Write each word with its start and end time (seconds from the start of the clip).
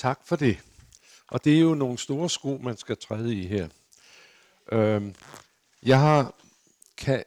Tak 0.00 0.20
for 0.24 0.36
det. 0.36 0.58
Og 1.28 1.44
det 1.44 1.56
er 1.56 1.60
jo 1.60 1.74
nogle 1.74 1.98
store 1.98 2.30
sko, 2.30 2.60
man 2.62 2.76
skal 2.76 2.96
træde 2.96 3.36
i 3.36 3.46
her. 3.46 3.68
Øhm, 4.72 5.14
jeg 5.82 6.00
har... 6.00 6.34
Kan, 6.96 7.24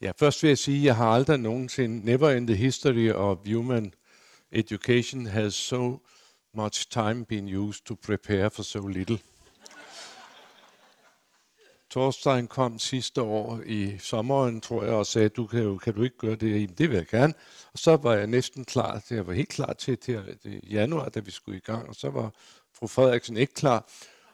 ja, 0.00 0.12
først 0.18 0.42
vil 0.42 0.48
jeg 0.48 0.58
sige, 0.58 0.78
at 0.78 0.84
jeg 0.84 0.96
har 0.96 1.06
aldrig 1.06 1.38
nogensinde... 1.38 2.04
Never 2.04 2.30
in 2.30 2.46
the 2.46 2.56
history 2.56 3.10
of 3.10 3.38
human 3.46 3.94
education 4.52 5.26
has 5.26 5.54
so 5.54 5.98
much 6.54 6.90
time 6.90 7.24
been 7.24 7.56
used 7.56 7.84
to 7.84 7.94
prepare 7.94 8.50
for 8.50 8.62
so 8.62 8.86
little. 8.86 9.18
Torstein 11.90 12.46
kom 12.46 12.78
sidste 12.78 13.22
år 13.22 13.60
i 13.66 13.98
sommeren, 13.98 14.60
tror 14.60 14.84
jeg, 14.84 14.92
og 14.92 15.06
sagde, 15.06 15.28
du 15.28 15.46
kan, 15.46 15.62
jo, 15.62 15.76
kan 15.76 15.94
du 15.94 16.02
ikke 16.02 16.18
gøre 16.18 16.34
det? 16.34 16.50
Jamen, 16.50 16.74
det 16.78 16.90
vil 16.90 16.96
jeg 16.96 17.06
gerne. 17.06 17.34
Og 17.72 17.78
så 17.78 17.96
var 17.96 18.14
jeg 18.14 18.26
næsten 18.26 18.64
klar, 18.64 19.02
jeg 19.10 19.26
var 19.26 19.32
helt 19.32 19.48
klar 19.48 19.72
til, 19.72 19.98
til, 19.98 20.14
øh, 20.14 20.36
til 20.42 20.60
januar, 20.70 21.08
da 21.08 21.20
vi 21.20 21.30
skulle 21.30 21.58
i 21.58 21.60
gang, 21.60 21.88
og 21.88 21.94
så 21.94 22.10
var 22.10 22.32
fru 22.78 22.86
Frederiksen 22.86 23.36
ikke 23.36 23.54
klar. 23.54 23.88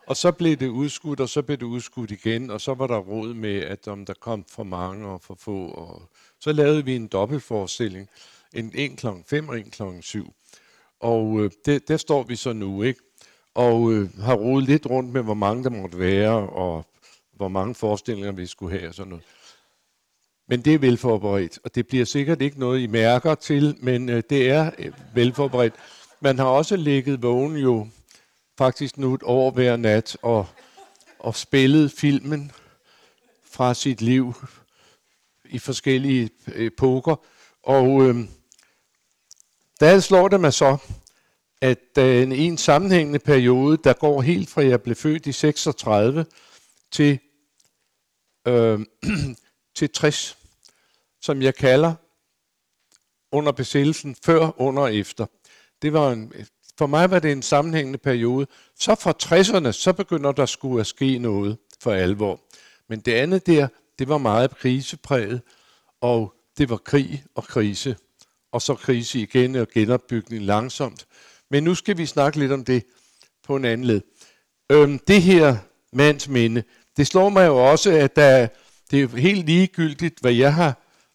Og 0.07 0.17
så 0.17 0.33
blev 0.33 0.57
det 0.57 0.69
udskudt, 0.69 1.21
og 1.21 1.29
så 1.29 1.43
blev 1.43 1.57
det 1.57 1.67
udskudt 1.67 2.11
igen, 2.11 2.51
og 2.51 2.61
så 2.61 2.75
var 2.75 2.87
der 2.87 2.99
råd 2.99 3.35
med, 3.35 3.61
at 3.61 3.89
om 3.89 4.07
der 4.07 4.15
kom 4.15 4.45
for 4.51 4.63
mange 4.63 5.07
og 5.07 5.23
for 5.23 5.37
få. 5.41 5.69
Og 5.69 6.03
så 6.41 6.53
lavede 6.53 6.85
vi 6.85 6.97
en 6.97 7.07
dobbeltforestilling, 7.07 8.09
en, 8.55 8.73
en 8.75 8.97
kl. 8.97 9.07
5 9.27 9.49
og 9.49 9.59
en 9.59 9.71
kl. 9.71 9.83
7. 10.01 10.35
Og 11.01 11.41
øh, 11.41 11.51
det, 11.65 11.89
der 11.89 11.97
står 11.97 12.23
vi 12.23 12.37
så 12.37 12.53
nu, 12.53 12.83
ikke? 12.83 13.01
Og 13.55 13.93
øh, 13.93 14.19
har 14.19 14.35
rodet 14.35 14.69
lidt 14.69 14.87
rundt 14.87 15.13
med, 15.13 15.23
hvor 15.23 15.35
mange 15.35 15.65
der 15.65 15.71
måtte 15.71 15.99
være, 15.99 16.49
og 16.49 16.87
hvor 17.37 17.49
mange 17.49 17.75
forestillinger 17.75 18.33
vi 18.33 18.47
skulle 18.47 18.79
have 18.79 18.89
og 18.89 18.95
sådan 18.95 19.11
noget. 19.11 19.25
Men 20.49 20.61
det 20.61 20.75
er 20.75 20.79
velforberedt, 20.79 21.59
og 21.65 21.75
det 21.75 21.87
bliver 21.87 22.05
sikkert 22.05 22.43
ikke 22.43 22.61
noget, 22.61 22.81
I 22.81 22.87
mærker 22.87 23.35
til, 23.35 23.77
men 23.81 24.09
øh, 24.09 24.23
det 24.31 24.51
er 24.51 24.71
øh, 24.79 24.93
velforberedt. 25.15 25.75
Man 26.21 26.39
har 26.39 26.47
også 26.47 26.77
ligget 26.77 27.23
vågen 27.23 27.57
jo 27.57 27.89
faktisk 28.59 28.99
nu 28.99 29.15
et 29.15 29.23
år 29.25 29.51
hver 29.51 29.77
nat 29.77 30.17
og, 30.23 30.47
og 31.19 31.35
spillet 31.35 31.93
filmen 31.93 32.53
fra 33.45 33.75
sit 33.75 34.03
liv 34.03 34.35
i 35.45 35.59
forskellige 35.59 36.31
øh, 36.55 36.67
epoker. 36.67 37.17
Og 37.63 38.03
øh, 38.03 38.17
der 39.81 40.01
slår 40.01 40.29
det 40.29 40.41
mig 40.41 40.53
så, 40.53 40.77
at 41.61 41.99
øh, 41.99 42.31
i 42.31 42.45
en 42.45 42.59
sammenhængende 42.59 43.19
periode, 43.19 43.79
der 43.85 43.93
går 43.93 44.23
helt 44.23 44.51
fra 44.51 44.65
jeg 44.65 44.83
blev 44.83 44.97
født 44.97 45.27
i 45.27 45.33
36 45.33 46.27
til, 46.91 47.19
øh, 48.47 48.81
til 49.77 49.91
60, 49.91 50.39
som 51.21 51.43
jeg 51.43 51.55
kalder 51.55 51.95
under 53.33 53.53
besættelsen 53.53 54.17
før, 54.25 54.61
under 54.61 54.83
og 54.83 54.95
efter. 54.95 55.27
Det 55.83 55.93
var 55.93 56.13
en, 56.13 56.33
for 56.79 56.87
mig 56.87 57.11
var 57.11 57.19
det 57.19 57.33
en 57.33 57.43
sammenhængende 57.43 57.99
periode. 57.99 58.47
Så 58.79 58.95
fra 58.95 59.13
60'erne, 59.23 59.73
så 59.73 59.93
begynder 59.93 60.33
der 60.33 60.47
skulle 60.47 60.81
at 60.81 60.87
ske 60.87 61.19
noget 61.19 61.59
for 61.81 61.93
alvor. 61.93 62.41
Men 62.89 63.01
det 63.01 63.13
andet 63.13 63.47
der, 63.47 63.69
det 63.99 64.09
var 64.09 64.19
meget 64.19 64.57
krisepræget, 64.57 65.43
og 66.01 66.35
det 66.59 66.71
var 66.71 66.77
krig 66.77 67.25
og 67.35 67.45
krise. 67.45 67.97
Og 68.53 68.63
så 68.63 68.75
krise 68.75 69.21
igen 69.21 69.57
og 69.57 69.69
genopbygning 69.69 70.43
langsomt. 70.43 71.07
Men 71.51 71.65
nu 71.65 71.75
skal 71.75 71.99
vi 71.99 72.07
snakke 72.07 72.39
lidt 72.39 72.53
om 72.53 72.65
det 72.65 72.85
på 73.43 73.57
en 73.57 73.65
anden 73.65 73.87
led. 73.87 74.01
Øhm, 74.71 74.99
det 74.99 75.23
her 75.23 75.57
mands 75.93 76.29
minde, 76.29 76.63
det 76.97 77.07
slår 77.07 77.29
mig 77.29 77.47
jo 77.47 77.57
også, 77.71 77.91
at 77.91 78.17
der, 78.17 78.49
det 78.91 79.03
er 79.03 79.17
helt 79.17 79.47
ligegyldigt, 79.47 80.21
hvad 80.21 80.33
jeg 80.33 80.55
har, 80.55 80.75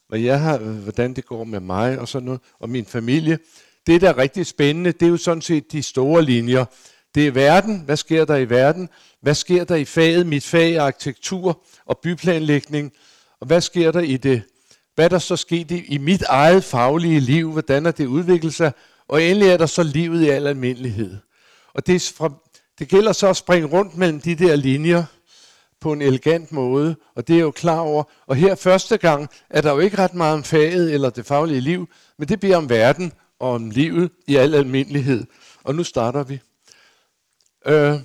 hvad 0.09 0.19
jeg 0.19 0.39
har, 0.39 0.57
hvordan 0.57 1.13
det 1.13 1.25
går 1.25 1.43
med 1.43 1.59
mig 1.59 1.99
og 1.99 2.07
sådan 2.07 2.25
noget, 2.25 2.41
og 2.59 2.69
min 2.69 2.85
familie. 2.85 3.39
Det, 3.87 4.01
der 4.01 4.09
er 4.09 4.17
rigtig 4.17 4.45
spændende, 4.45 4.91
det 4.91 5.05
er 5.05 5.09
jo 5.09 5.17
sådan 5.17 5.41
set 5.41 5.71
de 5.71 5.83
store 5.83 6.21
linjer. 6.23 6.65
Det 7.15 7.27
er 7.27 7.31
verden. 7.31 7.81
Hvad 7.85 7.97
sker 7.97 8.25
der 8.25 8.35
i 8.35 8.49
verden? 8.49 8.89
Hvad 9.21 9.35
sker 9.35 9.63
der 9.63 9.75
i 9.75 9.85
faget? 9.85 10.27
Mit 10.27 10.45
fag 10.45 10.73
er 10.73 10.83
arkitektur 10.83 11.61
og 11.85 11.99
byplanlægning. 12.03 12.91
Og 13.41 13.47
hvad 13.47 13.61
sker 13.61 13.91
der 13.91 13.99
i 13.99 14.17
det? 14.17 14.41
Hvad 14.95 15.05
er 15.05 15.09
der 15.09 15.19
så 15.19 15.35
sket 15.35 15.71
i, 15.71 15.85
i 15.85 15.97
mit 15.97 16.21
eget 16.21 16.63
faglige 16.63 17.19
liv? 17.19 17.51
Hvordan 17.51 17.85
er 17.85 17.91
det 17.91 18.05
udviklet 18.05 18.53
sig? 18.53 18.71
Og 19.07 19.23
endelig 19.23 19.49
er 19.49 19.57
der 19.57 19.65
så 19.65 19.83
livet 19.83 20.23
i 20.23 20.29
al 20.29 20.47
almindelighed. 20.47 21.17
Og 21.73 21.87
det, 21.87 21.95
er 21.95 22.13
fra, 22.17 22.33
det 22.79 22.87
gælder 22.87 23.11
så 23.11 23.27
at 23.27 23.37
springe 23.37 23.67
rundt 23.67 23.97
mellem 23.97 24.21
de 24.21 24.35
der 24.35 24.55
linjer 24.55 25.03
på 25.81 25.93
en 25.93 26.01
elegant 26.01 26.51
måde, 26.51 26.95
og 27.15 27.27
det 27.27 27.35
er 27.35 27.39
jo 27.39 27.51
klar 27.51 27.79
over. 27.79 28.03
Og 28.27 28.35
her 28.35 28.55
første 28.55 28.97
gang 28.97 29.29
er 29.49 29.61
der 29.61 29.71
jo 29.71 29.79
ikke 29.79 29.97
ret 29.97 30.13
meget 30.13 30.33
om 30.33 30.43
faget 30.43 30.93
eller 30.93 31.09
det 31.09 31.25
faglige 31.25 31.61
liv, 31.61 31.89
men 32.17 32.27
det 32.27 32.39
bliver 32.39 32.57
om 32.57 32.69
verden 32.69 33.13
og 33.39 33.51
om 33.51 33.69
livet 33.69 34.11
i 34.27 34.35
al 34.35 34.55
almindelighed. 34.55 35.25
Og 35.63 35.75
nu 35.75 35.83
starter 35.83 36.23
vi. 36.23 36.39
Øh, 37.65 37.99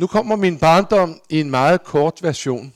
nu 0.00 0.06
kommer 0.06 0.36
min 0.36 0.58
barndom 0.58 1.20
i 1.30 1.40
en 1.40 1.50
meget 1.50 1.84
kort 1.84 2.22
version. 2.22 2.74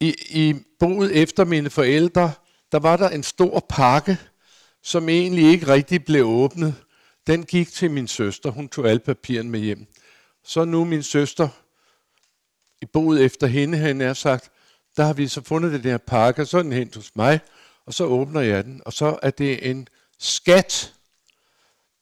I, 0.00 0.14
i 0.30 0.54
boet 0.78 1.22
efter 1.22 1.44
mine 1.44 1.70
forældre, 1.70 2.32
der 2.72 2.78
var 2.78 2.96
der 2.96 3.08
en 3.08 3.22
stor 3.22 3.66
pakke, 3.68 4.18
som 4.82 5.08
egentlig 5.08 5.44
ikke 5.44 5.66
rigtig 5.66 6.04
blev 6.04 6.26
åbnet. 6.26 6.74
Den 7.26 7.44
gik 7.44 7.72
til 7.72 7.90
min 7.90 8.08
søster. 8.08 8.50
Hun 8.50 8.68
tog 8.68 8.88
alle 8.88 9.00
papirerne 9.00 9.50
med 9.50 9.60
hjem. 9.60 9.86
Så 10.44 10.64
nu 10.64 10.84
min 10.84 11.02
søster, 11.02 11.48
i 12.82 12.86
boet 12.86 13.24
efter 13.24 13.46
hende, 13.46 13.78
han 13.78 14.00
er 14.00 14.14
sagt, 14.14 14.50
der 14.96 15.04
har 15.04 15.12
vi 15.12 15.28
så 15.28 15.42
fundet 15.42 15.72
det 15.72 15.84
der 15.84 15.98
pakke, 15.98 16.46
så 16.46 16.58
er 16.58 16.62
den 16.62 16.72
hen 16.72 16.90
hos 16.94 17.10
mig, 17.16 17.40
og 17.86 17.94
så 17.94 18.04
åbner 18.04 18.40
jeg 18.40 18.64
den, 18.64 18.82
og 18.84 18.92
så 18.92 19.18
er 19.22 19.30
det 19.30 19.70
en 19.70 19.88
skat. 20.18 20.94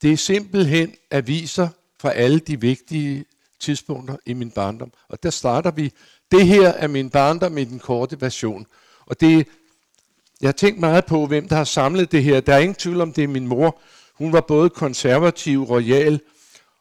Det 0.02 0.12
er 0.12 0.16
simpelthen 0.16 0.94
aviser 1.10 1.68
fra 2.00 2.12
alle 2.12 2.38
de 2.38 2.60
vigtige 2.60 3.24
tidspunkter 3.60 4.16
i 4.26 4.32
min 4.32 4.50
barndom. 4.50 4.92
Og 5.08 5.22
der 5.22 5.30
starter 5.30 5.70
vi. 5.70 5.92
Det 6.30 6.46
her 6.46 6.68
er 6.68 6.86
min 6.86 7.10
barndom 7.10 7.58
i 7.58 7.64
den 7.64 7.78
korte 7.78 8.20
version. 8.20 8.66
Og 9.06 9.20
det, 9.20 9.48
jeg 10.40 10.48
har 10.48 10.52
tænkt 10.52 10.80
meget 10.80 11.04
på, 11.04 11.26
hvem 11.26 11.48
der 11.48 11.56
har 11.56 11.64
samlet 11.64 12.12
det 12.12 12.24
her. 12.24 12.40
Der 12.40 12.54
er 12.54 12.58
ingen 12.58 12.74
tvivl 12.74 13.00
om, 13.00 13.12
det 13.12 13.24
er 13.24 13.28
min 13.28 13.46
mor. 13.46 13.80
Hun 14.14 14.32
var 14.32 14.40
både 14.40 14.70
konservativ, 14.70 15.62
royal 15.62 16.20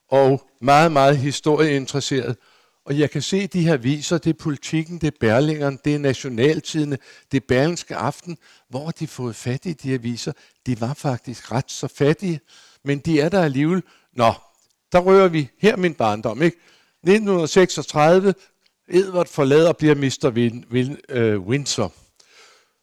og 0.10 0.51
meget, 0.62 0.92
meget 0.92 1.18
historieinteresseret. 1.18 2.38
Og 2.86 3.00
jeg 3.00 3.12
kan 3.12 3.22
se 3.22 3.48
de 3.48 3.68
her 3.68 3.78
viser, 3.78 4.18
det 4.18 4.30
er 4.30 4.44
politikken, 4.44 4.98
det 4.98 5.08
er 5.08 5.18
Berlingeren, 5.20 5.80
det 5.86 5.96
er 5.96 6.00
Nationaltidene, 6.00 6.98
det 7.32 7.38
er 7.38 7.46
Berlingske 7.48 7.96
Aften. 7.96 8.38
Hvor 8.70 8.92
de 8.92 9.08
fået 9.08 9.36
fat 9.36 9.66
i 9.66 9.74
de 9.74 9.90
her 9.90 9.98
viser? 9.98 10.32
De 10.66 10.82
var 10.82 10.94
faktisk 10.94 11.52
ret 11.52 11.72
så 11.72 11.88
fattige, 11.88 12.40
men 12.84 13.00
de 13.00 13.20
er 13.20 13.30
der 13.30 13.44
alligevel. 13.44 13.84
Nå, 14.14 14.34
der 14.92 15.00
rører 15.00 15.28
vi 15.28 15.50
her 15.58 15.76
min 15.76 15.94
barndom, 15.94 16.42
ikke? 16.42 16.58
1936, 17.04 18.34
Edvard 18.90 19.28
forlader 19.28 19.70
og 19.70 19.78
bliver 19.78 19.96
Mr. 19.96 20.32
Win, 20.34 20.66
Win, 20.72 20.98
uh, 21.16 21.48
Windsor. 21.48 21.94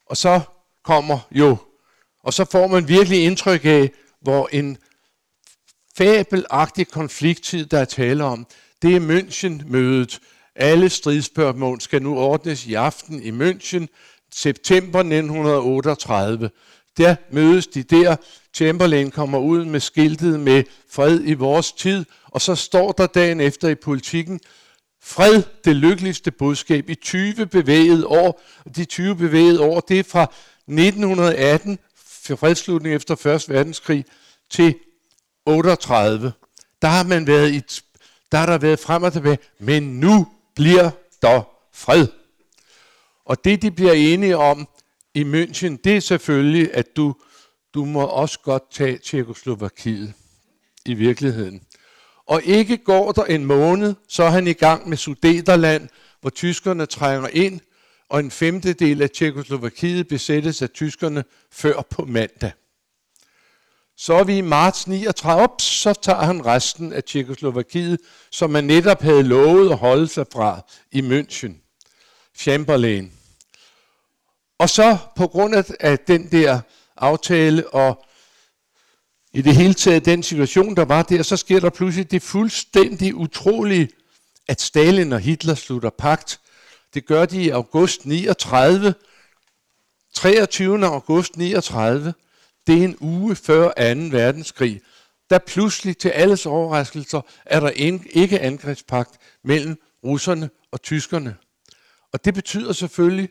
Og 0.06 0.16
så 0.16 0.40
kommer 0.84 1.18
jo, 1.30 1.56
og 2.22 2.34
så 2.34 2.44
får 2.44 2.66
man 2.66 2.88
virkelig 2.88 3.24
indtryk 3.24 3.64
af, 3.64 3.90
hvor 4.20 4.48
en 4.52 4.78
fabelagtig 5.98 6.88
konflikttid, 6.88 7.66
der 7.66 7.78
er 7.78 7.84
tale 7.84 8.24
om, 8.24 8.46
det 8.82 8.96
er 8.96 9.00
München-mødet. 9.00 10.18
Alle 10.56 10.88
stridsspørgsmål 10.88 11.80
skal 11.80 12.02
nu 12.02 12.18
ordnes 12.18 12.66
i 12.66 12.74
aften 12.74 13.22
i 13.22 13.30
München, 13.30 13.86
september 14.34 14.98
1938. 14.98 16.50
Der 16.98 17.16
mødes 17.30 17.66
de 17.66 17.82
der. 17.82 18.16
Chamberlain 18.54 19.10
kommer 19.10 19.38
ud 19.38 19.64
med 19.64 19.80
skiltet 19.80 20.40
med 20.40 20.64
fred 20.90 21.20
i 21.24 21.34
vores 21.34 21.72
tid, 21.72 22.04
og 22.24 22.40
så 22.40 22.54
står 22.54 22.92
der 22.92 23.06
dagen 23.06 23.40
efter 23.40 23.68
i 23.68 23.74
politikken, 23.74 24.40
fred, 25.02 25.42
det 25.64 25.76
lykkeligste 25.76 26.30
budskab 26.30 26.90
i 26.90 26.94
20 26.94 27.46
bevægede 27.46 28.06
år. 28.06 28.42
De 28.76 28.84
20 28.84 29.16
bevægede 29.16 29.60
år, 29.60 29.80
det 29.80 29.98
er 29.98 30.04
fra 30.04 30.22
1918, 30.68 31.78
fredslutning 32.36 32.94
efter 32.94 33.26
1. 33.26 33.48
verdenskrig, 33.48 34.04
til 34.50 34.74
38. 35.48 36.32
Der 36.82 36.88
har 36.88 37.04
man 37.04 37.26
været 37.26 37.50
i 37.50 37.60
der 38.32 38.38
har 38.38 38.46
der 38.46 38.58
været 38.58 38.78
frem 38.78 39.02
og 39.02 39.12
tilbage, 39.12 39.38
men 39.58 40.00
nu 40.00 40.26
bliver 40.54 40.90
der 41.22 41.42
fred. 41.74 42.06
Og 43.24 43.44
det, 43.44 43.62
de 43.62 43.70
bliver 43.70 43.92
enige 43.92 44.36
om 44.36 44.68
i 45.14 45.22
München, 45.22 45.76
det 45.84 45.96
er 45.96 46.00
selvfølgelig, 46.00 46.74
at 46.74 46.96
du, 46.96 47.14
du 47.74 47.84
må 47.84 48.06
også 48.06 48.38
godt 48.42 48.62
tage 48.72 48.98
Tjekoslovakiet 48.98 50.12
i 50.84 50.94
virkeligheden. 50.94 51.62
Og 52.26 52.42
ikke 52.42 52.76
går 52.76 53.12
der 53.12 53.24
en 53.24 53.44
måned, 53.44 53.94
så 54.08 54.22
er 54.22 54.30
han 54.30 54.46
i 54.46 54.52
gang 54.52 54.88
med 54.88 54.96
Sudeterland, 54.96 55.88
hvor 56.20 56.30
tyskerne 56.30 56.86
trænger 56.86 57.28
ind, 57.28 57.60
og 58.08 58.20
en 58.20 58.30
femtedel 58.30 59.02
af 59.02 59.10
Tjekoslovakiet 59.10 60.08
besættes 60.08 60.62
af 60.62 60.70
tyskerne 60.70 61.24
før 61.52 61.82
på 61.90 62.04
mandag. 62.04 62.52
Så 64.00 64.14
er 64.14 64.24
vi 64.24 64.38
i 64.38 64.40
marts 64.40 64.86
39, 64.86 65.42
op, 65.42 65.60
så 65.60 65.92
tager 65.92 66.22
han 66.22 66.46
resten 66.46 66.92
af 66.92 67.04
Tjekoslovakiet, 67.04 68.00
som 68.30 68.50
man 68.50 68.64
netop 68.64 69.02
havde 69.02 69.22
lovet 69.22 69.70
at 69.70 69.78
holde 69.78 70.08
sig 70.08 70.26
fra 70.32 70.60
i 70.92 71.00
München. 71.00 71.52
Chamberlain. 72.36 73.12
Og 74.58 74.70
så 74.70 74.98
på 75.16 75.26
grund 75.26 75.54
af 75.80 75.98
den 75.98 76.30
der 76.30 76.60
aftale 76.96 77.68
og 77.68 78.04
i 79.32 79.42
det 79.42 79.56
hele 79.56 79.74
taget 79.74 80.04
den 80.04 80.22
situation, 80.22 80.76
der 80.76 80.84
var 80.84 81.02
der, 81.02 81.22
så 81.22 81.36
sker 81.36 81.60
der 81.60 81.70
pludselig 81.70 82.10
det 82.10 82.22
fuldstændig 82.22 83.14
utrolige, 83.14 83.88
at 84.48 84.60
Stalin 84.60 85.12
og 85.12 85.20
Hitler 85.20 85.54
slutter 85.54 85.90
pagt. 85.90 86.40
Det 86.94 87.06
gør 87.06 87.26
de 87.26 87.42
i 87.42 87.48
august 87.48 88.06
39. 88.06 88.94
23. 90.14 90.86
august 90.86 91.36
39. 91.36 92.14
Det 92.68 92.78
er 92.78 92.84
en 92.84 92.96
uge 93.00 93.36
før 93.36 93.68
2. 93.68 93.72
verdenskrig. 94.16 94.80
Der 95.30 95.38
pludselig 95.38 95.98
til 95.98 96.08
alles 96.08 96.46
overraskelser 96.46 97.20
er 97.46 97.60
der 97.60 97.68
ikke 98.10 98.40
angrebspagt 98.40 99.20
mellem 99.44 99.82
russerne 100.04 100.50
og 100.70 100.82
tyskerne. 100.82 101.36
Og 102.12 102.24
det 102.24 102.34
betyder 102.34 102.72
selvfølgelig, 102.72 103.28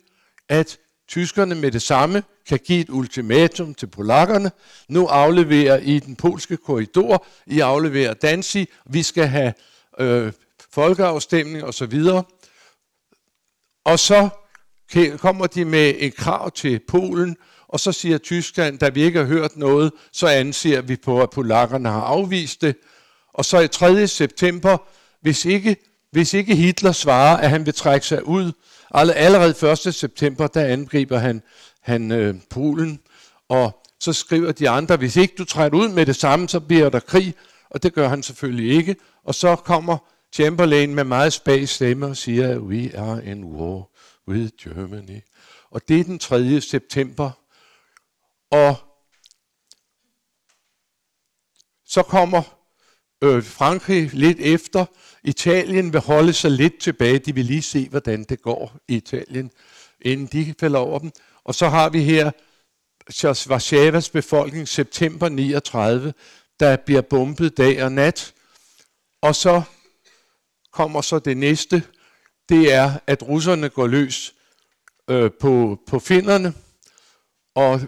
at 0.50 0.78
tyskerne 1.08 1.56
med 1.56 1.72
det 1.72 1.82
samme 1.82 2.24
kan 2.48 2.60
give 2.60 2.80
et 2.80 2.90
ultimatum 2.90 3.74
til 3.74 3.88
polakkerne. 3.88 4.52
Nu 4.90 5.06
afleverer 5.06 5.78
I 5.78 6.00
den 6.00 6.16
polske 6.16 6.58
korridor, 6.58 7.26
I 7.48 7.60
afleverer 7.60 8.14
Danzig, 8.14 8.68
vi 8.86 9.04
skal 9.04 9.28
have 9.28 9.54
øh, 10.00 10.34
folkeafstemning 10.72 11.64
osv. 11.64 12.02
Og 13.86 14.00
så 14.00 14.30
kommer 15.18 15.48
de 15.48 15.66
med 15.66 15.94
et 15.98 16.16
krav 16.16 16.52
til 16.52 16.80
Polen, 16.88 17.38
og 17.70 17.80
så 17.80 17.92
siger 17.92 18.18
Tyskland, 18.18 18.80
da 18.80 18.90
vi 18.90 19.04
ikke 19.04 19.20
har 19.20 19.26
hørt 19.26 19.58
noget, 19.58 19.92
så 20.12 20.28
anser 20.28 20.82
vi 20.82 20.96
på, 20.96 21.22
at 21.22 21.30
polakkerne 21.30 21.90
har 21.90 22.02
afvist 22.02 22.62
det. 22.62 22.76
Og 23.34 23.46
så 23.46 23.60
i 23.60 23.68
3. 23.68 24.08
september, 24.08 24.78
hvis 25.22 25.46
ikke, 25.46 25.76
hvis 26.12 26.34
ikke 26.34 26.56
Hitler 26.56 26.92
svarer, 26.92 27.38
at 27.38 27.50
han 27.50 27.66
vil 27.66 27.74
trække 27.74 28.06
sig 28.08 28.28
ud, 28.28 28.52
allerede 28.92 29.72
1. 29.72 29.96
september, 29.96 30.48
der 30.48 30.66
angriber 30.66 31.18
han, 31.18 31.42
han 31.82 32.12
øh, 32.12 32.36
Polen, 32.50 33.00
og 33.50 33.84
så 34.00 34.14
skriver 34.14 34.52
de 34.52 34.70
andre, 34.70 34.96
hvis 34.96 35.16
ikke 35.16 35.34
du 35.38 35.46
træder 35.46 35.78
ud 35.78 35.90
med 35.90 36.06
det 36.06 36.16
samme, 36.16 36.50
så 36.50 36.60
bliver 36.60 36.90
der 36.90 37.00
krig, 37.00 37.34
og 37.70 37.84
det 37.84 37.94
gør 37.94 38.08
han 38.08 38.24
selvfølgelig 38.24 38.78
ikke. 38.78 38.96
Og 39.24 39.36
så 39.36 39.56
kommer 39.56 39.98
Chamberlain 40.34 40.96
med 40.96 41.04
meget 41.04 41.34
spag 41.34 41.70
stemme 41.70 42.06
og 42.06 42.18
siger, 42.18 42.60
we 42.60 42.98
are 42.98 43.26
in 43.26 43.44
war 43.44 43.90
with 44.28 44.52
Germany. 44.64 45.22
Og 45.72 45.82
det 45.88 46.00
er 46.00 46.04
den 46.04 46.20
3. 46.20 46.62
september. 46.62 47.32
Og 48.52 48.76
så 51.86 52.04
kommer 52.04 52.42
øh, 53.24 53.44
Frankrig 53.44 54.14
lidt 54.14 54.40
efter. 54.40 54.86
Italien 55.24 55.94
vil 55.94 56.02
holde 56.02 56.34
sig 56.34 56.52
lidt 56.52 56.80
tilbage. 56.80 57.20
De 57.20 57.36
vil 57.36 57.46
lige 57.46 57.62
se, 57.62 57.90
hvordan 57.90 58.24
det 58.24 58.42
går 58.42 58.78
i 58.88 58.96
Italien, 58.96 59.52
inden 60.02 60.28
de 60.28 60.54
falder 60.60 60.80
over 60.80 61.00
dem. 61.00 61.12
Og 61.44 61.56
så 61.56 61.70
har 61.70 61.90
vi 61.90 62.04
her 62.04 62.32
Varsavas 63.50 64.10
befolkning 64.10 64.68
september 64.68 65.30
39, 65.30 66.14
der 66.60 66.78
bliver 66.78 67.02
bombet 67.02 67.58
dag 67.58 67.84
og 67.84 67.92
nat. 67.92 68.34
Og 69.22 69.36
så 69.36 69.62
kommer 70.72 71.02
så 71.02 71.20
det 71.20 71.38
næste, 71.38 71.84
det 72.50 72.74
er, 72.74 73.00
at 73.08 73.24
russerne 73.24 73.70
går 73.70 73.88
løs 73.88 74.34
øh, 75.10 75.32
på, 75.40 75.80
på 75.88 76.00
finderne, 76.00 76.54
og 77.58 77.82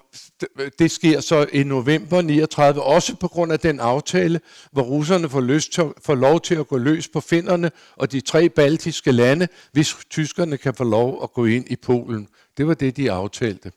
det 0.79 0.91
sker 0.91 1.19
så 1.19 1.47
i 1.53 1.63
november 1.63 2.21
39, 2.21 2.83
også 2.83 3.15
på 3.15 3.27
grund 3.27 3.51
af 3.51 3.59
den 3.59 3.79
aftale, 3.79 4.41
hvor 4.71 4.81
russerne 4.81 5.29
får, 5.29 5.41
lyst 5.41 5.73
til, 5.73 5.83
får 6.05 6.15
lov 6.15 6.41
til 6.41 6.55
at 6.55 6.67
gå 6.67 6.77
løs 6.77 7.07
på 7.07 7.21
finderne 7.21 7.71
og 7.95 8.11
de 8.11 8.21
tre 8.21 8.49
baltiske 8.49 9.11
lande, 9.11 9.47
hvis 9.71 9.95
tyskerne 10.09 10.57
kan 10.57 10.73
få 10.73 10.83
lov 10.83 11.23
at 11.23 11.33
gå 11.33 11.45
ind 11.45 11.65
i 11.67 11.75
Polen. 11.75 12.27
Det 12.57 12.67
var 12.67 12.73
det, 12.73 12.97
de 12.97 13.11
aftalte. 13.11 13.71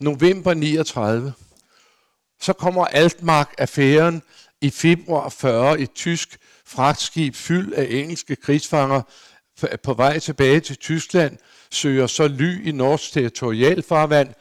November 0.00 0.54
39. 0.54 1.32
Så 2.40 2.52
kommer 2.52 2.84
Altmark-affæren 2.84 4.22
i 4.60 4.70
februar 4.70 5.28
40. 5.28 5.80
Et 5.80 5.90
tysk 5.90 6.38
fragtskib 6.66 7.34
fyldt 7.34 7.74
af 7.74 7.86
engelske 7.90 8.36
krigsfanger 8.36 9.02
på 9.82 9.94
vej 9.94 10.18
tilbage 10.18 10.60
til 10.60 10.76
Tyskland 10.76 11.38
søger 11.70 12.06
så 12.06 12.28
ly 12.28 12.68
i 12.68 12.72
norsk 12.72 13.12
territorialfarvand, 13.12 14.34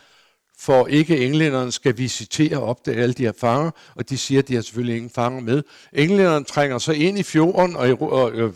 for 0.60 0.88
ikke 0.88 1.26
englænderne 1.26 1.72
skal 1.72 1.98
visitere 1.98 2.58
op 2.58 2.84
til 2.84 2.92
alle 2.92 3.14
de 3.14 3.24
her 3.24 3.32
fanger, 3.40 3.72
og 3.96 4.10
de 4.10 4.18
siger, 4.18 4.40
at 4.40 4.48
de 4.48 4.56
har 4.56 4.62
selvfølgelig 4.62 4.96
ingen 4.96 5.12
fanger 5.16 5.42
med. 5.42 5.64
Englænderne 5.94 6.46
trænger 6.46 6.78
så 6.78 6.92
ind 6.92 7.20
i 7.20 7.24
fjorden 7.24 7.76
og, 7.76 8.02
og, 8.02 8.32
øh, 8.32 8.46
og 8.46 8.54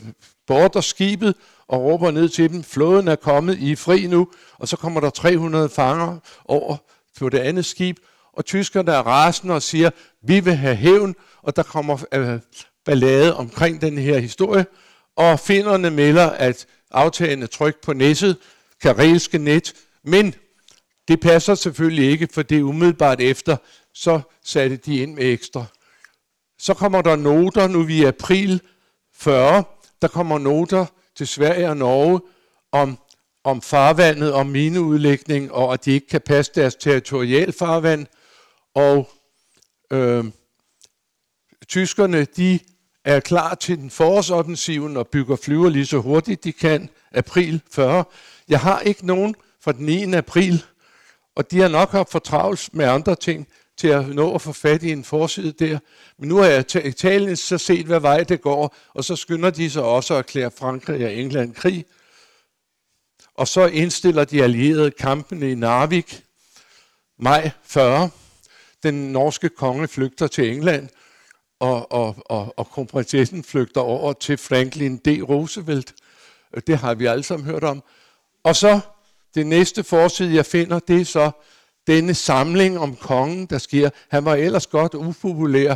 border 0.47 0.81
skibet 0.81 1.35
og 1.67 1.81
råber 1.81 2.11
ned 2.11 2.29
til 2.29 2.49
dem, 2.49 2.63
flåden 2.63 3.07
er 3.07 3.15
kommet, 3.15 3.57
I 3.59 3.71
er 3.71 3.75
fri 3.75 4.07
nu, 4.07 4.27
og 4.57 4.67
så 4.67 4.77
kommer 4.77 4.99
der 4.99 5.09
300 5.09 5.69
fanger 5.69 6.17
over 6.45 6.77
på 7.19 7.29
det 7.29 7.39
andet 7.39 7.65
skib, 7.65 7.97
og 8.33 8.45
tyskerne 8.45 8.91
er 8.91 8.99
rasende 8.99 9.53
og 9.53 9.61
siger, 9.61 9.89
vi 10.27 10.39
vil 10.39 10.53
have 10.55 10.75
hævn, 10.75 11.15
og 11.41 11.55
der 11.55 11.63
kommer 11.63 12.05
øh, 12.13 12.39
ballade 12.85 13.35
omkring 13.35 13.81
den 13.81 13.97
her 13.97 14.19
historie, 14.19 14.65
og 15.15 15.39
finderne 15.39 15.89
melder, 15.89 16.29
at 16.29 16.65
aftagende 16.91 17.47
tryk 17.47 17.75
på 17.83 17.93
næsset, 17.93 18.37
karelske 18.81 19.37
net, 19.37 19.73
men 20.03 20.33
det 21.07 21.19
passer 21.19 21.55
selvfølgelig 21.55 22.11
ikke, 22.11 22.27
for 22.33 22.41
det 22.41 22.57
er 22.57 22.63
umiddelbart 22.63 23.21
efter, 23.21 23.57
så 23.93 24.21
satte 24.43 24.77
de 24.77 24.95
ind 24.95 25.13
med 25.13 25.23
ekstra. 25.23 25.65
Så 26.59 26.73
kommer 26.73 27.01
der 27.01 27.15
noter 27.15 27.67
nu 27.67 27.87
i 27.87 28.03
april 28.03 28.61
40, 29.13 29.63
der 30.01 30.07
kommer 30.07 30.37
noter 30.37 30.85
til 31.15 31.27
Sverige 31.27 31.69
og 31.69 31.77
Norge 31.77 32.21
om, 32.71 32.97
om 33.43 33.61
farvandet, 33.61 34.33
om 34.33 34.47
mineudlægning, 34.47 35.51
og 35.51 35.73
at 35.73 35.85
de 35.85 35.91
ikke 35.91 36.07
kan 36.07 36.21
passe 36.21 36.51
deres 36.55 36.75
territorialfarvand. 36.75 38.07
Og 38.75 39.09
øh, 39.91 40.25
tyskerne, 41.67 42.25
de 42.25 42.59
er 43.05 43.19
klar 43.19 43.55
til 43.55 43.77
den 43.77 43.89
forårsoffensiven 43.89 44.97
og 44.97 45.07
bygger 45.07 45.35
flyver 45.35 45.69
lige 45.69 45.85
så 45.85 45.97
hurtigt 45.97 46.43
de 46.43 46.53
kan, 46.53 46.89
april 47.11 47.61
40. 47.71 48.03
Jeg 48.49 48.59
har 48.59 48.79
ikke 48.79 49.05
nogen 49.05 49.35
fra 49.61 49.71
den 49.71 49.85
9. 49.85 50.13
april, 50.13 50.63
og 51.35 51.51
de 51.51 51.59
har 51.59 51.67
nok 51.67 51.91
haft 51.91 52.11
for 52.11 52.19
travlt 52.19 52.69
med 52.73 52.85
andre 52.85 53.15
ting 53.15 53.47
til 53.77 53.87
at 53.87 54.07
nå 54.07 54.35
at 54.35 54.41
få 54.41 54.53
fat 54.53 54.83
i 54.83 54.91
en 54.91 55.03
forside 55.03 55.51
der. 55.51 55.79
Men 56.17 56.29
nu 56.29 56.37
har 56.37 56.45
jeg 56.45 56.85
Italien 56.85 57.35
så 57.35 57.57
set, 57.57 57.85
hvad 57.85 57.99
vej 57.99 58.23
det 58.23 58.41
går, 58.41 58.75
og 58.93 59.03
så 59.03 59.15
skynder 59.15 59.49
de 59.49 59.69
sig 59.69 59.83
også 59.83 60.13
at 60.13 60.17
erklære 60.17 60.51
Frankrig 60.51 61.05
og 61.05 61.13
England 61.13 61.53
krig. 61.53 61.85
Og 63.35 63.47
så 63.47 63.65
indstiller 63.65 64.23
de 64.23 64.43
allierede 64.43 64.91
kampene 64.91 65.51
i 65.51 65.55
Narvik, 65.55 66.23
maj 67.19 67.51
40. 67.63 68.09
Den 68.83 69.11
norske 69.11 69.49
konge 69.49 69.87
flygter 69.87 70.27
til 70.27 70.53
England, 70.53 70.89
og, 71.59 71.91
og, 71.91 72.15
og, 72.25 72.53
og 72.57 72.67
kronprinsessen 72.67 73.43
flygter 73.43 73.81
over 73.81 74.13
til 74.13 74.37
Franklin 74.37 74.97
D. 74.97 75.07
Roosevelt. 75.29 75.93
Det 76.67 76.77
har 76.77 76.93
vi 76.93 77.05
alle 77.05 77.23
sammen 77.23 77.49
hørt 77.49 77.63
om. 77.63 77.83
Og 78.43 78.55
så 78.55 78.79
det 79.35 79.47
næste 79.47 79.83
forside, 79.83 80.35
jeg 80.35 80.45
finder, 80.45 80.79
det 80.79 81.01
er 81.01 81.05
så 81.05 81.31
denne 81.87 82.13
samling 82.13 82.79
om 82.79 82.95
kongen, 82.95 83.45
der 83.45 83.57
sker. 83.57 83.89
Han 84.09 84.25
var 84.25 84.35
ellers 84.35 84.67
godt 84.67 84.93
upopulær 84.93 85.75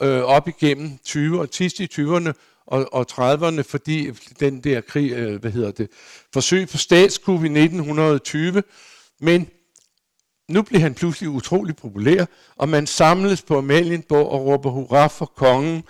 øh, 0.00 0.22
op 0.22 0.48
igennem 0.48 0.98
20 1.04 1.40
og 1.40 1.48
sidst 1.52 1.80
i 1.80 1.88
20'erne 1.92 2.32
og, 2.66 2.88
og 2.92 3.06
30'erne, 3.10 3.62
fordi 3.62 4.10
den 4.40 4.60
der 4.60 4.80
krig, 4.80 5.12
øh, 5.12 5.40
hvad 5.40 5.50
hedder 5.50 5.70
det, 5.70 5.88
forsøg 6.32 6.68
på 6.68 6.76
statskup 6.76 7.44
i 7.44 7.48
1920, 7.48 8.62
men 9.20 9.48
nu 10.48 10.62
blev 10.62 10.80
han 10.80 10.94
pludselig 10.94 11.30
utrolig 11.30 11.76
populær, 11.76 12.24
og 12.56 12.68
man 12.68 12.86
samles 12.86 13.42
på 13.42 13.58
Amalienborg 13.58 14.28
og 14.28 14.46
råber 14.46 14.70
hurra 14.70 15.06
for 15.06 15.26
kongen, 15.26 15.84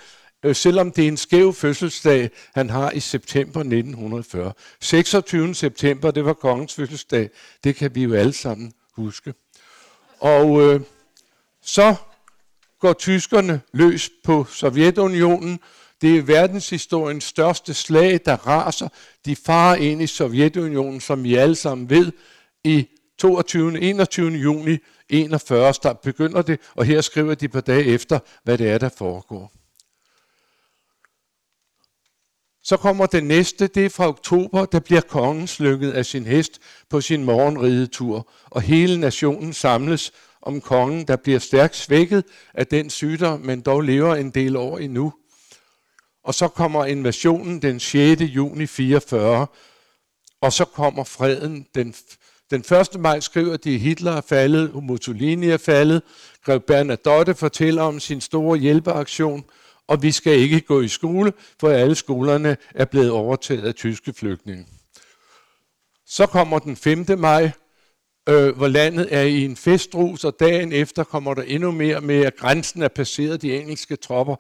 øh, 0.49 0.55
selvom 0.55 0.93
det 0.93 1.05
er 1.05 1.09
en 1.09 1.17
skæv 1.17 1.53
fødselsdag, 1.53 2.31
han 2.55 2.71
har 2.71 2.91
i 2.91 3.01
september 3.01 3.61
1940. 3.61 4.53
26. 4.81 5.55
september, 5.55 6.11
det 6.11 6.25
var 6.25 6.33
kongens 6.33 6.75
fødselsdag, 6.75 7.31
det 7.65 7.77
kan 7.77 7.95
vi 7.95 8.03
jo 8.03 8.15
alle 8.15 8.33
sammen 8.33 8.73
huske. 8.97 9.35
Og 10.21 10.63
øh, 10.63 10.81
så 11.63 11.95
går 12.81 12.93
tyskerne 12.93 13.61
løs 13.73 14.11
på 14.25 14.45
Sovjetunionen. 14.45 15.61
Det 16.03 16.19
er 16.19 16.23
verdenshistoriens 16.23 17.25
største 17.25 17.75
slag, 17.75 18.21
der 18.25 18.37
raser. 18.47 18.89
De 19.25 19.37
farer 19.37 19.77
ind 19.77 20.03
i 20.03 20.07
Sovjetunionen, 20.07 21.01
som 21.01 21.25
vi 21.25 21.35
alle 21.35 21.55
sammen 21.55 21.91
ved, 21.91 22.13
i 22.65 22.89
22. 23.19 23.81
21. 23.81 24.31
juni 24.31 24.79
41, 25.09 25.75
der 25.83 25.93
begynder 25.93 26.43
det, 26.43 26.61
og 26.75 26.85
her 26.85 27.01
skriver 27.01 27.35
de 27.35 27.49
på 27.49 27.61
dage 27.61 27.85
efter, 27.85 28.19
hvad 28.45 28.59
det 28.59 28.71
er, 28.71 28.79
der 28.79 28.89
foregår. 28.89 29.58
Så 32.69 32.77
kommer 32.77 33.07
det 33.07 33.25
næste, 33.25 33.67
det 33.67 33.85
er 33.85 33.91
fra 33.91 34.09
oktober, 34.09 34.65
der 34.65 34.81
bliver 34.81 35.01
kongen 35.01 35.47
slynget 35.47 35.93
af 35.93 36.07
sin 36.07 36.27
hest 36.27 36.59
på 36.89 37.01
sin 37.01 37.25
morgenridetur, 37.25 38.31
og 38.45 38.63
hele 38.63 39.01
nationen 39.01 39.53
samles 39.53 40.13
om 40.43 40.61
kongen, 40.61 41.07
der 41.07 41.17
bliver 41.17 41.39
stærkt 41.39 41.77
svækket 41.77 42.25
af 42.55 42.67
den 42.67 42.91
sygdom, 42.91 43.41
men 43.41 43.61
dog 43.61 43.81
lever 43.81 44.15
en 44.15 44.31
del 44.31 44.57
år 44.57 44.79
endnu. 44.79 45.13
Og 46.25 46.35
så 46.35 46.49
kommer 46.49 46.85
invasionen 46.85 47.63
den 47.63 47.81
6. 47.81 48.23
juni 48.23 48.67
44, 48.67 49.47
og 50.41 50.53
så 50.53 50.65
kommer 50.65 51.05
freden 51.05 51.67
den 51.75 51.95
Den 52.51 52.61
1. 52.95 53.01
maj 53.01 53.21
skriver 53.21 53.57
de, 53.57 53.75
at 53.75 53.81
Hitler 53.81 54.13
er 54.13 54.21
faldet, 54.21 54.75
Mussolini 54.83 55.49
er 55.51 55.57
faldet. 55.57 56.03
Grev 56.45 56.61
Bernadotte 56.61 57.35
fortæller 57.35 57.83
om 57.83 58.01
sin 58.01 58.21
store 58.21 58.59
hjælpeaktion, 58.59 59.45
og 59.89 60.03
vi 60.03 60.13
skal 60.13 60.39
ikke 60.39 60.61
gå 60.61 60.81
i 60.81 60.89
skole, 60.89 61.33
for 61.61 61.71
alle 61.71 61.95
skolerne 61.95 62.57
er 62.75 62.85
blevet 62.85 63.11
overtaget 63.11 63.65
af 63.65 63.75
tyske 63.75 64.13
flygtninge. 64.13 64.67
Så 66.07 66.27
kommer 66.27 66.59
den 66.59 66.77
5. 66.77 67.07
maj, 67.19 67.51
øh, 68.29 68.57
hvor 68.57 68.69
landet 68.69 69.09
er 69.11 69.23
i 69.23 69.45
en 69.45 69.57
festrus, 69.57 70.25
og 70.25 70.37
dagen 70.41 70.73
efter 70.73 71.05
kommer 71.05 71.35
der 71.35 71.43
endnu 71.43 71.71
mere 71.71 72.01
med, 72.01 72.25
at 72.25 72.37
grænsen 72.37 72.83
er 72.83 72.89
passeret 72.89 73.43
de 73.43 73.57
engelske 73.57 73.97
tropper, 73.97 74.37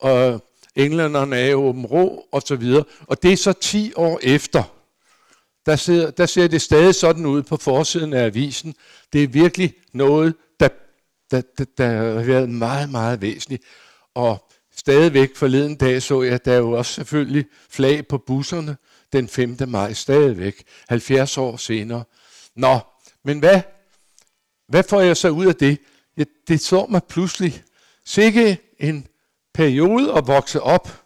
og 0.00 0.44
englænderne 0.76 1.36
er 1.36 1.46
i 1.46 1.54
åben 1.54 1.86
ro, 1.86 2.28
og 2.32 2.42
så 2.42 2.56
videre. 2.56 2.84
Og 3.06 3.22
det 3.22 3.32
er 3.32 3.36
så 3.36 3.52
10 3.52 3.92
år 3.96 4.20
efter. 4.22 4.62
Der 5.66 5.76
ser, 5.76 6.10
der 6.10 6.26
ser 6.26 6.48
det 6.48 6.62
stadig 6.62 6.94
sådan 6.94 7.26
ud 7.26 7.42
på 7.42 7.56
forsiden 7.56 8.12
af 8.12 8.24
avisen. 8.24 8.74
Det 9.12 9.22
er 9.22 9.28
virkelig 9.28 9.74
noget, 9.92 10.34
der, 10.60 10.68
der, 11.30 11.42
der, 11.58 11.64
der 11.78 11.88
har 11.88 12.24
været 12.24 12.48
meget, 12.48 12.90
meget 12.90 13.20
væsentligt. 13.20 13.62
Og 14.14 14.48
stadigvæk 14.78 15.36
forleden 15.36 15.76
dag 15.76 16.02
så 16.02 16.22
jeg, 16.22 16.44
der 16.44 16.52
er 16.52 16.58
jo 16.58 16.70
også 16.70 16.92
selvfølgelig 16.92 17.46
flag 17.70 18.06
på 18.06 18.18
busserne 18.18 18.76
den 19.12 19.28
5. 19.28 19.56
maj 19.66 19.92
stadigvæk, 19.92 20.64
70 20.88 21.38
år 21.38 21.56
senere. 21.56 22.04
Nå, 22.56 22.78
men 23.24 23.38
hvad, 23.38 23.60
hvad 24.68 24.82
får 24.82 25.00
jeg 25.00 25.16
så 25.16 25.28
ud 25.28 25.46
af 25.46 25.54
det? 25.54 25.78
Ja, 26.16 26.24
det 26.48 26.60
så 26.60 26.86
mig 26.88 27.00
pludselig. 27.08 27.62
Sikke 28.04 28.58
en 28.78 29.06
periode 29.54 30.14
at 30.14 30.26
vokse 30.26 30.60
op, 30.62 31.02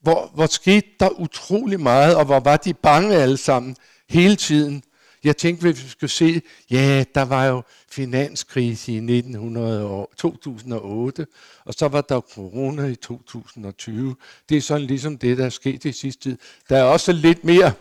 hvor, 0.00 0.30
hvor 0.34 0.46
skete 0.46 0.86
der 1.00 1.20
utrolig 1.20 1.80
meget, 1.80 2.16
og 2.16 2.24
hvor 2.24 2.40
var 2.40 2.56
de 2.56 2.74
bange 2.74 3.16
alle 3.16 3.36
sammen 3.36 3.76
hele 4.08 4.36
tiden. 4.36 4.82
Jeg 5.24 5.36
tænkte, 5.36 5.62
hvis 5.62 5.84
vi 5.84 5.88
skulle 5.88 6.10
se, 6.10 6.42
ja, 6.70 7.04
der 7.14 7.22
var 7.22 7.46
jo 7.46 7.62
finanskrise 7.90 8.92
i 8.92 8.96
1900 8.96 10.06
2008, 10.16 11.26
og 11.64 11.74
så 11.74 11.88
var 11.88 12.00
der 12.00 12.20
corona 12.20 12.86
i 12.86 12.94
2020. 12.94 14.16
Det 14.48 14.56
er 14.56 14.60
sådan 14.60 14.86
ligesom 14.86 15.18
det, 15.18 15.38
der 15.38 15.44
er 15.44 15.50
sket 15.50 15.84
i 15.84 15.92
sidste 15.92 16.22
tid. 16.22 16.38
Der 16.68 16.78
er 16.78 16.82
også 16.82 17.12
lidt 17.12 17.44
mere, 17.44 17.72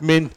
men, 0.00 0.32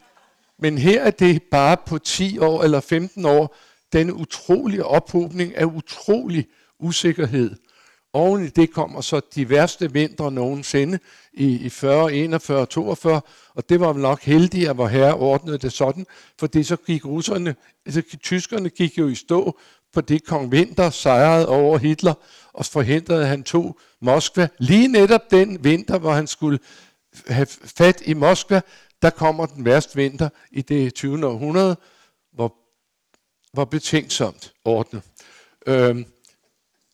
men 0.58 0.78
her 0.78 1.04
er 1.04 1.12
det 1.12 1.44
bare 1.44 1.78
på 1.86 1.98
10 1.98 2.40
år 2.40 2.64
eller 2.64 2.80
15 2.80 3.26
år, 3.26 3.56
den 3.94 4.12
utrolige 4.12 4.86
ophobning 4.86 5.56
af 5.56 5.66
utrolig 5.66 6.48
usikkerhed. 6.80 7.56
Oven 8.14 8.46
i 8.46 8.48
det 8.48 8.74
kommer 8.74 9.02
så 9.02 9.22
de 9.36 9.50
værste 9.50 9.94
vintre 9.94 10.32
nogensinde 10.32 11.00
i, 11.34 11.66
i 11.66 11.70
40, 11.70 12.14
41, 12.14 12.66
42, 12.66 13.22
og 13.54 13.70
det 13.70 13.80
var 13.80 13.94
nok 13.94 14.22
heldigt, 14.22 14.70
at 14.70 14.78
vor 14.78 14.88
herre 14.88 15.14
ordnede 15.14 15.58
det 15.58 15.74
sådan, 15.74 16.06
fordi 16.40 16.64
så 16.64 16.76
gik 16.76 17.06
russerne, 17.06 17.56
altså 17.86 18.02
tyskerne 18.24 18.70
gik 18.70 18.98
jo 18.98 19.08
i 19.08 19.16
stå, 19.16 19.60
på 19.94 20.02
det 20.02 20.24
kong 20.24 20.52
Vinter 20.52 20.90
sejrede 20.90 21.48
over 21.48 21.78
Hitler, 21.78 22.14
og 22.54 22.66
forhindrede 22.66 23.26
han 23.26 23.44
to 23.44 23.80
Moskva. 24.02 24.48
Lige 24.58 24.88
netop 24.88 25.32
den 25.32 25.64
vinter, 25.64 26.00
hvor 26.00 26.12
han 26.12 26.28
skulle 26.28 26.60
have 27.28 27.48
fat 27.78 28.02
i 28.06 28.14
Moskva, 28.14 28.62
der 29.02 29.10
kommer 29.10 29.46
den 29.46 29.66
værste 29.66 29.96
vinter 29.96 30.30
i 30.52 30.62
det 30.62 30.94
20. 30.94 31.28
århundrede, 31.28 31.78
hvor, 32.34 32.56
hvor 33.54 33.66
betænksomt 33.66 34.54
ordnet. 34.66 35.02
Øhm, 35.68 36.06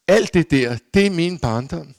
alt 0.08 0.34
det 0.34 0.52
der, 0.52 0.78
det 0.94 1.06
er 1.06 1.10
min 1.10 1.40
barndom. 1.40 1.96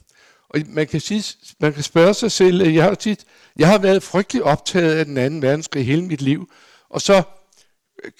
Og 0.49 0.59
man 0.67 0.87
kan, 0.87 0.99
sige, 0.99 1.23
man 1.59 1.73
kan 1.73 1.83
spørge 1.83 2.13
sig 2.13 2.31
selv, 2.31 2.69
jeg 2.69 2.83
har, 2.83 2.95
tit, 2.95 3.25
jeg 3.59 3.67
har 3.67 3.77
været 3.77 4.03
frygtelig 4.03 4.43
optaget 4.43 4.95
af 4.95 5.05
den 5.05 5.17
anden 5.17 5.41
verdenskrig 5.41 5.85
hele 5.85 6.05
mit 6.05 6.21
liv. 6.21 6.49
Og 6.89 7.01
så, 7.01 7.23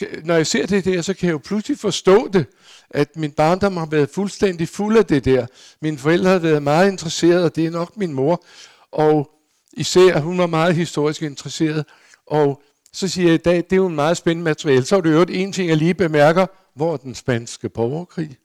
øh, 0.01 0.25
når 0.25 0.35
jeg 0.35 0.47
ser 0.47 0.65
det 0.65 0.85
der, 0.85 1.01
så 1.01 1.13
kan 1.13 1.27
jeg 1.27 1.33
jo 1.33 1.37
pludselig 1.37 1.79
forstå 1.79 2.27
det, 2.27 2.45
at 2.89 3.15
min 3.15 3.31
barndom 3.31 3.77
har 3.77 3.85
været 3.85 4.09
fuldstændig 4.09 4.69
fuld 4.69 4.97
af 4.97 5.05
det 5.05 5.25
der. 5.25 5.45
Mine 5.81 5.97
forældre 5.97 6.29
har 6.29 6.39
været 6.39 6.63
meget 6.63 6.91
interesserede, 6.91 7.45
og 7.45 7.55
det 7.55 7.65
er 7.65 7.71
nok 7.71 7.97
min 7.97 8.13
mor. 8.13 8.43
Og 8.91 9.31
især, 9.73 10.19
hun 10.19 10.37
var 10.37 10.47
meget 10.47 10.75
historisk 10.75 11.21
interesseret. 11.21 11.85
Og 12.25 12.61
så 12.93 13.07
siger 13.07 13.27
jeg 13.27 13.33
i 13.33 13.37
dag, 13.37 13.55
det 13.55 13.71
er 13.71 13.75
jo 13.75 13.87
en 13.87 13.95
meget 13.95 14.17
spændende 14.17 14.43
materiale. 14.43 14.85
Så 14.85 14.97
er 14.97 15.01
det 15.01 15.13
jo 15.13 15.25
en 15.29 15.53
ting, 15.53 15.69
jeg 15.69 15.77
lige 15.77 15.93
bemærker, 15.93 16.45
hvor 16.75 16.97
den 16.97 17.15
spanske 17.15 17.69
borgerkrig? 17.69 18.37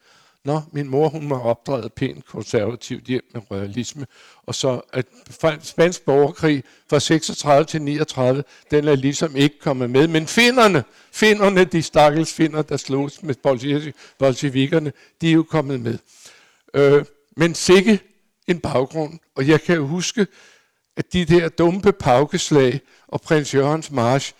Nå, 0.44 0.60
min 0.72 0.88
mor 0.88 1.08
hun 1.08 1.30
var 1.30 1.40
opdraget 1.40 1.92
pænt 1.92 2.26
konservativt 2.26 3.04
hjem 3.04 3.22
med 3.34 3.42
realisme, 3.50 4.06
og 4.46 4.54
så 4.54 4.80
at 4.92 5.06
spansk 5.62 6.04
borgerkrig 6.04 6.64
fra 6.90 7.00
36 7.00 7.64
til 7.64 7.82
39, 7.82 8.44
den 8.70 8.88
er 8.88 8.94
ligesom 8.94 9.36
ikke 9.36 9.58
kommet 9.58 9.90
med. 9.90 10.08
Men 10.08 10.26
finderne, 10.26 10.84
finderne, 11.12 11.64
de 11.64 11.82
stakkels 11.82 12.32
finder, 12.32 12.62
der 12.62 12.76
slogs 12.76 13.22
med 13.22 13.34
bolsjevikerne, 14.18 14.92
de 15.20 15.28
er 15.28 15.32
jo 15.32 15.42
kommet 15.42 15.80
med. 15.80 15.98
Øh, 16.74 17.04
men 17.36 17.54
sikke 17.54 18.00
en 18.48 18.60
baggrund, 18.60 19.18
og 19.36 19.48
jeg 19.48 19.62
kan 19.62 19.76
jo 19.76 19.86
huske, 19.86 20.26
at 20.96 21.12
de 21.12 21.24
der 21.24 21.48
dumpe 21.48 21.92
paukeslag 21.92 22.80
og 23.08 23.20
prins 23.20 23.54
Jørgens 23.54 23.90
march, 23.90 24.34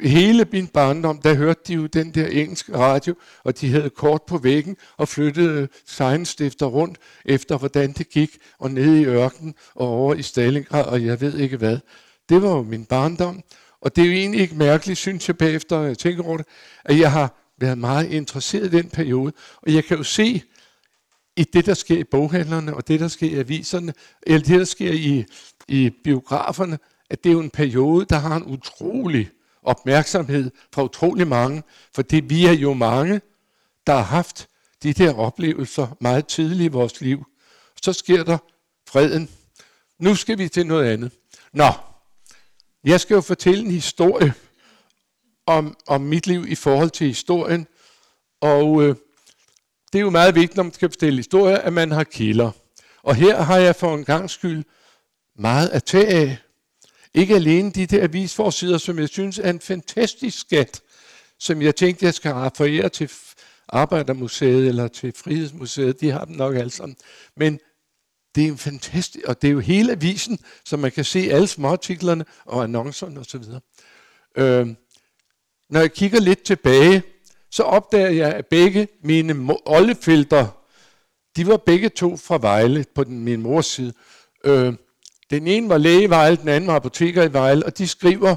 hele 0.00 0.46
min 0.52 0.66
barndom, 0.66 1.18
der 1.18 1.34
hørte 1.34 1.60
de 1.66 1.74
jo 1.74 1.86
den 1.86 2.10
der 2.10 2.26
engelske 2.26 2.76
radio, 2.76 3.14
og 3.44 3.60
de 3.60 3.70
havde 3.70 3.90
kort 3.90 4.22
på 4.22 4.38
væggen 4.38 4.76
og 4.96 5.08
flyttede 5.08 5.68
sejnstifter 5.86 6.66
rundt 6.66 6.98
efter, 7.24 7.58
hvordan 7.58 7.92
det 7.92 8.08
gik, 8.08 8.38
og 8.58 8.70
ned 8.70 8.96
i 8.96 9.04
ørkenen 9.04 9.54
og 9.74 9.88
over 9.88 10.14
i 10.14 10.22
Stalingrad, 10.22 10.84
og 10.84 11.04
jeg 11.04 11.20
ved 11.20 11.38
ikke 11.38 11.56
hvad. 11.56 11.78
Det 12.28 12.42
var 12.42 12.50
jo 12.50 12.62
min 12.62 12.84
barndom, 12.84 13.42
og 13.80 13.96
det 13.96 14.02
er 14.02 14.06
jo 14.06 14.12
egentlig 14.12 14.40
ikke 14.40 14.54
mærkeligt, 14.54 14.98
synes 14.98 15.28
jeg 15.28 15.38
bagefter, 15.38 15.80
jeg 15.80 15.98
tænker 15.98 16.24
over 16.24 16.36
det, 16.36 16.46
at 16.84 16.98
jeg 16.98 17.12
har 17.12 17.34
været 17.58 17.78
meget 17.78 18.10
interesseret 18.10 18.66
i 18.66 18.76
den 18.76 18.90
periode, 18.90 19.32
og 19.56 19.74
jeg 19.74 19.84
kan 19.84 19.96
jo 19.96 20.02
se 20.02 20.42
i 21.36 21.44
det, 21.44 21.66
der 21.66 21.74
sker 21.74 21.98
i 21.98 22.04
boghandlerne, 22.04 22.74
og 22.74 22.88
det, 22.88 23.00
der 23.00 23.08
sker 23.08 23.30
i 23.30 23.34
aviserne, 23.34 23.92
eller 24.22 24.46
det, 24.46 24.58
der 24.58 24.64
sker 24.64 24.92
i, 24.92 25.24
i 25.68 25.90
biograferne, 26.04 26.78
at 27.10 27.24
det 27.24 27.30
er 27.30 27.34
jo 27.34 27.40
en 27.40 27.50
periode, 27.50 28.06
der 28.10 28.16
har 28.16 28.36
en 28.36 28.44
utrolig 28.44 29.30
opmærksomhed 29.64 30.50
fra 30.72 30.82
utrolig 30.82 31.28
mange, 31.28 31.62
fordi 31.94 32.16
vi 32.16 32.46
er 32.46 32.52
jo 32.52 32.74
mange, 32.74 33.20
der 33.86 33.92
har 33.92 34.02
haft 34.02 34.48
de 34.82 34.92
der 34.92 35.14
oplevelser 35.14 35.96
meget 36.00 36.26
tidligt 36.26 36.64
i 36.64 36.68
vores 36.68 37.00
liv. 37.00 37.24
Så 37.82 37.92
sker 37.92 38.24
der 38.24 38.38
freden. 38.88 39.30
Nu 39.98 40.14
skal 40.14 40.38
vi 40.38 40.48
til 40.48 40.66
noget 40.66 40.92
andet. 40.92 41.12
Nå, 41.52 41.72
jeg 42.84 43.00
skal 43.00 43.14
jo 43.14 43.20
fortælle 43.20 43.64
en 43.64 43.70
historie 43.70 44.34
om, 45.46 45.76
om 45.86 46.00
mit 46.00 46.26
liv 46.26 46.44
i 46.48 46.54
forhold 46.54 46.90
til 46.90 47.06
historien, 47.06 47.66
og 48.40 48.82
øh, 48.82 48.96
det 49.92 49.98
er 49.98 50.02
jo 50.02 50.10
meget 50.10 50.34
vigtigt, 50.34 50.56
når 50.56 50.62
man 50.62 50.72
skal 50.72 50.90
fortælle 50.90 51.16
historier, 51.16 51.58
at 51.58 51.72
man 51.72 51.90
har 51.90 52.04
kilder. 52.04 52.50
Og 53.02 53.14
her 53.14 53.42
har 53.42 53.58
jeg 53.58 53.76
for 53.76 53.94
en 53.94 54.04
gang 54.04 54.30
skyld 54.30 54.64
meget 55.36 55.68
at 55.68 55.84
tage 55.84 56.06
af. 56.08 56.38
Ikke 57.14 57.34
alene 57.34 57.70
de 57.70 57.86
der 57.86 58.02
avisforsider, 58.02 58.78
som 58.78 58.98
jeg 58.98 59.08
synes 59.08 59.38
er 59.38 59.50
en 59.50 59.60
fantastisk 59.60 60.38
skat, 60.38 60.82
som 61.38 61.62
jeg 61.62 61.76
tænkte, 61.76 62.04
jeg 62.04 62.14
skal 62.14 62.32
referere 62.32 62.88
til 62.88 63.10
Arbejdermuseet 63.68 64.68
eller 64.68 64.88
til 64.88 65.12
Frihedsmuseet, 65.16 66.00
de 66.00 66.10
har 66.10 66.24
dem 66.24 66.36
nok 66.36 66.56
alle 66.56 66.70
sammen. 66.70 66.96
Men 67.36 67.60
det 68.34 68.44
er 68.44 68.48
en 68.48 68.58
fantastisk, 68.58 69.24
og 69.26 69.42
det 69.42 69.48
er 69.48 69.52
jo 69.52 69.60
hele 69.60 69.92
avisen, 69.92 70.38
så 70.64 70.76
man 70.76 70.92
kan 70.92 71.04
se 71.04 71.18
alle 71.30 71.46
småartiklerne 71.46 72.24
og 72.44 72.62
annoncerne 72.62 73.20
osv. 73.20 73.42
Øh, 74.36 74.66
når 75.70 75.80
jeg 75.80 75.92
kigger 75.92 76.20
lidt 76.20 76.42
tilbage, 76.42 77.02
så 77.50 77.62
opdager 77.62 78.10
jeg, 78.10 78.34
at 78.34 78.46
begge 78.46 78.88
mine 79.02 79.56
oldefelter, 79.66 80.46
de 81.36 81.46
var 81.46 81.56
begge 81.56 81.88
to 81.88 82.16
fra 82.16 82.38
Vejle 82.38 82.84
på 82.94 83.04
den, 83.04 83.24
min 83.24 83.42
mors 83.42 83.66
side. 83.66 83.92
Øh, 84.44 84.74
den 85.40 85.46
ene 85.46 85.68
var 85.68 85.78
læge 85.78 86.02
i 86.02 86.10
Vejle, 86.10 86.36
den 86.36 86.48
anden 86.48 86.68
var 86.68 86.76
apoteker 86.76 87.22
i 87.22 87.32
Vejle, 87.32 87.66
og 87.66 87.78
de 87.78 87.88
skriver 87.88 88.36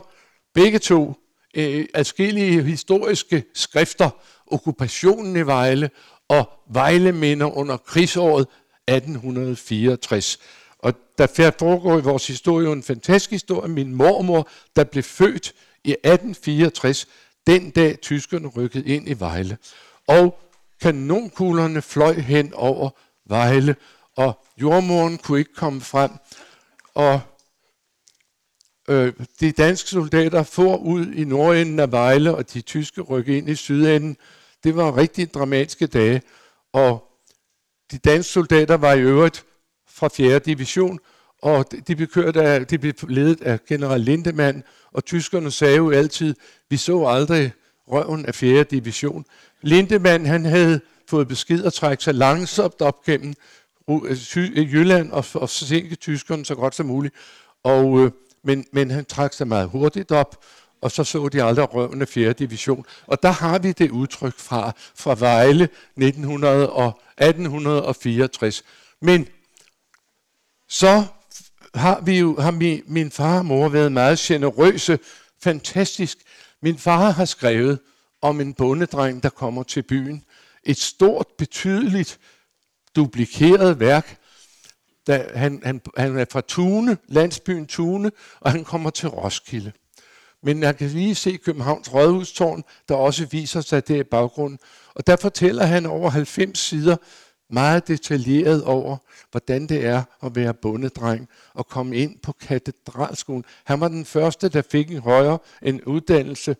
begge 0.54 0.80
to 0.80 1.14
øh, 1.56 1.86
adskillige 1.94 2.64
historiske 2.64 3.44
skrifter, 3.54 4.10
okkupationen 4.48 5.36
i 5.36 5.42
Vejle 5.42 5.90
og 6.30 6.50
Vejle 6.70 7.12
minder 7.12 7.58
under 7.58 7.78
krigsåret 7.78 8.48
1864. 8.88 10.40
Og 10.80 10.94
der 11.18 11.52
foregår 11.60 11.98
i 11.98 12.02
vores 12.02 12.28
historie 12.28 12.72
en 12.72 12.84
fantastisk 12.84 13.32
historie. 13.32 13.70
Min 13.70 13.96
mormor, 13.96 14.50
der 14.76 14.84
blev 14.84 15.04
født 15.04 15.54
i 15.84 15.92
1864, 15.92 17.08
den 17.48 17.70
dag 17.70 18.00
tyskerne 18.02 18.48
rykkede 18.48 18.86
ind 18.86 19.10
i 19.10 19.20
Vejle. 19.20 19.58
Og 20.08 20.40
kanonkuglerne 20.82 21.82
fløj 21.82 22.14
hen 22.14 22.54
over 22.54 22.90
Vejle, 23.26 23.76
og 24.16 24.40
jordmoren 24.62 25.18
kunne 25.18 25.40
ikke 25.40 25.54
komme 25.54 25.82
frem 25.82 26.12
og 26.98 27.22
øh, 28.90 29.14
de 29.40 29.52
danske 29.52 29.90
soldater 29.90 30.44
får 30.44 30.78
ud 30.78 31.06
i 31.06 31.24
nordenden 31.24 31.80
af 31.80 31.92
Vejle, 31.92 32.36
og 32.36 32.54
de 32.54 32.62
tyske 32.62 33.02
rykker 33.02 33.38
ind 33.38 33.50
i 33.50 33.56
sydenden. 33.56 34.18
Det 34.64 34.76
var 34.76 34.98
rigtig 34.98 35.34
dramatiske 35.34 35.88
dage, 35.88 36.22
og 36.74 37.04
de 37.92 37.98
danske 37.98 38.32
soldater 38.32 38.78
var 38.78 38.94
i 38.94 39.02
øvrigt 39.02 39.46
fra 39.90 40.08
4. 40.08 40.40
division, 40.40 41.00
og 41.42 41.66
de 41.88 41.96
blev, 41.96 42.08
kørt 42.08 42.36
af, 42.38 42.68
de 42.68 42.78
blev 42.78 42.94
ledet 43.08 43.42
af 43.42 43.66
general 43.66 44.02
Lindemann, 44.02 44.64
og 44.92 45.06
tyskerne 45.06 45.52
sagde 45.52 45.76
jo 45.76 45.92
altid, 45.92 46.36
vi 46.70 46.78
så 46.78 47.06
aldrig 47.06 47.52
røven 47.88 48.26
af 48.26 48.36
4. 48.36 48.64
division. 48.64 49.26
Lindemann, 49.62 50.26
han 50.26 50.46
havde 50.46 50.82
fået 51.10 51.28
besked 51.28 51.66
at 51.66 51.74
trække 51.74 52.04
sig 52.04 52.16
langsomt 52.16 52.82
op 52.82 53.04
gennem 53.06 53.34
Øh, 53.90 54.18
øh, 54.38 54.74
Jylland 54.74 55.12
og, 55.12 55.26
og 55.34 55.50
sænke 55.50 55.96
tyskerne 55.96 56.46
så 56.46 56.56
godt 56.56 56.76
som 56.76 56.86
muligt. 56.86 57.16
Og, 57.64 58.00
øh, 58.00 58.12
men, 58.44 58.66
men 58.72 58.92
han 58.92 59.06
trak 59.06 59.34
sig 59.34 59.48
meget 59.48 59.70
hurtigt 59.70 60.12
op, 60.12 60.46
og 60.82 60.92
så 60.92 61.04
så 61.04 61.28
de 61.28 61.44
aldrig 61.44 61.74
røvende 61.74 62.06
4. 62.06 62.34
division. 62.34 62.86
Og 63.08 63.24
der 63.24 63.32
har 63.32 63.60
vi 63.60 63.72
det 63.72 63.92
udtryk 63.92 64.40
fra, 64.40 64.72
fra 64.96 65.16
Vejle 65.20 65.64
1900 65.64 66.70
og 66.70 67.02
1864. 67.18 68.64
Men 69.02 69.28
så 70.70 71.04
har 71.76 72.02
vi 72.02 72.20
jo, 72.20 72.40
har 72.40 72.52
min, 72.52 72.84
min 72.88 73.12
far 73.12 73.38
og 73.38 73.46
mor 73.46 73.70
været 73.70 73.92
meget 73.92 74.20
generøse, 74.20 75.00
fantastisk. 75.44 76.18
Min 76.62 76.78
far 76.78 77.12
har 77.12 77.26
skrevet 77.26 77.80
om 78.22 78.42
en 78.42 78.54
bondedreng, 78.54 79.24
der 79.24 79.30
kommer 79.30 79.64
til 79.64 79.84
byen. 79.84 80.24
Et 80.64 80.78
stort, 80.78 81.28
betydeligt, 81.38 82.20
duplikeret 82.98 83.80
værk. 83.80 84.18
Da 85.08 85.30
han, 85.34 85.62
han, 85.64 85.82
han 85.98 86.18
er 86.18 86.26
fra 86.32 86.42
Tune, 86.42 86.98
landsbyen 87.08 87.68
Tune, 87.68 88.12
og 88.40 88.52
han 88.52 88.64
kommer 88.64 88.90
til 88.90 89.10
Roskilde. 89.10 89.72
Men 90.44 90.64
jeg 90.64 90.78
kan 90.78 90.90
lige 90.90 91.16
se 91.16 91.38
Københavns 91.38 91.94
Rådhustårn, 91.94 92.64
der 92.90 92.96
også 92.96 93.26
viser 93.26 93.62
sig 93.62 93.88
der 93.88 93.96
i 93.96 94.04
baggrunden. 94.04 94.60
Og 94.94 95.08
der 95.08 95.16
fortæller 95.16 95.66
han 95.66 95.86
over 95.86 96.10
90 96.10 96.60
sider 96.60 96.96
meget 97.50 97.88
detaljeret 97.88 98.64
over, 98.64 98.98
hvordan 99.32 99.68
det 99.68 99.86
er 99.86 100.04
at 100.24 100.36
være 100.36 100.54
bondedreng 100.54 101.30
og 101.54 101.68
komme 101.68 101.96
ind 101.96 102.20
på 102.20 102.32
katedralskolen. 102.32 103.46
Han 103.64 103.80
var 103.80 103.88
den 103.88 104.06
første, 104.06 104.50
der 104.50 104.62
fik 104.72 104.92
en 104.92 105.00
højere 105.00 105.40
en 105.62 105.84
uddannelse. 105.84 106.56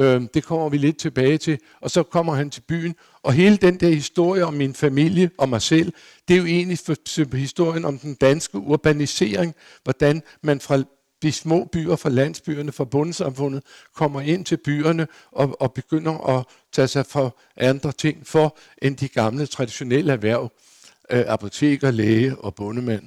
Øh, 0.00 0.22
det 0.34 0.44
kommer 0.44 0.68
vi 0.68 0.78
lidt 0.78 0.98
tilbage 0.98 1.38
til. 1.38 1.58
Og 1.80 1.90
så 1.90 2.02
kommer 2.02 2.34
han 2.34 2.50
til 2.50 2.60
byen, 2.60 2.94
og 3.22 3.32
hele 3.32 3.56
den 3.56 3.80
der 3.80 3.88
historie 3.88 4.44
om 4.44 4.54
min 4.54 4.74
familie 4.74 5.30
og 5.38 5.48
mig 5.48 5.62
selv, 5.62 5.92
det 6.28 6.34
er 6.34 6.38
jo 6.38 6.46
egentlig 6.46 6.78
for 6.78 7.36
historien 7.36 7.84
om 7.84 7.98
den 7.98 8.14
danske 8.14 8.58
urbanisering, 8.58 9.54
hvordan 9.84 10.22
man 10.42 10.60
fra 10.60 10.82
de 11.22 11.32
små 11.32 11.64
byer 11.64 11.96
fra 11.96 12.08
landsbyerne, 12.08 12.72
fra 12.72 12.84
bundsamfundet, 12.84 13.62
kommer 13.94 14.20
ind 14.20 14.44
til 14.44 14.56
byerne 14.56 15.06
og, 15.32 15.60
og 15.60 15.72
begynder 15.72 16.38
at 16.38 16.44
tage 16.72 16.88
sig 16.88 17.06
for 17.06 17.38
andre 17.56 17.92
ting 17.92 18.26
for 18.26 18.58
end 18.82 18.96
de 18.96 19.08
gamle 19.08 19.46
traditionelle 19.46 20.12
erhverv, 20.12 20.52
øh, 21.10 21.24
apoteker, 21.26 21.90
læge 21.90 22.38
og 22.38 22.54
bondemand. 22.54 23.04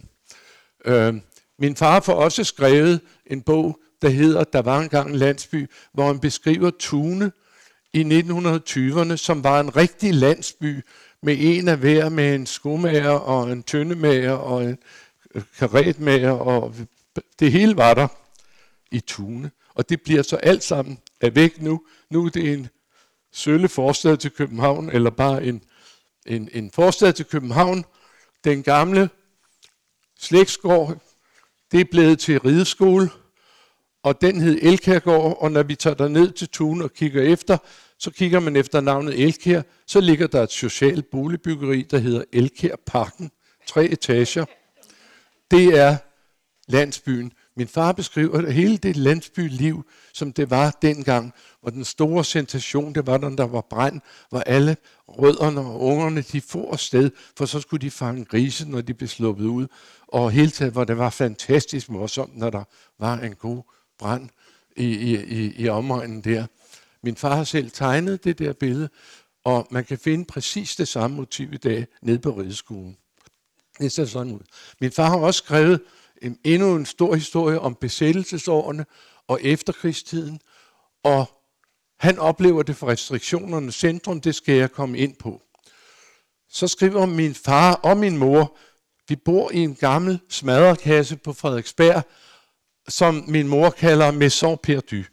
Øh, 0.86 1.13
min 1.60 1.75
far 1.75 2.00
får 2.00 2.13
også 2.13 2.43
skrevet 2.43 3.01
en 3.25 3.41
bog, 3.41 3.79
der 4.01 4.10
hedder 4.10 4.44
Der 4.44 4.62
var 4.62 4.79
engang 4.79 5.10
en 5.10 5.15
landsby, 5.15 5.70
hvor 5.94 6.08
han 6.08 6.20
beskriver 6.20 6.72
Tune 6.79 7.32
i 7.94 8.01
1920'erne, 8.01 9.15
som 9.15 9.44
var 9.44 9.60
en 9.60 9.75
rigtig 9.75 10.13
landsby 10.13 10.82
med 11.24 11.36
en 11.39 11.68
af 11.68 11.77
hver 11.77 12.10
med 12.10 12.36
en 12.36 12.46
skomager 12.46 13.12
og 13.12 13.51
en 13.51 13.63
tøndemager 13.63 14.32
og 14.32 14.63
en 14.63 14.77
øh, 15.36 15.44
karetmager 15.58 16.32
og 16.32 16.75
det 17.39 17.51
hele 17.51 17.77
var 17.77 17.94
der 17.94 18.08
i 18.91 19.00
Tune. 19.00 19.51
Og 19.74 19.89
det 19.89 20.01
bliver 20.01 20.22
så 20.22 20.36
alt 20.36 20.63
sammen 20.63 21.00
er 21.22 21.29
væk 21.29 21.62
nu. 21.62 21.82
Nu 22.10 22.25
er 22.25 22.29
det 22.29 22.53
en 22.53 22.70
sølle 23.32 23.70
forstad 23.70 24.18
til 24.18 24.32
København, 24.32 24.89
eller 24.89 25.10
bare 25.10 25.44
en, 25.44 25.63
en, 26.25 26.50
en 26.53 26.72
forstad 26.72 27.13
til 27.13 27.25
København. 27.25 27.86
Den 28.44 28.63
gamle 28.63 29.10
slægtsgård, 30.20 30.98
det 31.72 31.79
er 31.79 31.86
blevet 31.91 32.20
til 32.20 32.39
rideskole, 32.39 33.10
og 34.03 34.22
den 34.22 34.41
hed 34.41 34.60
Elkærgård, 34.62 35.38
og 35.41 35.51
når 35.51 35.63
vi 35.63 35.75
tager 35.75 35.94
der 35.94 36.08
ned 36.08 36.32
til 36.32 36.50
Tune 36.50 36.84
og 36.84 36.94
kigger 36.94 37.24
efter, 37.24 37.58
så 38.00 38.12
kigger 38.12 38.39
man 38.39 38.56
efter 38.56 38.82
navnet 38.82 39.24
Elkær, 39.24 39.62
så 39.88 40.01
ligger 40.01 40.27
der 40.27 40.44
et 40.44 40.51
socialt 40.51 41.10
boligbyggeri, 41.12 41.82
der 41.82 41.98
hedder 41.98 42.24
Elkærparken, 42.34 43.32
Tre 43.68 43.86
etager. 43.86 44.46
Det 45.51 45.79
er 45.79 45.98
landsbyen. 46.68 47.31
Min 47.57 47.68
far 47.68 47.92
beskriver 47.92 48.50
hele 48.50 48.77
det 48.77 48.96
landsbyliv, 48.98 49.85
som 50.14 50.33
det 50.33 50.50
var 50.50 50.77
dengang, 50.81 51.33
hvor 51.62 51.72
den 51.72 51.85
store 51.85 52.24
sensation, 52.25 52.96
det 52.96 53.07
var, 53.07 53.18
når 53.18 53.29
der 53.29 53.48
var 53.48 53.62
brand, 53.70 54.01
hvor 54.29 54.40
alle 54.40 54.77
rødderne 55.07 55.62
og 55.62 55.81
ungerne, 55.81 56.22
de 56.22 56.42
får 56.42 56.72
afsted, 56.72 57.12
for 57.38 57.46
så 57.46 57.59
skulle 57.59 57.81
de 57.81 57.92
fange 57.92 58.25
grise, 58.25 58.70
når 58.70 58.81
de 58.81 58.94
blev 58.94 59.07
sluppet 59.07 59.46
ud. 59.46 59.68
Og 60.07 60.31
hele 60.31 60.51
taget, 60.51 60.74
hvor 60.74 60.83
det 60.83 60.98
var 60.98 61.09
fantastisk 61.09 61.90
morsomt, 61.90 62.38
når 62.38 62.50
der 62.50 62.64
var 63.00 63.18
en 63.18 63.35
god 63.35 63.64
brand 64.00 64.29
i, 64.77 64.85
i, 64.85 65.24
i, 65.24 65.53
i 65.64 65.70
omegnen 65.70 66.22
der. 66.22 66.46
Min 67.03 67.16
far 67.16 67.35
har 67.35 67.44
selv 67.44 67.72
tegnet 67.72 68.24
det 68.24 68.40
der 68.40 68.53
billede, 68.53 68.90
og 69.44 69.68
man 69.72 69.85
kan 69.85 69.98
finde 69.98 70.25
præcis 70.25 70.75
det 70.75 70.88
samme 70.88 71.18
motiv 71.18 71.53
i 71.53 71.57
dag 71.57 71.88
nede 72.01 72.20
på 72.20 72.31
rideskolen. 72.31 72.98
Det 73.79 73.92
ser 73.92 74.05
sådan 74.05 74.33
ud. 74.33 74.40
Min 74.81 74.92
far 74.92 75.09
har 75.09 75.18
også 75.18 75.38
skrevet 75.38 75.81
en, 76.22 76.38
endnu 76.44 76.75
en 76.75 76.85
stor 76.85 77.16
historie 77.16 77.59
om 77.59 77.75
besættelsesårene 77.75 78.85
og 79.27 79.40
efterkrigstiden, 79.42 80.40
og 81.03 81.25
han 82.00 82.20
oplever 82.20 82.64
det 82.64 82.75
for 82.75 82.88
restriktionernes 82.88 83.75
centrum, 83.75 84.22
det 84.22 84.35
skal 84.35 84.55
jeg 84.55 84.72
komme 84.72 84.98
ind 84.98 85.16
på. 85.16 85.42
Så 86.50 86.68
skriver 86.68 87.05
min 87.05 87.35
far 87.35 87.74
og 87.74 87.98
min 87.98 88.18
mor, 88.18 88.57
vi 89.07 89.16
bor 89.16 89.51
i 89.51 89.57
en 89.57 89.75
gammel 89.75 90.20
smadrekasse 90.29 91.18
på 91.18 91.33
Frederiksberg, 91.33 92.03
som 92.89 93.23
min 93.27 93.47
mor 93.47 93.69
kalder 93.69 94.11
Maison 94.11 94.57
Perdu. 94.63 95.03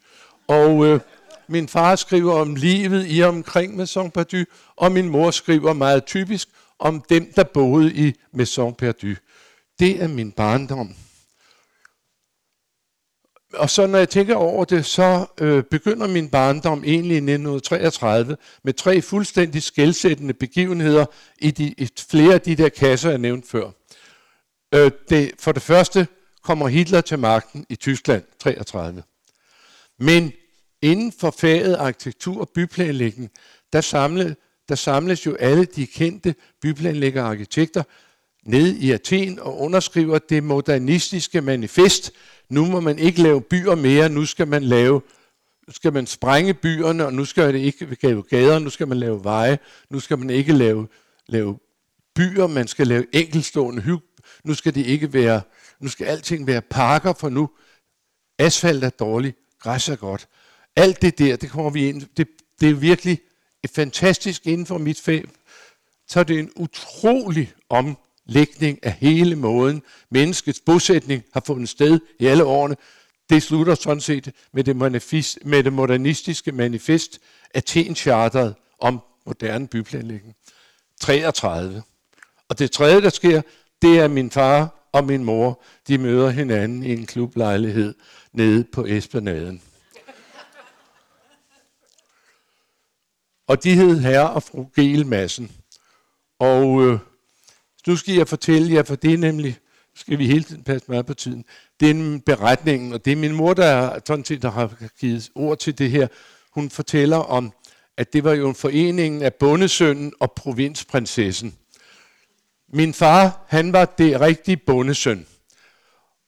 Og 0.47 0.85
øh, 0.85 0.99
min 1.47 1.67
far 1.67 1.95
skriver 1.95 2.33
om 2.33 2.55
livet 2.55 3.05
i 3.09 3.23
omkring 3.23 3.75
Maison 3.75 4.11
Perdu, 4.11 4.43
og 4.75 4.91
min 4.91 5.09
mor 5.09 5.31
skriver 5.31 5.73
meget 5.73 6.05
typisk 6.05 6.49
om 6.79 7.03
dem, 7.09 7.33
der 7.35 7.43
boede 7.43 7.93
i 7.93 8.13
Maison 8.33 8.75
Perdu. 8.75 9.13
Det 9.79 10.03
er 10.03 10.07
min 10.07 10.31
barndom. 10.31 10.95
Og 13.53 13.69
så 13.69 13.87
når 13.87 13.97
jeg 13.97 14.09
tænker 14.09 14.35
over 14.35 14.65
det, 14.65 14.85
så 14.85 15.25
øh, 15.41 15.63
begynder 15.63 16.07
min 16.07 16.29
barndom 16.29 16.83
egentlig 16.83 17.13
i 17.13 17.17
1933 17.17 18.37
med 18.63 18.73
tre 18.73 19.01
fuldstændig 19.01 19.63
skældsættende 19.63 20.33
begivenheder 20.33 21.05
i, 21.39 21.51
de, 21.51 21.63
i 21.77 21.89
flere 22.09 22.33
af 22.33 22.41
de 22.41 22.55
der 22.55 22.69
kasser, 22.69 23.09
jeg 23.09 23.19
nævnte 23.19 23.47
før. 23.47 23.69
Øh, 24.73 24.91
det, 25.09 25.31
for 25.39 25.51
det 25.51 25.61
første 25.61 26.07
kommer 26.47 26.67
Hitler 26.67 27.01
til 27.01 27.19
magten 27.19 27.65
i 27.69 27.75
Tyskland 27.75 28.23
33. 28.39 29.03
Men 29.99 30.31
inden 30.81 31.11
for 31.11 31.35
faget 31.39 31.75
arkitektur 31.75 32.41
og 32.41 32.49
byplanlægning, 32.49 33.31
der, 33.73 33.81
samle, 33.81 34.35
der 34.69 34.75
samles 34.75 35.25
jo 35.25 35.35
alle 35.35 35.65
de 35.65 35.87
kendte 35.87 36.35
byplanlæggere 36.61 37.23
og 37.23 37.29
arkitekter 37.29 37.83
ned 38.45 38.75
i 38.75 38.91
Athen 38.91 39.39
og 39.39 39.59
underskriver 39.59 40.19
det 40.19 40.43
modernistiske 40.43 41.41
manifest. 41.41 42.11
Nu 42.49 42.65
må 42.65 42.79
man 42.79 42.99
ikke 42.99 43.21
lave 43.21 43.41
byer 43.41 43.75
mere, 43.75 44.09
nu 44.09 44.25
skal 44.25 44.47
man 44.47 44.63
lave 44.63 45.01
nu 45.67 45.73
skal 45.73 45.93
man 45.93 46.07
sprænge 46.07 46.53
byerne, 46.53 47.05
og 47.05 47.13
nu 47.13 47.25
skal 47.25 47.53
det 47.53 47.59
ikke 47.59 47.97
lave 48.03 48.23
gader, 48.23 48.59
nu 48.59 48.69
skal 48.69 48.87
man 48.87 48.97
lave 48.97 49.23
veje, 49.23 49.59
nu 49.89 49.99
skal 49.99 50.17
man 50.17 50.29
ikke 50.29 50.53
lave, 50.53 50.87
lave 51.27 51.57
byer, 52.15 52.47
man 52.47 52.67
skal 52.67 52.87
lave 52.87 53.05
enkelstående 53.13 53.81
hyg, 53.81 53.99
nu 54.43 54.53
skal 54.53 54.75
det 54.75 54.85
ikke 54.85 55.13
være, 55.13 55.41
nu 55.79 55.87
skal 55.87 56.05
alting 56.05 56.47
være 56.47 56.61
parker, 56.61 57.13
for 57.13 57.29
nu 57.29 57.49
asfalt 58.39 58.83
er 58.83 58.89
dårligt, 58.89 59.37
græs 59.59 59.89
er 59.89 59.95
godt. 59.95 60.27
Alt 60.75 61.01
det 61.01 61.19
der, 61.19 61.35
det 61.35 61.49
kommer 61.49 61.71
vi 61.71 61.89
ind, 61.89 62.01
det, 62.17 62.27
det 62.59 62.69
er 62.69 62.73
virkelig 62.73 63.19
et 63.63 63.69
fantastisk 63.69 64.47
inden 64.47 64.65
for 64.65 64.77
mit 64.77 65.01
fag, 65.01 65.23
så 66.07 66.19
er 66.19 66.23
det 66.23 66.39
en 66.39 66.51
utrolig 66.55 67.53
omlægning 67.69 68.79
af 68.85 68.91
hele 68.91 69.35
måden, 69.35 69.83
menneskets 70.11 70.61
bosætning 70.65 71.23
har 71.33 71.43
fundet 71.45 71.69
sted 71.69 71.99
i 72.19 72.25
alle 72.25 72.43
årene. 72.43 72.75
Det 73.29 73.43
slutter 73.43 73.75
sådan 73.75 74.01
set 74.01 74.31
med 74.53 74.63
det, 74.63 74.75
manifest, 74.75 75.39
med 75.45 75.63
det 75.63 75.73
modernistiske 75.73 76.51
manifest 76.51 77.19
Athen-charteret 77.53 78.55
om 78.79 78.99
moderne 79.25 79.67
byplanlægning. 79.67 80.35
33. 81.01 81.83
Og 82.49 82.59
det 82.59 82.71
tredje, 82.71 83.01
der 83.01 83.09
sker, 83.09 83.41
det 83.81 83.99
er 83.99 84.07
min 84.07 84.31
far 84.31 84.76
og 84.91 85.05
min 85.05 85.23
mor, 85.23 85.63
de 85.87 85.97
møder 85.97 86.29
hinanden 86.29 86.83
i 86.83 86.91
en 86.93 87.05
klublejlighed 87.05 87.93
nede 88.33 88.63
på 88.63 88.85
Esplanaden. 88.85 89.61
Og 93.47 93.63
de 93.63 93.73
hed 93.73 93.99
herre 93.99 94.29
og 94.29 94.43
fru 94.43 94.65
Gel 94.75 95.05
Madsen. 95.05 95.51
Og 96.39 96.85
øh, 96.85 96.99
nu 97.87 97.95
skal 97.95 98.13
jeg 98.13 98.27
fortælle 98.27 98.73
jer, 98.73 98.83
for 98.83 98.95
det 98.95 99.13
er 99.13 99.17
nemlig, 99.17 99.57
skal 99.95 100.17
vi 100.17 100.27
hele 100.27 100.43
tiden 100.43 100.63
passe 100.63 100.91
meget 100.91 101.05
på 101.05 101.13
tiden, 101.13 101.45
det 101.79 101.89
er 101.89 102.19
beretningen, 102.25 102.93
og 102.93 103.05
det 103.05 103.13
er 103.13 103.17
min 103.17 103.35
mor, 103.35 103.53
der 103.53 103.99
sådan 104.05 104.25
set 104.25 104.41
der 104.41 104.51
har 104.51 104.75
givet 104.99 105.29
ord 105.35 105.57
til 105.57 105.77
det 105.77 105.91
her. 105.91 106.07
Hun 106.51 106.69
fortæller 106.69 107.17
om, 107.17 107.53
at 107.97 108.13
det 108.13 108.23
var 108.23 108.33
jo 108.33 108.49
en 108.49 108.55
forening 108.55 109.23
af 109.23 109.33
bondesønnen 109.33 110.13
og 110.19 110.31
provinsprinsessen. 110.31 111.55
Min 112.73 112.93
far, 112.93 113.45
han 113.47 113.73
var 113.73 113.85
det 113.85 114.21
rigtige 114.21 114.57
bondesøn. 114.57 115.27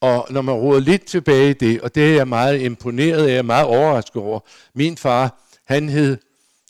Og 0.01 0.27
når 0.29 0.41
man 0.41 0.55
råder 0.55 0.81
lidt 0.81 1.05
tilbage 1.05 1.49
i 1.49 1.53
det, 1.53 1.81
og 1.81 1.95
det 1.95 2.09
er 2.09 2.15
jeg 2.15 2.27
meget 2.27 2.61
imponeret 2.61 3.27
af, 3.27 3.29
jeg 3.29 3.37
er 3.37 3.41
meget 3.41 3.65
overrasket 3.65 4.21
over. 4.21 4.39
Min 4.73 4.97
far, 4.97 5.39
han 5.65 5.89
hed, 5.89 6.17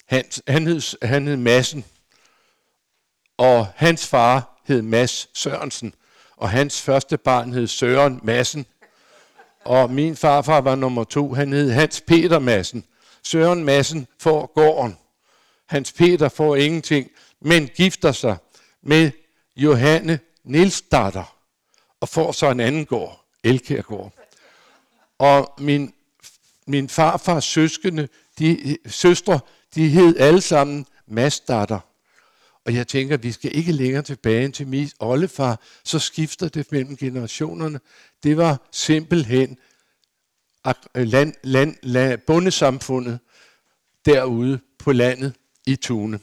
Hans, 0.06 0.42
han 0.48 0.68
hed, 0.68 1.08
han 1.08 1.28
hed 1.28 1.38
Massen, 1.38 1.86
og 3.38 3.68
hans 3.76 4.08
far 4.08 4.62
hed 4.66 4.82
Mads 4.82 5.30
Sørensen, 5.34 5.94
og 6.38 6.50
hans 6.50 6.82
første 6.82 7.18
barn 7.18 7.54
hed 7.54 7.68
Søren 7.68 8.20
Massen. 8.24 8.66
Og 9.66 9.92
min 9.92 10.16
farfar 10.16 10.62
var 10.62 10.76
nummer 10.76 11.04
to, 11.04 11.34
han 11.34 11.54
hed 11.54 11.72
Hans 11.72 12.04
Peter 12.08 12.40
Massen. 12.40 12.84
Søren 13.24 13.64
Massen 13.64 14.08
får 14.20 14.52
gården. 14.56 14.98
Hans 15.68 15.92
Peter 15.92 16.30
får 16.30 16.56
ingenting, 16.56 17.12
men 17.42 17.68
gifter 17.68 18.12
sig 18.12 18.38
med 18.84 19.12
Johanne 19.60 20.20
Nielsdatter 20.44 21.38
og 22.00 22.10
får 22.10 22.32
så 22.32 22.52
en 22.52 22.60
anden 22.60 22.86
gård, 22.86 23.26
Elkærgård. 23.44 24.14
Og 25.18 25.54
min, 25.58 25.94
min 26.68 26.90
farfars 26.90 27.46
søskende, 27.46 28.08
de, 28.40 28.78
søstre, 28.86 29.40
de 29.76 29.88
hed 29.88 30.18
alle 30.20 30.42
sammen 30.42 30.86
Masdatter. 31.08 31.80
Og 32.66 32.76
jeg 32.76 32.88
tænker, 32.88 33.18
vi 33.18 33.32
skal 33.32 33.56
ikke 33.56 33.72
længere 33.72 34.04
tilbage 34.04 34.46
end 34.46 34.54
til 34.54 34.68
min 34.68 34.90
oldefar, 35.00 35.60
så 35.84 36.00
skifter 36.00 36.50
det 36.50 36.72
mellem 36.72 36.98
generationerne. 36.98 37.80
Det 38.24 38.38
var 38.38 38.68
simpelthen 38.72 39.58
land, 40.96 41.34
land, 41.44 41.76
land, 41.84 42.20
bundesamfundet 42.28 43.20
derude 44.06 44.60
på 44.80 44.92
landet 44.92 45.34
i 45.66 45.76
Tune. 45.76 46.20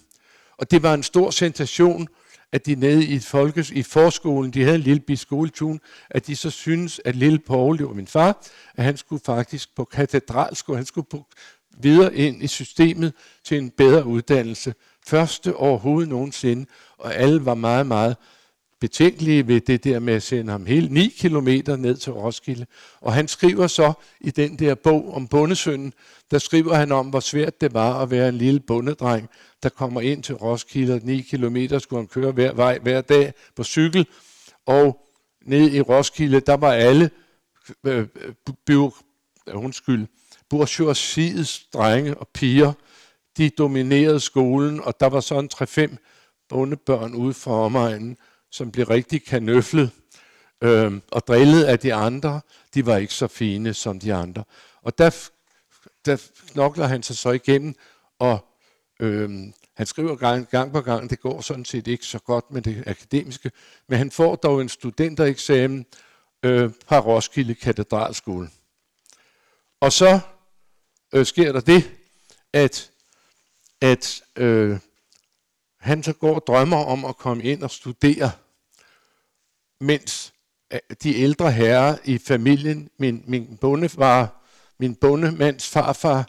Og 0.57 0.71
det 0.71 0.83
var 0.83 0.95
en 0.95 1.03
stor 1.03 1.31
sensation, 1.31 2.09
at 2.57 2.67
de 2.67 2.75
nede 2.75 3.05
i, 3.05 3.19
folkes, 3.19 3.71
i 3.71 3.83
forskolen, 3.83 4.51
de 4.51 4.63
havde 4.63 4.77
en 4.77 4.83
lille 4.83 5.01
biskoletun, 5.01 5.81
at 6.11 6.27
de 6.27 6.37
så 6.37 6.51
synes, 6.51 7.01
at 7.05 7.17
lille 7.17 7.39
Paul, 7.39 7.79
det 7.79 7.87
var 7.87 7.93
min 7.93 8.07
far, 8.07 8.45
at 8.77 8.85
han 8.85 8.97
skulle 8.97 9.23
faktisk 9.27 9.77
på 9.77 9.85
katedralskole, 9.85 10.77
han 10.77 10.87
skulle 10.87 11.07
på, 11.11 11.27
videre 11.81 12.15
ind 12.15 12.43
i 12.43 12.47
systemet 12.47 13.13
til 13.45 13.59
en 13.59 13.71
bedre 13.71 14.07
uddannelse. 14.07 14.75
Første 15.07 15.57
overhovedet 15.57 16.09
nogensinde, 16.09 16.67
og 16.99 17.15
alle 17.15 17.45
var 17.45 17.55
meget, 17.55 17.87
meget 17.87 18.17
betænkelige 18.81 19.49
ved 19.49 19.61
det 19.61 19.85
der 19.85 19.99
med 19.99 20.15
at 20.15 20.23
sende 20.23 20.53
ham 20.53 20.67
hele 20.67 20.89
9 20.89 21.09
km 21.09 21.49
ned 21.79 21.97
til 21.97 22.13
Roskilde. 22.13 22.67
Og 23.01 23.13
han 23.13 23.29
skriver 23.29 23.67
så 23.67 23.93
i 24.21 24.31
den 24.31 24.59
der 24.59 24.75
bog 24.75 25.15
om 25.15 25.29
bondesønnen, 25.29 25.93
der 26.31 26.39
skriver 26.39 26.75
han 26.75 26.93
om, 26.93 27.07
hvor 27.07 27.21
svært 27.21 27.61
det 27.61 27.75
var 27.75 28.03
at 28.03 28.11
være 28.11 28.29
en 28.29 28.39
lille 28.39 28.61
bondedreng, 28.61 29.29
der 29.63 29.69
kommer 29.69 30.01
ind 30.01 30.23
til 30.23 30.35
Roskilde. 30.35 31.01
9 31.05 31.21
km 31.21 31.57
skulle 31.79 32.01
han 32.01 32.09
køre 32.09 32.33
hver 32.33 32.53
vej 32.55 32.79
hver 32.79 33.01
dag 33.01 33.33
på 33.57 33.65
cykel. 33.65 34.07
Og 34.67 35.07
ned 35.43 35.71
i 35.71 35.81
Roskilde, 35.81 36.41
der 36.41 36.57
var 36.57 36.73
alle 36.73 37.11
øh, 37.87 38.07
øh, 38.71 38.83
øh 39.49 39.55
undskyld, 39.55 40.07
bourgeoisiets 40.51 41.67
drenge 41.73 42.17
og 42.17 42.29
piger, 42.29 42.73
de 43.37 43.51
dominerede 43.51 44.21
skolen, 44.21 44.81
og 44.81 45.01
der 45.01 45.07
var 45.07 45.21
sådan 45.21 45.51
3-5 45.55 45.97
bondebørn 46.49 47.15
ude 47.15 47.35
for 47.35 47.65
omegnen, 47.65 48.17
som 48.51 48.73
blev 48.73 48.87
rigtig 48.87 49.25
kanøflet 49.25 49.91
øh, 50.61 50.93
og 51.11 51.27
drillet 51.27 51.65
af 51.65 51.79
de 51.79 51.95
andre. 51.95 52.41
De 52.75 52.87
var 52.87 52.97
ikke 52.97 53.15
så 53.15 53.27
fine 53.27 53.75
som 53.75 54.01
de 54.01 54.15
andre. 54.15 54.45
Og 54.83 54.99
der, 54.99 55.29
der 56.05 56.23
knokler 56.53 56.87
han 56.87 57.03
sig 57.03 57.17
så 57.17 57.31
igennem, 57.31 57.75
og 58.19 58.47
øh, 59.01 59.31
han 59.75 59.87
skriver 59.87 60.17
gang, 60.17 60.49
gang 60.49 60.73
på 60.73 60.81
gang, 60.81 61.11
det 61.11 61.21
går 61.21 61.41
sådan 61.41 61.65
set 61.65 61.87
ikke 61.87 62.07
så 62.07 62.19
godt 62.19 62.51
med 62.51 62.63
det 62.63 62.85
akademiske, 62.87 63.51
men 63.89 63.99
han 63.99 64.11
får 64.11 64.37
dog 64.37 64.61
en 64.61 64.69
studentereksamen 64.69 65.87
øh, 66.43 66.71
fra 66.87 66.99
Roskilde 66.99 67.55
Katedralskole. 67.55 68.49
Og 69.81 69.93
så 69.93 70.21
øh, 71.13 71.27
sker 71.27 71.53
der 71.53 71.61
det, 71.61 71.91
at, 72.53 72.91
at 73.81 74.23
øh, 74.37 74.79
han 75.87 76.03
så 76.03 76.13
går 76.13 76.35
og 76.35 76.43
drømmer 76.47 76.85
om 76.85 77.05
at 77.05 77.17
komme 77.17 77.43
ind 77.43 77.63
og 77.63 77.71
studere 77.71 78.31
mens 79.81 80.33
øh, 80.73 80.79
de 81.03 81.17
ældre 81.17 81.53
herrer 81.53 81.97
i 82.05 82.19
familien, 82.19 82.89
min, 82.99 83.25
min 83.27 83.59
bondefar, 83.61 84.43
min 84.79 84.95
bondemands 84.95 85.69
farfar 85.69 86.29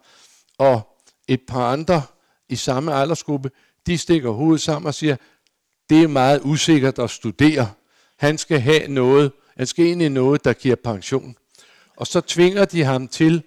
og 0.57 0.97
et 1.27 1.41
par 1.47 1.71
andre 1.71 2.03
i 2.49 2.55
samme 2.55 2.93
aldersgruppe, 2.93 3.51
de 3.87 3.97
stikker 3.97 4.29
hovedet 4.29 4.61
sammen 4.61 4.87
og 4.87 4.93
siger, 4.93 5.15
det 5.89 6.03
er 6.03 6.07
meget 6.07 6.41
usikkert 6.43 6.99
at 6.99 7.09
studere. 7.09 7.71
Han 8.17 8.37
skal 8.37 8.59
have 8.59 8.87
noget, 8.87 9.31
han 9.57 9.67
skal 9.67 9.85
ind 9.85 10.01
i 10.01 10.09
noget, 10.09 10.43
der 10.43 10.53
giver 10.53 10.75
pension. 10.75 11.35
Og 11.95 12.07
så 12.07 12.21
tvinger 12.21 12.65
de 12.65 12.83
ham 12.83 13.07
til 13.07 13.43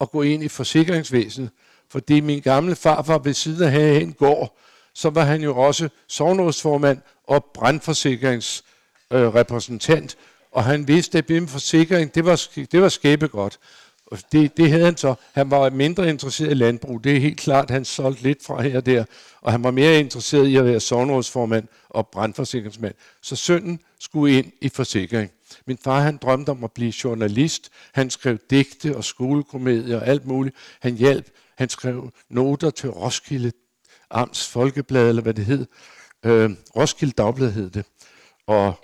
at 0.00 0.10
gå 0.10 0.22
ind 0.22 0.42
i 0.44 0.48
forsikringsvæsenet, 0.48 1.50
fordi 1.90 2.20
min 2.20 2.40
gamle 2.40 2.76
farfar 2.76 3.18
ved 3.18 3.34
siden 3.34 3.68
af 3.68 4.00
en 4.00 4.12
gård, 4.12 4.58
så 4.94 5.10
var 5.10 5.24
han 5.24 5.42
jo 5.42 5.56
også 5.56 5.88
sovnådsformand 6.08 6.98
og 7.26 7.44
brandforsikringsrepræsentant, 7.54 8.64
øh, 9.12 9.34
repræsentant, 9.34 10.16
og 10.52 10.64
han 10.64 10.88
vidste, 10.88 11.18
at 11.18 11.26
BIM 11.26 11.48
Forsikring, 11.48 12.14
det 12.14 12.24
var, 12.24 12.48
det 12.72 12.80
var 12.82 12.88
skæbegodt. 12.88 13.58
Og 14.06 14.18
det, 14.32 14.56
det 14.56 14.70
havde 14.70 14.84
han 14.84 14.96
så. 14.96 15.14
Han 15.32 15.50
var 15.50 15.70
mindre 15.70 16.08
interesseret 16.08 16.50
i 16.50 16.54
landbrug. 16.54 17.04
Det 17.04 17.16
er 17.16 17.20
helt 17.20 17.40
klart, 17.40 17.70
han 17.70 17.84
solgte 17.84 18.22
lidt 18.22 18.44
fra 18.44 18.62
her 18.62 18.76
og 18.76 18.86
der. 18.86 19.04
Og 19.40 19.52
han 19.52 19.64
var 19.64 19.70
mere 19.70 20.00
interesseret 20.00 20.46
i 20.46 20.56
at 20.56 20.64
være 20.64 20.80
sovnrådsformand 20.80 21.68
og 21.88 22.08
brandforsikringsmand. 22.08 22.94
Så 23.22 23.36
sønnen 23.36 23.80
skulle 24.00 24.38
ind 24.38 24.52
i 24.60 24.68
forsikring. 24.68 25.30
Min 25.66 25.78
far 25.84 26.00
han 26.00 26.16
drømte 26.22 26.50
om 26.50 26.64
at 26.64 26.72
blive 26.72 26.92
journalist. 27.04 27.70
Han 27.92 28.10
skrev 28.10 28.38
digte 28.50 28.96
og 28.96 29.04
skolekomedier 29.04 29.96
og 29.96 30.06
alt 30.06 30.26
muligt. 30.26 30.56
Han 30.80 30.94
hjalp. 30.94 31.30
Han 31.58 31.68
skrev 31.68 32.10
noter 32.30 32.70
til 32.70 32.90
Roskilde 32.90 33.52
Amts 34.14 34.48
Folkeblad, 34.48 35.08
eller 35.08 35.22
hvad 35.22 35.34
det 35.34 35.44
hed. 35.44 35.66
Øh, 36.24 36.50
Roskilde 36.76 37.12
Dagblad 37.12 37.52
hed 37.52 37.70
det. 37.70 37.84
Og 38.46 38.74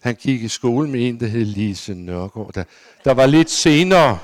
han 0.00 0.14
gik 0.14 0.42
i 0.42 0.48
skole 0.48 0.88
med 0.90 1.08
en, 1.08 1.20
der 1.20 1.26
hed 1.26 1.44
Lise 1.44 1.94
Nørgaard. 1.94 2.52
Der, 2.54 2.64
der 3.04 3.14
var 3.14 3.26
lidt 3.26 3.50
senere, 3.50 4.18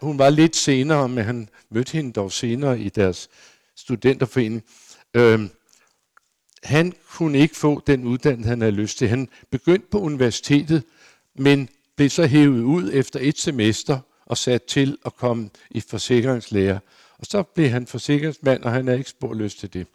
hun 0.00 0.18
var 0.18 0.30
lidt 0.30 0.56
senere, 0.56 1.08
men 1.08 1.24
han 1.24 1.48
mødte 1.70 1.92
hende 1.92 2.12
dog 2.12 2.32
senere 2.32 2.78
i 2.80 2.88
deres 2.88 3.28
studenterforening. 3.76 4.62
Øhm, 5.14 5.50
han 6.62 6.92
kunne 7.10 7.38
ikke 7.38 7.56
få 7.56 7.82
den 7.86 8.04
uddannelse, 8.04 8.48
han 8.48 8.60
havde 8.60 8.72
lyst 8.72 8.98
til. 8.98 9.08
Han 9.08 9.28
begyndte 9.50 9.86
på 9.90 10.00
universitetet, 10.00 10.82
men 11.38 11.68
blev 11.96 12.10
så 12.10 12.26
hævet 12.26 12.62
ud 12.62 12.90
efter 12.92 13.20
et 13.22 13.38
semester 13.38 13.98
og 14.26 14.38
sat 14.38 14.62
til 14.62 14.98
at 15.06 15.16
komme 15.16 15.50
i 15.70 15.80
forsikringslærer. 15.80 16.78
Og 17.18 17.26
så 17.26 17.42
blev 17.42 17.68
han 17.68 17.86
forsikringsmand, 17.86 18.62
og 18.62 18.72
han 18.72 18.88
er 18.88 18.94
ikke 18.94 19.10
spor 19.10 19.34
lyst 19.34 19.58
til 19.58 19.72
det. 19.72 19.86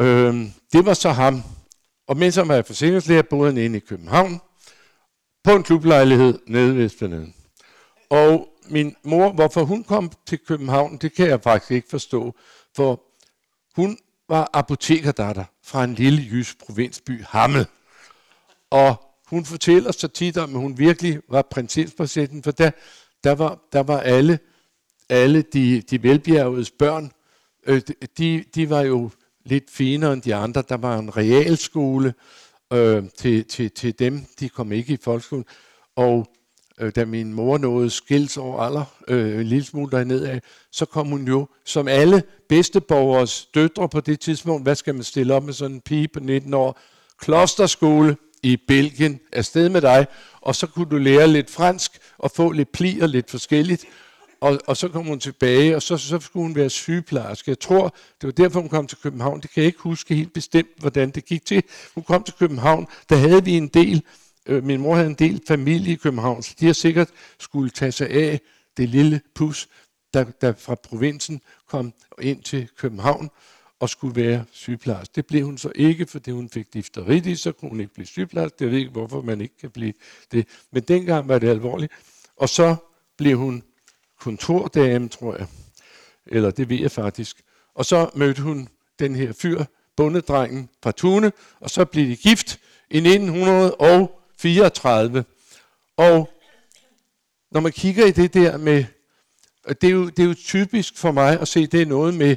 Øh, 0.00 0.34
det 0.72 0.86
var 0.86 0.94
så 0.94 1.10
ham. 1.10 1.42
Og 2.06 2.16
mens 2.16 2.36
han 2.36 2.48
var 2.48 2.62
forsikringslærer, 2.62 3.22
boede 3.22 3.52
han 3.52 3.62
inde 3.64 3.76
i 3.76 3.80
København 3.80 4.40
på 5.44 5.50
en 5.50 5.62
klublejlighed 5.62 6.38
nede 6.46 6.76
ved 6.76 6.84
Esplanade. 6.84 7.32
Og 8.10 8.48
min 8.68 8.96
mor, 9.04 9.32
hvorfor 9.32 9.64
hun 9.64 9.84
kom 9.84 10.12
til 10.26 10.38
København, 10.38 10.96
det 10.96 11.14
kan 11.14 11.28
jeg 11.28 11.42
faktisk 11.42 11.70
ikke 11.70 11.88
forstå, 11.90 12.34
for 12.76 13.02
hun 13.76 13.98
var 14.28 14.50
apotekerdatter 14.52 15.44
fra 15.62 15.84
en 15.84 15.94
lille 15.94 16.22
jysk 16.30 16.58
provinsby, 16.58 17.24
Hammel. 17.24 17.66
Og 18.70 18.96
hun 19.26 19.44
fortæller 19.44 19.92
så 19.92 20.08
tit 20.08 20.36
om, 20.36 20.54
at 20.54 20.60
hun 20.60 20.78
virkelig 20.78 21.20
var 21.28 21.42
prinsesspræsidenten, 21.42 22.42
for 22.42 22.50
der, 22.50 22.70
der, 23.24 23.34
var, 23.34 23.58
der 23.72 23.82
var 23.82 24.00
alle, 24.00 24.38
alle 25.08 25.42
de, 25.42 25.80
de 25.90 26.02
velbjergedes 26.02 26.70
børn, 26.70 27.12
øh, 27.66 27.80
de, 28.18 28.44
de 28.54 28.70
var 28.70 28.80
jo 28.80 29.10
lidt 29.44 29.70
finere 29.70 30.12
end 30.12 30.22
de 30.22 30.34
andre. 30.34 30.62
Der 30.68 30.76
var 30.76 30.98
en 30.98 31.16
realskole 31.16 32.14
øh, 32.72 33.02
til, 33.18 33.44
til, 33.44 33.70
til 33.70 33.98
dem. 33.98 34.24
De 34.40 34.48
kom 34.48 34.72
ikke 34.72 34.92
i 34.92 34.98
folkeskolen. 35.02 35.44
Og 35.96 36.26
øh, 36.80 36.92
da 36.96 37.04
min 37.04 37.32
mor 37.32 37.58
nåede 37.58 37.90
skils 37.90 38.36
over 38.36 38.60
alder, 38.60 38.84
øh, 39.08 39.40
en 39.40 39.46
lille 39.46 39.64
smule 39.64 39.90
dernede 39.90 40.40
så 40.72 40.84
kom 40.84 41.06
hun 41.06 41.28
jo, 41.28 41.48
som 41.64 41.88
alle 41.88 42.22
bedsteborgers 42.48 43.46
døtre 43.54 43.88
på 43.88 44.00
det 44.00 44.20
tidspunkt, 44.20 44.62
hvad 44.62 44.74
skal 44.74 44.94
man 44.94 45.04
stille 45.04 45.34
op 45.34 45.44
med 45.44 45.52
sådan 45.52 45.76
en 45.76 45.80
pige 45.80 46.08
på 46.08 46.20
19 46.20 46.54
år, 46.54 46.80
klosterskole 47.18 48.16
i 48.42 48.56
Belgien, 48.68 49.20
afsted 49.32 49.68
med 49.68 49.80
dig, 49.80 50.06
og 50.40 50.54
så 50.54 50.66
kunne 50.66 50.90
du 50.90 50.96
lære 50.96 51.28
lidt 51.28 51.50
fransk 51.50 51.98
og 52.18 52.30
få 52.30 52.52
lidt 52.52 52.72
pli 52.72 53.00
og 53.00 53.08
lidt 53.08 53.30
forskelligt. 53.30 53.84
Og, 54.40 54.58
og 54.66 54.76
så 54.76 54.88
kom 54.88 55.06
hun 55.06 55.20
tilbage, 55.20 55.76
og 55.76 55.82
så, 55.82 55.96
så 55.96 56.20
skulle 56.20 56.46
hun 56.46 56.54
være 56.54 56.70
sygeplejerske. 56.70 57.50
Jeg 57.50 57.58
tror, 57.58 57.94
det 58.20 58.26
var 58.26 58.30
derfor, 58.30 58.60
hun 58.60 58.68
kom 58.68 58.86
til 58.86 58.98
København. 59.02 59.40
Det 59.40 59.50
kan 59.50 59.60
jeg 59.60 59.66
ikke 59.66 59.80
huske 59.80 60.14
helt 60.14 60.32
bestemt, 60.32 60.68
hvordan 60.78 61.10
det 61.10 61.24
gik 61.24 61.44
til. 61.44 61.62
Hun 61.94 62.04
kom 62.04 62.22
til 62.22 62.34
København, 62.38 62.86
der 63.08 63.16
havde 63.16 63.44
vi 63.44 63.56
en 63.56 63.68
del, 63.68 64.02
øh, 64.46 64.64
min 64.64 64.80
mor 64.80 64.94
havde 64.94 65.08
en 65.08 65.14
del 65.14 65.42
familie 65.48 65.92
i 65.92 65.96
København, 65.96 66.42
så 66.42 66.54
de 66.60 66.66
har 66.66 66.72
sikkert 66.72 67.08
skulle 67.38 67.70
tage 67.70 67.92
sig 67.92 68.10
af 68.10 68.40
det 68.76 68.88
lille 68.88 69.20
pus, 69.34 69.68
der, 70.14 70.24
der 70.24 70.52
fra 70.58 70.74
provinsen 70.74 71.40
kom 71.68 71.92
ind 72.20 72.42
til 72.42 72.68
København. 72.76 73.30
og 73.80 73.88
skulle 73.88 74.16
være 74.16 74.44
sygeplejerske. 74.50 75.12
Det 75.16 75.26
blev 75.26 75.44
hun 75.44 75.58
så 75.58 75.72
ikke, 75.74 76.06
fordi 76.06 76.30
hun 76.30 76.48
fik 76.48 76.74
difteritis, 76.74 77.40
så 77.40 77.52
kunne 77.52 77.68
hun 77.68 77.80
ikke 77.80 77.94
blive 77.94 78.06
sygeplejerske. 78.06 78.56
Jeg 78.60 78.70
ved 78.70 78.78
ikke, 78.78 78.90
hvorfor 78.90 79.22
man 79.22 79.40
ikke 79.40 79.56
kan 79.60 79.70
blive 79.70 79.92
det. 80.32 80.48
Men 80.72 80.82
dengang 80.82 81.28
var 81.28 81.38
det 81.38 81.48
alvorligt. 81.48 81.92
Og 82.36 82.48
så 82.48 82.76
blev 83.16 83.38
hun 83.38 83.62
kontordame, 84.18 85.08
tror 85.08 85.36
jeg. 85.36 85.46
Eller 86.26 86.50
det 86.50 86.68
ved 86.68 86.80
jeg 86.80 86.90
faktisk. 86.90 87.42
Og 87.74 87.84
så 87.84 88.10
mødte 88.14 88.42
hun 88.42 88.68
den 88.98 89.16
her 89.16 89.32
fyr, 89.32 89.64
bundedrengen 89.96 90.68
fra 90.82 90.92
Tune, 90.92 91.32
og 91.60 91.70
så 91.70 91.84
blev 91.84 92.08
de 92.08 92.16
gift 92.16 92.60
i 92.90 92.96
1934. 92.96 95.24
Og 95.96 96.30
når 97.50 97.60
man 97.60 97.72
kigger 97.72 98.06
i 98.06 98.10
det 98.10 98.34
der 98.34 98.56
med, 98.56 98.84
det 99.68 99.84
er, 99.84 99.90
jo, 99.90 100.08
det 100.08 100.18
er 100.18 100.26
jo 100.26 100.34
typisk 100.34 100.96
for 100.96 101.12
mig 101.12 101.40
at 101.40 101.48
se, 101.48 101.66
det 101.66 101.82
er 101.82 101.86
noget 101.86 102.14
med, 102.14 102.36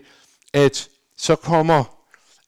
at 0.53 0.89
så 1.17 1.35
kommer, 1.35 1.83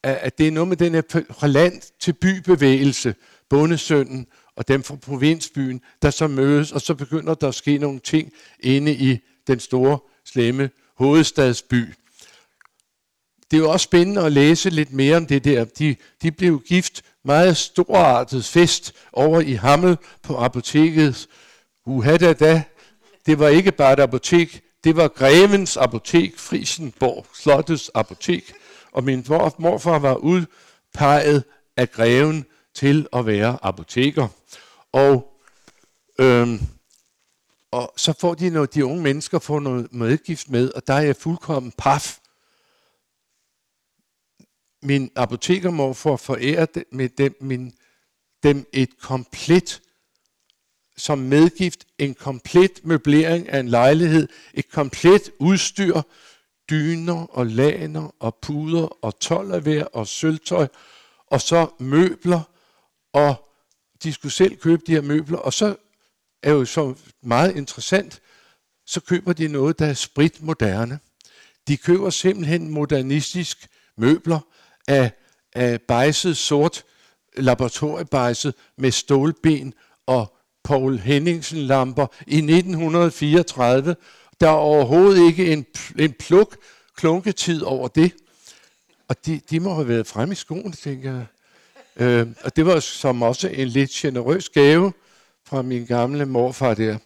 at 0.03 0.37
det 0.37 0.47
er 0.47 0.51
noget 0.51 0.67
med 0.67 0.77
den 0.77 0.93
her 0.93 1.47
land 1.47 1.81
til 1.99 2.13
bybevægelse, 2.13 3.15
bondesønnen 3.49 4.27
og 4.55 4.67
dem 4.67 4.83
fra 4.83 4.95
provinsbyen, 4.95 5.81
der 6.01 6.09
så 6.09 6.27
mødes, 6.27 6.71
og 6.71 6.81
så 6.81 6.95
begynder 6.95 7.33
der 7.33 7.47
at 7.47 7.55
ske 7.55 7.77
nogle 7.77 7.99
ting 7.99 8.31
inde 8.59 8.93
i 8.93 9.19
den 9.47 9.59
store, 9.59 9.99
slemme 10.25 10.69
hovedstadsby. 10.97 11.93
Det 13.51 13.57
er 13.57 13.63
jo 13.63 13.71
også 13.71 13.83
spændende 13.83 14.21
at 14.21 14.31
læse 14.31 14.69
lidt 14.69 14.93
mere 14.93 15.17
om 15.17 15.25
det 15.25 15.43
der. 15.43 15.63
De, 15.63 15.95
de 16.21 16.31
blev 16.31 16.61
gift 16.61 17.01
meget 17.25 17.57
storartet 17.57 18.45
fest 18.45 18.93
over 19.13 19.41
i 19.41 19.53
Hammel 19.53 19.97
på 20.21 20.37
apoteket. 20.37 21.27
Uha 21.85 22.17
da 22.17 22.33
da, 22.33 22.63
det 23.25 23.39
var 23.39 23.47
ikke 23.47 23.71
bare 23.71 23.93
et 23.93 23.99
apotek, 23.99 24.61
det 24.83 24.95
var 24.95 25.07
Grevens 25.07 25.77
apotek, 25.77 26.39
Frisenborg 26.39 27.25
Slottets 27.33 27.91
apotek. 27.93 28.53
Og 28.91 29.03
min 29.03 29.25
mor, 29.29 29.55
morfar 29.59 29.99
var 29.99 30.15
udpeget 30.15 31.43
af 31.77 31.91
greven 31.91 32.45
til 32.73 33.07
at 33.13 33.25
være 33.25 33.57
apoteker. 33.61 34.27
Og, 34.91 35.39
øhm, 36.19 36.59
og 37.71 37.93
så 37.97 38.13
får 38.19 38.33
de 38.33 38.49
noget, 38.49 38.73
de 38.73 38.85
unge 38.85 39.03
mennesker 39.03 39.39
får 39.39 39.59
noget 39.59 39.93
medgift 39.93 40.49
med, 40.49 40.71
og 40.71 40.87
der 40.87 40.93
er 40.93 41.01
jeg 41.01 41.15
fuldkommen 41.15 41.71
paf. 41.77 42.19
Min 44.81 45.11
apotekermor 45.15 45.93
får 45.93 46.17
foræret 46.17 46.83
med 46.91 47.09
dem, 47.09 47.37
min, 47.41 47.73
dem 48.43 48.69
et 48.73 48.99
komplet 48.99 49.81
som 50.97 51.17
medgift 51.17 51.85
en 51.97 52.13
komplet 52.13 52.79
møblering 52.83 53.49
af 53.49 53.59
en 53.59 53.69
lejlighed, 53.69 54.27
et 54.53 54.69
komplet 54.69 55.31
udstyr, 55.39 56.01
dyner 56.69 57.25
og 57.25 57.45
laner 57.45 58.15
og 58.19 58.35
puder 58.41 59.03
og 59.03 59.19
tolvavær 59.19 59.83
og 59.83 60.07
sølvtøj, 60.07 60.67
og 61.27 61.41
så 61.41 61.67
møbler, 61.79 62.41
og 63.13 63.49
de 64.03 64.13
skulle 64.13 64.31
selv 64.31 64.55
købe 64.55 64.81
de 64.87 64.91
her 64.91 65.01
møbler, 65.01 65.37
og 65.37 65.53
så 65.53 65.75
er 66.43 66.51
jo 66.51 66.65
så 66.65 66.95
meget 67.21 67.55
interessant, 67.55 68.21
så 68.85 69.01
køber 69.01 69.33
de 69.33 69.47
noget, 69.47 69.79
der 69.79 69.85
er 69.85 69.93
sprit 69.93 70.41
moderne. 70.41 70.99
De 71.67 71.77
køber 71.77 72.09
simpelthen 72.09 72.69
modernistisk 72.69 73.67
møbler 73.97 74.39
af, 74.87 75.11
af 75.53 75.81
bejset 75.81 76.37
sort 76.37 76.83
laboratoriebejset 77.37 78.53
med 78.77 78.91
stålben 78.91 79.73
og 80.05 80.35
Paul 80.63 80.97
Henningsen 80.97 81.57
lamper 81.57 82.07
i 82.27 82.35
1934. 82.35 83.95
Der 84.39 84.47
er 84.47 84.53
overhovedet 84.53 85.27
ikke 85.27 85.53
en, 85.53 85.65
en 85.99 86.13
pluk 86.13 86.57
klunketid 86.95 87.61
over 87.61 87.87
det. 87.87 88.11
Og 89.07 89.25
de, 89.25 89.41
de 89.49 89.59
må 89.59 89.73
have 89.73 89.87
været 89.87 90.07
fremme 90.07 90.31
i 90.31 90.35
skoen, 90.35 90.71
tænker 90.71 91.13
jeg. 91.13 91.25
Øh, 91.95 92.27
og 92.43 92.55
det 92.55 92.65
var 92.65 92.79
som 92.79 93.21
også 93.21 93.47
en 93.47 93.67
lidt 93.67 93.91
generøs 93.91 94.49
gave 94.49 94.93
fra 95.47 95.61
min 95.61 95.85
gamle 95.85 96.25
morfar 96.25 96.73
der. 96.73 96.97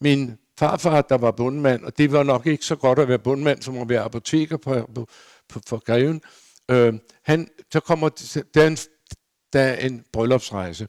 Min 0.00 0.38
farfar, 0.58 1.02
der 1.02 1.18
var 1.18 1.30
bundmand, 1.30 1.84
og 1.84 1.98
det 1.98 2.12
var 2.12 2.22
nok 2.22 2.46
ikke 2.46 2.64
så 2.64 2.76
godt 2.76 2.98
at 2.98 3.08
være 3.08 3.18
bundmand, 3.18 3.62
som 3.62 3.78
at 3.78 3.88
være 3.88 4.02
apoteker 4.02 4.56
på, 4.56 4.88
på, 4.94 5.06
på, 5.48 5.60
for 5.66 5.78
greven. 5.78 6.22
Øh, 6.70 6.94
han, 7.24 7.48
så 7.72 7.80
kommer 7.80 8.08
der 8.54 8.66
en, 8.66 8.76
der 9.52 9.60
er 9.60 9.86
en 9.86 10.04
bryllupsrejse. 10.12 10.88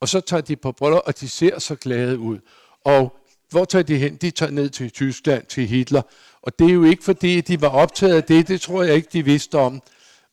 Og 0.00 0.08
så 0.08 0.20
tager 0.20 0.40
de 0.40 0.56
på 0.56 0.72
bryllup, 0.72 1.02
og 1.06 1.20
de 1.20 1.28
ser 1.28 1.58
så 1.58 1.74
glade 1.74 2.18
ud. 2.18 2.38
Og 2.84 3.16
hvor 3.50 3.64
tager 3.64 3.82
de 3.82 3.96
hen? 3.96 4.16
De 4.16 4.30
tager 4.30 4.52
ned 4.52 4.70
til 4.70 4.90
Tyskland, 4.90 5.46
til 5.46 5.66
Hitler. 5.66 6.02
Og 6.42 6.58
det 6.58 6.68
er 6.68 6.72
jo 6.72 6.84
ikke 6.84 7.04
fordi, 7.04 7.40
de 7.40 7.60
var 7.60 7.68
optaget 7.68 8.16
af 8.16 8.24
det, 8.24 8.48
det 8.48 8.60
tror 8.60 8.82
jeg 8.82 8.94
ikke, 8.94 9.08
de 9.12 9.24
vidste 9.24 9.58
om. 9.58 9.82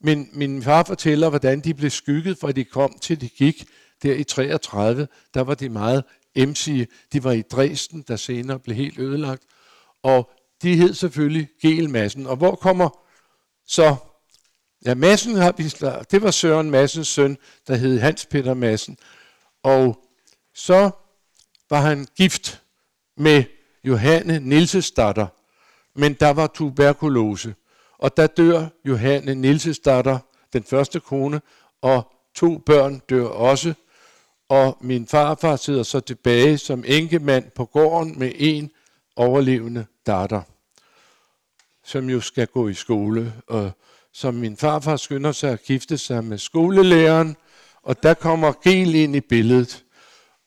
Men 0.06 0.30
min 0.34 0.64
far 0.64 0.84
fortæller, 0.84 1.30
hvordan 1.30 1.60
de 1.60 1.74
blev 1.74 1.90
skygget, 1.90 2.38
fra 2.38 2.52
de 2.52 2.64
kom 2.64 2.98
til 3.02 3.22
de 3.22 3.30
gik 3.30 3.66
der 4.04 4.14
i 4.14 4.24
33. 4.24 5.08
Der 5.34 5.42
var 5.42 5.54
de 5.54 5.70
meget 5.70 6.04
emsige. 6.36 6.88
De 7.14 7.24
var 7.24 7.32
i 7.32 7.42
Dresden, 7.42 8.02
der 8.08 8.16
senere 8.16 8.60
blev 8.60 8.76
helt 8.76 9.00
ødelagt. 9.00 9.44
Og 10.04 10.32
de 10.62 10.76
hed 10.76 10.94
selvfølgelig 10.94 11.50
Gelmassen. 11.62 12.28
Og 12.28 12.36
hvor 12.36 12.56
kommer 12.56 12.90
så... 13.68 13.96
Ja, 14.86 14.96
Massen 14.96 15.36
har 15.36 15.54
vi, 15.58 15.64
det 16.12 16.22
var 16.22 16.32
Søren 16.32 16.72
Massens 16.72 17.08
søn, 17.08 17.38
der 17.68 17.76
hed 17.76 18.00
Hans 18.00 18.26
Peter 18.26 18.54
Massen. 18.54 18.98
Og 19.64 20.00
så 20.56 20.90
var 21.70 21.82
han 21.82 22.08
gift 22.18 22.62
med 23.18 23.44
Johanne 23.84 24.40
Nielsesdatter, 24.40 25.28
men 26.00 26.14
der 26.14 26.30
var 26.30 26.48
tuberkulose. 26.48 27.56
Og 27.98 28.18
der 28.18 28.28
dør 28.28 28.66
Johanne 28.86 29.36
Nilses 29.36 29.80
datter, 29.80 30.20
den 30.54 30.64
første 30.64 31.00
kone, 31.00 31.42
og 31.82 32.14
to 32.36 32.58
børn 32.58 33.02
dør 33.10 33.26
også. 33.26 33.74
Og 34.50 34.78
min 34.82 35.08
farfar 35.08 35.56
sidder 35.56 35.84
så 35.84 36.00
tilbage 36.00 36.58
som 36.58 36.84
enkemand 36.88 37.52
på 37.56 37.66
gården 37.66 38.20
med 38.20 38.32
en 38.36 38.72
overlevende 39.16 39.86
datter, 40.06 40.42
som 41.84 42.10
jo 42.10 42.22
skal 42.22 42.48
gå 42.48 42.68
i 42.68 42.74
skole. 42.74 43.34
Og 43.48 43.72
som 44.14 44.34
min 44.34 44.58
farfar 44.58 44.96
skynder 44.96 45.32
sig 45.32 45.52
at 45.52 45.64
gifte 45.64 45.98
sig 45.98 46.24
med 46.24 46.38
skolelæreren, 46.38 47.36
og 47.84 48.04
der 48.04 48.14
kommer 48.14 48.54
Gel 48.64 48.96
ind 48.96 49.16
i 49.16 49.20
billedet. 49.20 49.84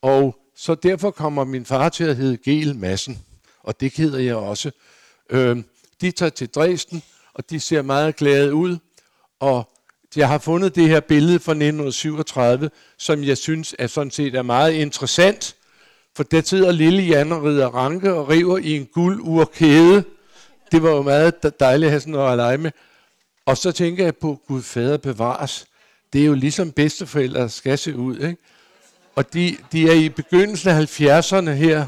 Og 0.01 0.35
så 0.55 0.75
derfor 0.75 1.11
kommer 1.11 1.43
min 1.43 1.65
far 1.65 1.89
til 1.89 2.03
at 2.03 2.15
hedde 2.15 2.37
Gel 2.37 2.75
Massen, 2.75 3.19
og 3.59 3.79
det 3.79 3.93
keder 3.93 4.19
jeg 4.19 4.35
også. 4.35 4.71
Øh, 5.29 5.63
de 6.01 6.11
tager 6.11 6.29
til 6.29 6.49
Dresden, 6.49 7.03
og 7.33 7.49
de 7.49 7.59
ser 7.59 7.81
meget 7.81 8.15
glade 8.15 8.53
ud, 8.53 8.77
og 9.39 9.69
jeg 10.15 10.27
har 10.27 10.37
fundet 10.37 10.75
det 10.75 10.89
her 10.89 10.99
billede 10.99 11.39
fra 11.39 11.51
1937, 11.51 12.69
som 12.97 13.23
jeg 13.23 13.37
synes 13.37 13.75
er 13.79 13.87
sådan 13.87 14.11
set 14.11 14.35
er 14.35 14.41
meget 14.41 14.73
interessant, 14.73 15.55
for 16.15 16.23
der 16.23 16.41
sidder 16.41 16.71
lille 16.71 17.03
Jan 17.03 17.31
og 17.31 17.43
rider 17.43 17.67
ranke 17.67 18.13
og 18.13 18.29
river 18.29 18.57
i 18.57 18.75
en 18.75 18.85
guld 18.85 19.21
Det 20.71 20.83
var 20.83 20.89
jo 20.89 21.01
meget 21.01 21.59
dejligt 21.59 21.87
at 21.87 21.91
have 21.91 21.99
sådan 21.99 22.11
noget 22.11 22.31
at 22.31 22.37
lege 22.37 22.57
med. 22.57 22.71
Og 23.45 23.57
så 23.57 23.71
tænker 23.71 24.03
jeg 24.03 24.15
på, 24.15 24.39
Gud 24.47 24.61
fader 24.61 24.97
bevares 24.97 25.65
det 26.13 26.21
er 26.21 26.25
jo 26.25 26.33
ligesom 26.33 26.71
bedsteforældre 26.71 27.49
skal 27.49 27.77
se 27.77 27.95
ud. 27.95 28.17
Ikke? 28.17 28.37
Og 29.15 29.33
de, 29.33 29.57
de 29.71 29.89
er 29.89 29.93
i 29.93 30.09
begyndelsen 30.09 30.69
af 30.69 30.99
70'erne 30.99 31.49
her. 31.49 31.87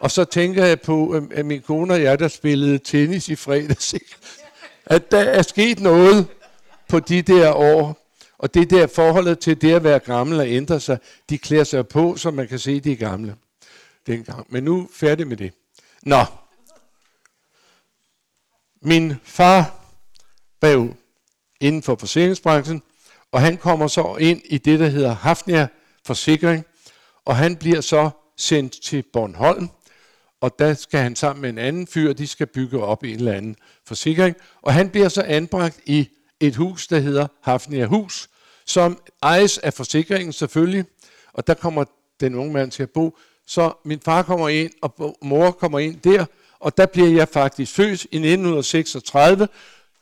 Og 0.00 0.10
så 0.10 0.24
tænker 0.24 0.64
jeg 0.64 0.80
på, 0.80 1.22
at 1.30 1.46
min 1.46 1.62
kone 1.62 1.94
og 1.94 2.02
jeg, 2.02 2.18
der 2.18 2.28
spillede 2.28 2.78
tennis 2.78 3.28
i 3.28 3.36
fredags, 3.36 3.94
at 4.86 5.10
der 5.10 5.18
er 5.18 5.42
sket 5.42 5.80
noget 5.80 6.26
på 6.88 7.00
de 7.00 7.22
der 7.22 7.52
år. 7.52 8.04
Og 8.38 8.54
det 8.54 8.70
der 8.70 8.86
forholdet 8.86 9.38
til 9.38 9.60
det 9.60 9.74
at 9.74 9.84
være 9.84 9.98
gammel 9.98 10.40
og 10.40 10.48
ændre 10.48 10.80
sig, 10.80 10.98
de 11.30 11.38
klæder 11.38 11.64
sig 11.64 11.88
på, 11.88 12.16
så 12.16 12.30
man 12.30 12.48
kan 12.48 12.58
se, 12.58 12.80
de 12.80 12.92
er 12.92 12.96
gamle 12.96 13.36
dengang. 14.06 14.46
Men 14.48 14.64
nu 14.64 14.88
færdig 14.92 15.26
med 15.26 15.36
det. 15.36 15.52
Nå. 16.02 16.24
Min 18.82 19.14
far 19.24 19.84
var 20.60 20.68
jo 20.68 20.94
inden 21.60 21.82
for 21.82 21.96
forsikringsbranchen, 21.96 22.82
og 23.32 23.40
han 23.40 23.56
kommer 23.56 23.86
så 23.86 24.16
ind 24.20 24.42
i 24.44 24.58
det, 24.58 24.80
der 24.80 24.88
hedder 24.88 25.14
Hafnia 25.14 25.68
Forsikring, 26.04 26.64
og 27.24 27.36
han 27.36 27.56
bliver 27.56 27.80
så 27.80 28.10
sendt 28.36 28.82
til 28.82 29.04
Bornholm, 29.12 29.68
og 30.40 30.58
der 30.58 30.74
skal 30.74 31.00
han 31.00 31.16
sammen 31.16 31.42
med 31.42 31.50
en 31.50 31.58
anden 31.58 31.86
fyr, 31.86 32.12
de 32.12 32.26
skal 32.26 32.46
bygge 32.46 32.82
op 32.82 33.02
en 33.02 33.16
eller 33.16 33.32
anden 33.32 33.56
forsikring, 33.86 34.36
og 34.62 34.72
han 34.72 34.90
bliver 34.90 35.08
så 35.08 35.22
anbragt 35.22 35.80
i 35.86 36.08
et 36.40 36.56
hus, 36.56 36.86
der 36.86 36.98
hedder 36.98 37.26
Hafnia 37.42 37.86
Hus, 37.86 38.28
som 38.66 38.98
ejes 39.22 39.58
af 39.58 39.74
forsikringen 39.74 40.32
selvfølgelig, 40.32 40.84
og 41.32 41.46
der 41.46 41.54
kommer 41.54 41.84
den 42.20 42.34
unge 42.34 42.52
mand 42.52 42.70
til 42.70 42.82
at 42.82 42.90
bo. 42.90 43.16
Så 43.46 43.72
min 43.84 44.00
far 44.04 44.22
kommer 44.22 44.48
ind, 44.48 44.70
og 44.82 45.16
mor 45.22 45.50
kommer 45.50 45.78
ind 45.78 46.00
der, 46.00 46.24
og 46.60 46.76
der 46.76 46.86
bliver 46.86 47.08
jeg 47.08 47.28
faktisk 47.28 47.72
født 47.72 48.04
i 48.04 48.16
1936, 48.16 49.48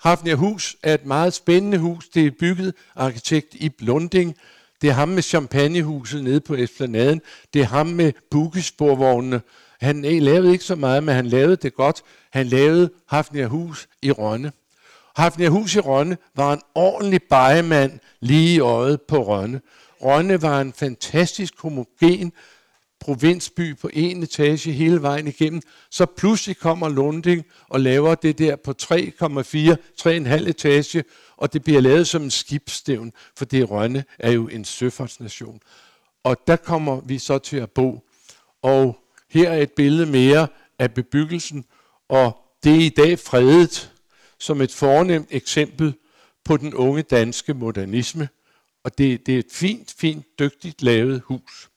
Hafnia 0.06 0.34
Hus 0.34 0.76
er 0.82 0.94
et 0.94 1.06
meget 1.06 1.34
spændende 1.34 1.78
hus. 1.78 2.08
Det 2.08 2.26
er 2.26 2.30
bygget 2.30 2.74
arkitekt 2.96 3.54
i 3.54 3.68
Blunding. 3.68 4.36
Det 4.80 4.88
er 4.90 4.92
ham 4.92 5.08
med 5.08 5.22
champagnehuset 5.22 6.24
nede 6.24 6.40
på 6.40 6.54
Esplanaden. 6.54 7.20
Det 7.54 7.62
er 7.62 7.66
ham 7.66 7.86
med 7.86 8.12
bukkesporvognene, 8.30 9.40
han 9.80 10.04
eh, 10.04 10.22
lavede 10.22 10.52
ikke 10.52 10.64
så 10.64 10.74
meget, 10.74 11.04
men 11.04 11.14
han 11.14 11.26
lavede 11.26 11.56
det 11.56 11.74
godt. 11.74 12.02
Han 12.30 12.46
lavede 12.46 12.90
Hafnia 13.08 13.48
i 14.02 14.12
Rønne. 14.12 14.52
Hafniahus 15.16 15.74
i 15.74 15.80
Rønne 15.80 16.16
var 16.34 16.52
en 16.52 16.60
ordentlig 16.74 17.20
bejemand 17.30 17.98
lige 18.20 18.54
i 18.54 18.60
øjet 18.60 19.02
på 19.02 19.24
Rønne. 19.24 19.60
Rønne 20.02 20.42
var 20.42 20.60
en 20.60 20.72
fantastisk 20.72 21.60
homogen 21.60 22.32
provinsby 23.00 23.76
på 23.78 23.90
en 23.92 24.22
etage 24.22 24.72
hele 24.72 25.02
vejen 25.02 25.26
igennem. 25.26 25.62
Så 25.90 26.06
pludselig 26.06 26.56
kommer 26.56 26.88
Lunding 26.88 27.44
og 27.68 27.80
laver 27.80 28.14
det 28.14 28.38
der 28.38 28.56
på 28.56 28.74
3,4, 28.82 28.96
3,5 30.02 30.48
etage, 30.48 31.04
og 31.36 31.52
det 31.52 31.64
bliver 31.64 31.80
lavet 31.80 32.08
som 32.08 32.22
en 32.22 32.30
skibsstævn, 32.30 33.12
for 33.36 33.44
det 33.44 33.70
Rønne 33.70 34.04
er 34.18 34.30
jo 34.30 34.48
en 34.48 34.64
søfartsnation. 34.64 35.60
Og 36.24 36.36
der 36.46 36.56
kommer 36.56 37.00
vi 37.00 37.18
så 37.18 37.38
til 37.38 37.56
at 37.56 37.70
bo. 37.70 38.00
Og 38.62 38.98
her 39.36 39.50
er 39.50 39.62
et 39.62 39.72
billede 39.72 40.06
mere 40.06 40.48
af 40.78 40.94
bebyggelsen, 40.94 41.64
og 42.08 42.36
det 42.64 42.72
er 42.72 42.80
i 42.80 42.88
dag 42.88 43.18
fredet 43.18 43.92
som 44.38 44.60
et 44.60 44.72
fornemt 44.72 45.28
eksempel 45.30 45.94
på 46.44 46.56
den 46.56 46.74
unge 46.74 47.02
danske 47.02 47.54
modernisme. 47.54 48.28
Og 48.84 48.98
det, 48.98 49.26
det 49.26 49.34
er 49.34 49.38
et 49.38 49.52
fint, 49.52 49.94
fint, 49.98 50.38
dygtigt 50.38 50.82
lavet 50.82 51.22
hus. 51.24 51.70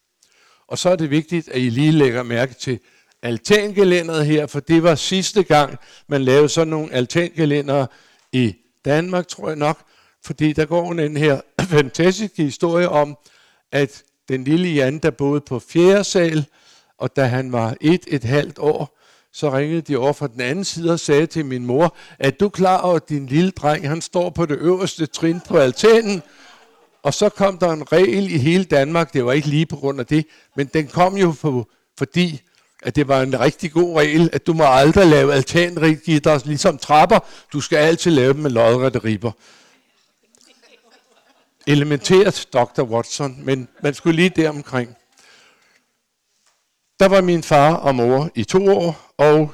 Og 0.68 0.78
så 0.78 0.90
er 0.90 0.96
det 0.96 1.10
vigtigt, 1.10 1.50
at 1.50 1.62
I 1.62 1.70
lige 1.70 1.92
lægger 1.92 2.24
mærke 2.24 2.54
til 2.54 2.80
altangelænderet 3.22 4.26
her, 4.26 4.48
for 4.48 4.60
det 4.60 4.84
var 4.84 4.96
sidste 4.96 5.44
gang, 5.44 5.78
man 6.08 6.22
lavede 6.24 6.50
sådan 6.50 6.68
nogle 6.68 6.94
altangelændere 6.94 7.88
i 8.32 8.56
Danmark, 8.86 9.28
tror 9.28 9.48
jeg 9.48 9.58
nok, 9.58 9.80
fordi 10.26 10.54
der 10.54 10.66
går 10.66 10.94
den 10.94 11.18
her 11.18 11.42
fantastiske 11.62 12.44
historie 12.44 12.90
om, 12.90 13.18
at 13.72 14.04
den 14.30 14.44
lille 14.44 14.68
Jan, 14.70 15.00
der 15.00 15.12
boede 15.12 15.42
på 15.42 15.60
fjerde 15.60 16.04
sal, 16.04 16.46
og 17.00 17.16
da 17.16 17.24
han 17.24 17.52
var 17.52 17.76
et, 17.82 18.02
et 18.08 18.24
halvt 18.24 18.60
år, 18.60 19.00
så 19.34 19.52
ringede 19.54 19.82
de 19.82 19.98
over 19.98 20.14
fra 20.14 20.28
den 20.28 20.42
anden 20.42 20.66
side 20.66 20.92
og 20.94 21.00
sagde 21.00 21.26
til 21.26 21.46
min 21.46 21.66
mor, 21.66 21.96
at 22.20 22.40
du 22.40 22.50
klar 22.50 22.78
over, 22.78 22.96
at 22.96 23.10
din 23.10 23.26
lille 23.26 23.52
dreng, 23.52 23.90
han 23.90 24.02
står 24.02 24.30
på 24.30 24.46
det 24.46 24.58
øverste 24.58 25.06
trin 25.06 25.42
på 25.48 25.58
altanen, 25.58 26.22
og 27.04 27.14
så 27.14 27.30
kom 27.30 27.58
der 27.58 27.72
en 27.72 27.92
regel 27.92 28.34
i 28.34 28.38
hele 28.38 28.64
Danmark, 28.64 29.14
det 29.14 29.26
var 29.26 29.32
ikke 29.32 29.48
lige 29.48 29.66
på 29.66 29.76
grund 29.76 30.00
af 30.00 30.06
det, 30.06 30.26
men 30.56 30.68
den 30.68 30.88
kom 30.88 31.18
jo 31.18 31.32
for, 31.32 31.70
fordi 31.98 32.42
at 32.84 32.96
det 32.96 33.08
var 33.08 33.22
en 33.22 33.40
rigtig 33.40 33.72
god 33.72 34.00
regel, 34.00 34.30
at 34.34 34.48
du 34.48 34.54
må 34.54 34.64
aldrig 34.64 35.08
lave 35.08 35.34
altanrigitter, 35.34 36.40
ligesom 36.46 36.78
trapper, 36.78 37.20
du 37.54 37.62
skal 37.62 37.78
altid 37.78 38.12
lave 38.12 38.34
dem 38.34 38.42
med 38.42 38.52
lodrette 38.52 39.00
ribber. 39.00 39.32
Elementært, 41.68 42.48
Dr. 42.54 42.82
Watson, 42.82 43.46
men 43.46 43.68
man 43.84 43.94
skulle 43.94 44.16
lige 44.16 44.30
deromkring. 44.30 44.96
Der 47.00 47.08
var 47.08 47.22
min 47.22 47.44
far 47.44 47.76
og 47.76 47.96
mor 47.96 48.30
i 48.36 48.44
to 48.44 48.68
år, 48.68 49.14
og 49.18 49.54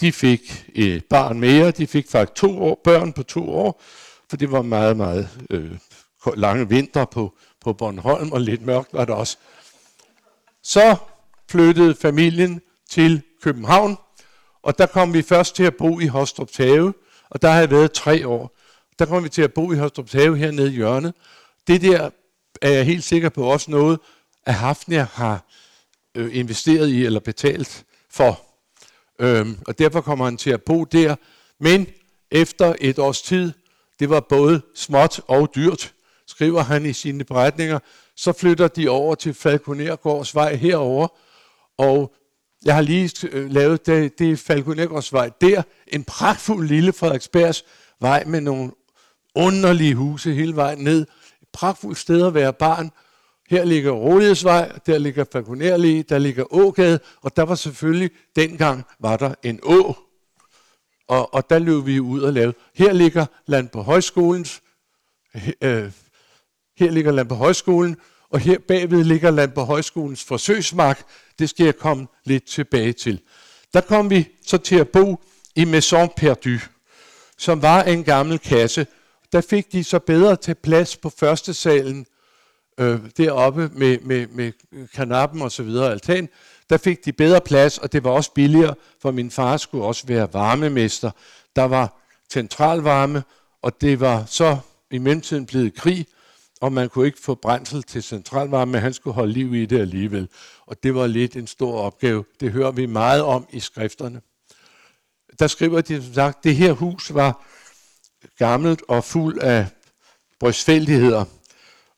de 0.00 0.12
fik 0.12 0.64
et 0.74 1.04
barn 1.04 1.40
mere. 1.40 1.70
De 1.70 1.86
fik 1.86 2.08
faktisk 2.08 2.34
to 2.36 2.62
år, 2.62 2.80
børn 2.84 3.12
på 3.12 3.22
to 3.22 3.50
år, 3.50 3.82
for 4.30 4.36
det 4.36 4.52
var 4.52 4.62
meget, 4.62 4.96
meget 4.96 5.28
øh, 5.50 5.70
lange 6.36 6.68
vinter 6.68 7.04
på, 7.04 7.34
på 7.60 7.72
Bornholm, 7.72 8.32
og 8.32 8.40
lidt 8.40 8.62
mørkt 8.62 8.92
var 8.92 9.04
det 9.04 9.14
også. 9.14 9.36
Så 10.62 10.96
flyttede 11.50 11.94
familien 11.94 12.60
til 12.90 13.22
København, 13.42 13.96
og 14.62 14.78
der 14.78 14.86
kom 14.86 15.14
vi 15.14 15.22
først 15.22 15.56
til 15.56 15.64
at 15.64 15.76
bo 15.76 16.00
i 16.00 16.06
Hostrup 16.06 16.50
Have, 16.56 16.94
og 17.30 17.42
der 17.42 17.48
har 17.48 17.58
jeg 17.58 17.70
været 17.70 17.92
tre 17.92 18.28
år. 18.28 18.56
Der 18.98 19.06
kom 19.06 19.24
vi 19.24 19.28
til 19.28 19.42
at 19.42 19.52
bo 19.52 19.72
i 19.72 19.76
Hostrup 19.76 20.12
Have 20.12 20.36
hernede 20.36 20.68
i 20.68 20.74
hjørnet. 20.74 21.14
Det 21.66 21.82
der 21.82 22.10
er 22.62 22.70
jeg 22.70 22.86
helt 22.86 23.04
sikker 23.04 23.28
på 23.28 23.44
også 23.44 23.70
noget, 23.70 23.98
at 24.46 24.54
Hafnia 24.54 25.06
har 25.12 25.44
øh, 26.16 26.36
investeret 26.36 26.88
i 26.88 27.04
eller 27.04 27.20
betalt 27.20 27.84
for. 28.10 28.40
Øhm, 29.18 29.58
og 29.66 29.78
derfor 29.78 30.00
kommer 30.00 30.24
han 30.24 30.36
til 30.36 30.50
at 30.50 30.62
bo 30.62 30.84
der. 30.84 31.16
Men 31.60 31.86
efter 32.30 32.74
et 32.80 32.98
års 32.98 33.22
tid, 33.22 33.52
det 33.98 34.10
var 34.10 34.20
både 34.20 34.62
småt 34.74 35.20
og 35.26 35.52
dyrt, 35.54 35.94
skriver 36.26 36.62
han 36.62 36.86
i 36.86 36.92
sine 36.92 37.24
beretninger, 37.24 37.78
så 38.16 38.32
flytter 38.32 38.68
de 38.68 38.88
over 38.88 39.14
til 39.14 39.34
Falconergårdsvej 39.34 40.54
herover, 40.54 41.08
og 41.78 42.14
jeg 42.64 42.74
har 42.74 42.82
lige 42.82 43.28
øh, 43.32 43.50
lavet 43.50 43.86
det, 43.86 44.18
det 44.18 44.38
Falconergårdsvej 44.38 45.30
der, 45.40 45.62
en 45.86 46.04
pragtfuld 46.04 46.68
lille 46.68 46.92
Frederiksbergs 46.92 47.64
vej 48.00 48.24
med 48.24 48.40
nogle 48.40 48.72
underlige 49.34 49.94
huse 49.94 50.34
hele 50.34 50.56
vejen 50.56 50.78
ned. 50.78 51.00
Et 51.42 51.48
pragtfuldt 51.52 51.98
sted 51.98 52.26
at 52.26 52.34
være 52.34 52.52
barn. 52.52 52.90
Her 53.50 53.64
ligger 53.64 53.92
Rådighedsvej, 53.92 54.78
der 54.86 54.98
ligger 54.98 55.24
Falconerlige, 55.32 56.02
der 56.02 56.18
ligger 56.18 56.54
Ågade, 56.54 57.00
og 57.22 57.36
der 57.36 57.42
var 57.42 57.54
selvfølgelig, 57.54 58.10
dengang 58.36 58.84
var 59.00 59.16
der 59.16 59.34
en 59.42 59.60
å. 59.62 59.94
Og, 61.08 61.34
og 61.34 61.50
der 61.50 61.58
løb 61.58 61.86
vi 61.86 62.00
ud 62.00 62.20
og 62.20 62.32
lavede. 62.32 62.54
Her 62.74 62.92
ligger 62.92 63.26
Land 63.46 63.68
på 63.68 63.82
Højskolens 63.82 64.62
øh, 65.60 65.92
her 66.78 66.90
ligger 66.90 67.12
Land 67.12 67.28
på 67.28 67.34
Højskolen, 67.34 67.96
og 68.30 68.40
her 68.40 68.58
bagved 68.58 69.04
ligger 69.04 69.30
Land 69.30 69.52
på 69.52 69.62
Højskolens 69.62 70.24
forsøgsmark. 70.24 71.04
Det 71.38 71.50
skal 71.50 71.64
jeg 71.64 71.76
komme 71.76 72.06
lidt 72.24 72.44
tilbage 72.44 72.92
til. 72.92 73.20
Der 73.74 73.80
kom 73.80 74.10
vi 74.10 74.28
så 74.46 74.58
til 74.58 74.76
at 74.76 74.88
bo 74.88 75.16
i 75.56 75.64
Maison 75.64 76.12
Perdu, 76.16 76.58
som 77.38 77.62
var 77.62 77.82
en 77.82 78.04
gammel 78.04 78.38
kasse. 78.38 78.86
Der 79.32 79.40
fik 79.40 79.72
de 79.72 79.84
så 79.84 79.98
bedre 79.98 80.36
til 80.36 80.54
plads 80.54 80.96
på 80.96 81.10
første 81.10 81.54
salen, 81.54 82.06
øh, 82.80 83.00
deroppe 83.16 83.70
med, 83.72 83.98
med, 83.98 84.26
med 84.26 84.52
kanappen 84.94 85.42
og 85.42 85.52
så 85.52 85.62
videre, 85.62 85.90
altan. 85.90 86.28
Der 86.70 86.76
fik 86.76 87.04
de 87.04 87.12
bedre 87.12 87.40
plads, 87.40 87.78
og 87.78 87.92
det 87.92 88.04
var 88.04 88.10
også 88.10 88.32
billigere, 88.32 88.74
for 89.02 89.10
min 89.10 89.30
far 89.30 89.56
skulle 89.56 89.84
også 89.84 90.06
være 90.06 90.28
varmemester. 90.32 91.10
Der 91.56 91.64
var 91.64 92.00
centralvarme, 92.32 93.22
og 93.62 93.80
det 93.80 94.00
var 94.00 94.24
så 94.26 94.58
i 94.90 94.98
mellemtiden 94.98 95.46
blevet 95.46 95.74
krig, 95.74 96.06
og 96.60 96.72
man 96.72 96.88
kunne 96.88 97.06
ikke 97.06 97.20
få 97.20 97.34
brændsel 97.34 97.82
til 97.82 98.02
centralvarme, 98.02 98.72
men 98.72 98.80
han 98.80 98.92
skulle 98.92 99.14
holde 99.14 99.32
liv 99.32 99.54
i 99.54 99.66
det 99.66 99.80
alligevel. 99.80 100.28
Og 100.66 100.82
det 100.82 100.94
var 100.94 101.06
lidt 101.06 101.36
en 101.36 101.46
stor 101.46 101.80
opgave. 101.80 102.24
Det 102.40 102.52
hører 102.52 102.70
vi 102.70 102.86
meget 102.86 103.22
om 103.22 103.46
i 103.50 103.60
skrifterne. 103.60 104.20
Der 105.38 105.46
skriver 105.46 105.80
de 105.80 106.02
som 106.02 106.14
sagt, 106.14 106.44
det 106.44 106.56
her 106.56 106.72
hus 106.72 107.14
var 107.14 107.44
gammelt 108.38 108.82
og 108.88 109.04
fuld 109.04 109.38
af 109.38 109.66
brystfældigheder, 110.40 111.24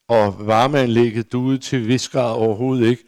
og 0.09 0.47
varmeanlægget 0.47 1.33
duede 1.33 1.59
til 1.59 1.89
vis 1.89 2.15
overhovedet 2.15 2.87
ikke. 2.87 3.05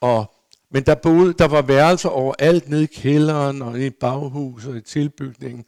Og, 0.00 0.34
men 0.70 0.82
der, 0.82 0.94
boede, 0.94 1.32
der 1.32 1.48
var 1.48 1.62
værelser 1.62 2.08
overalt 2.08 2.68
nede 2.68 2.82
i 2.82 2.86
kælderen 2.86 3.62
og 3.62 3.80
i 3.80 3.90
baghuset 3.90 4.70
og 4.70 4.76
i 4.76 4.80
tilbygningen, 4.80 5.64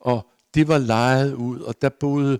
og 0.00 0.26
det 0.54 0.68
var 0.68 0.78
lejet 0.78 1.34
ud, 1.34 1.60
og 1.60 1.82
der 1.82 1.88
boede 1.88 2.38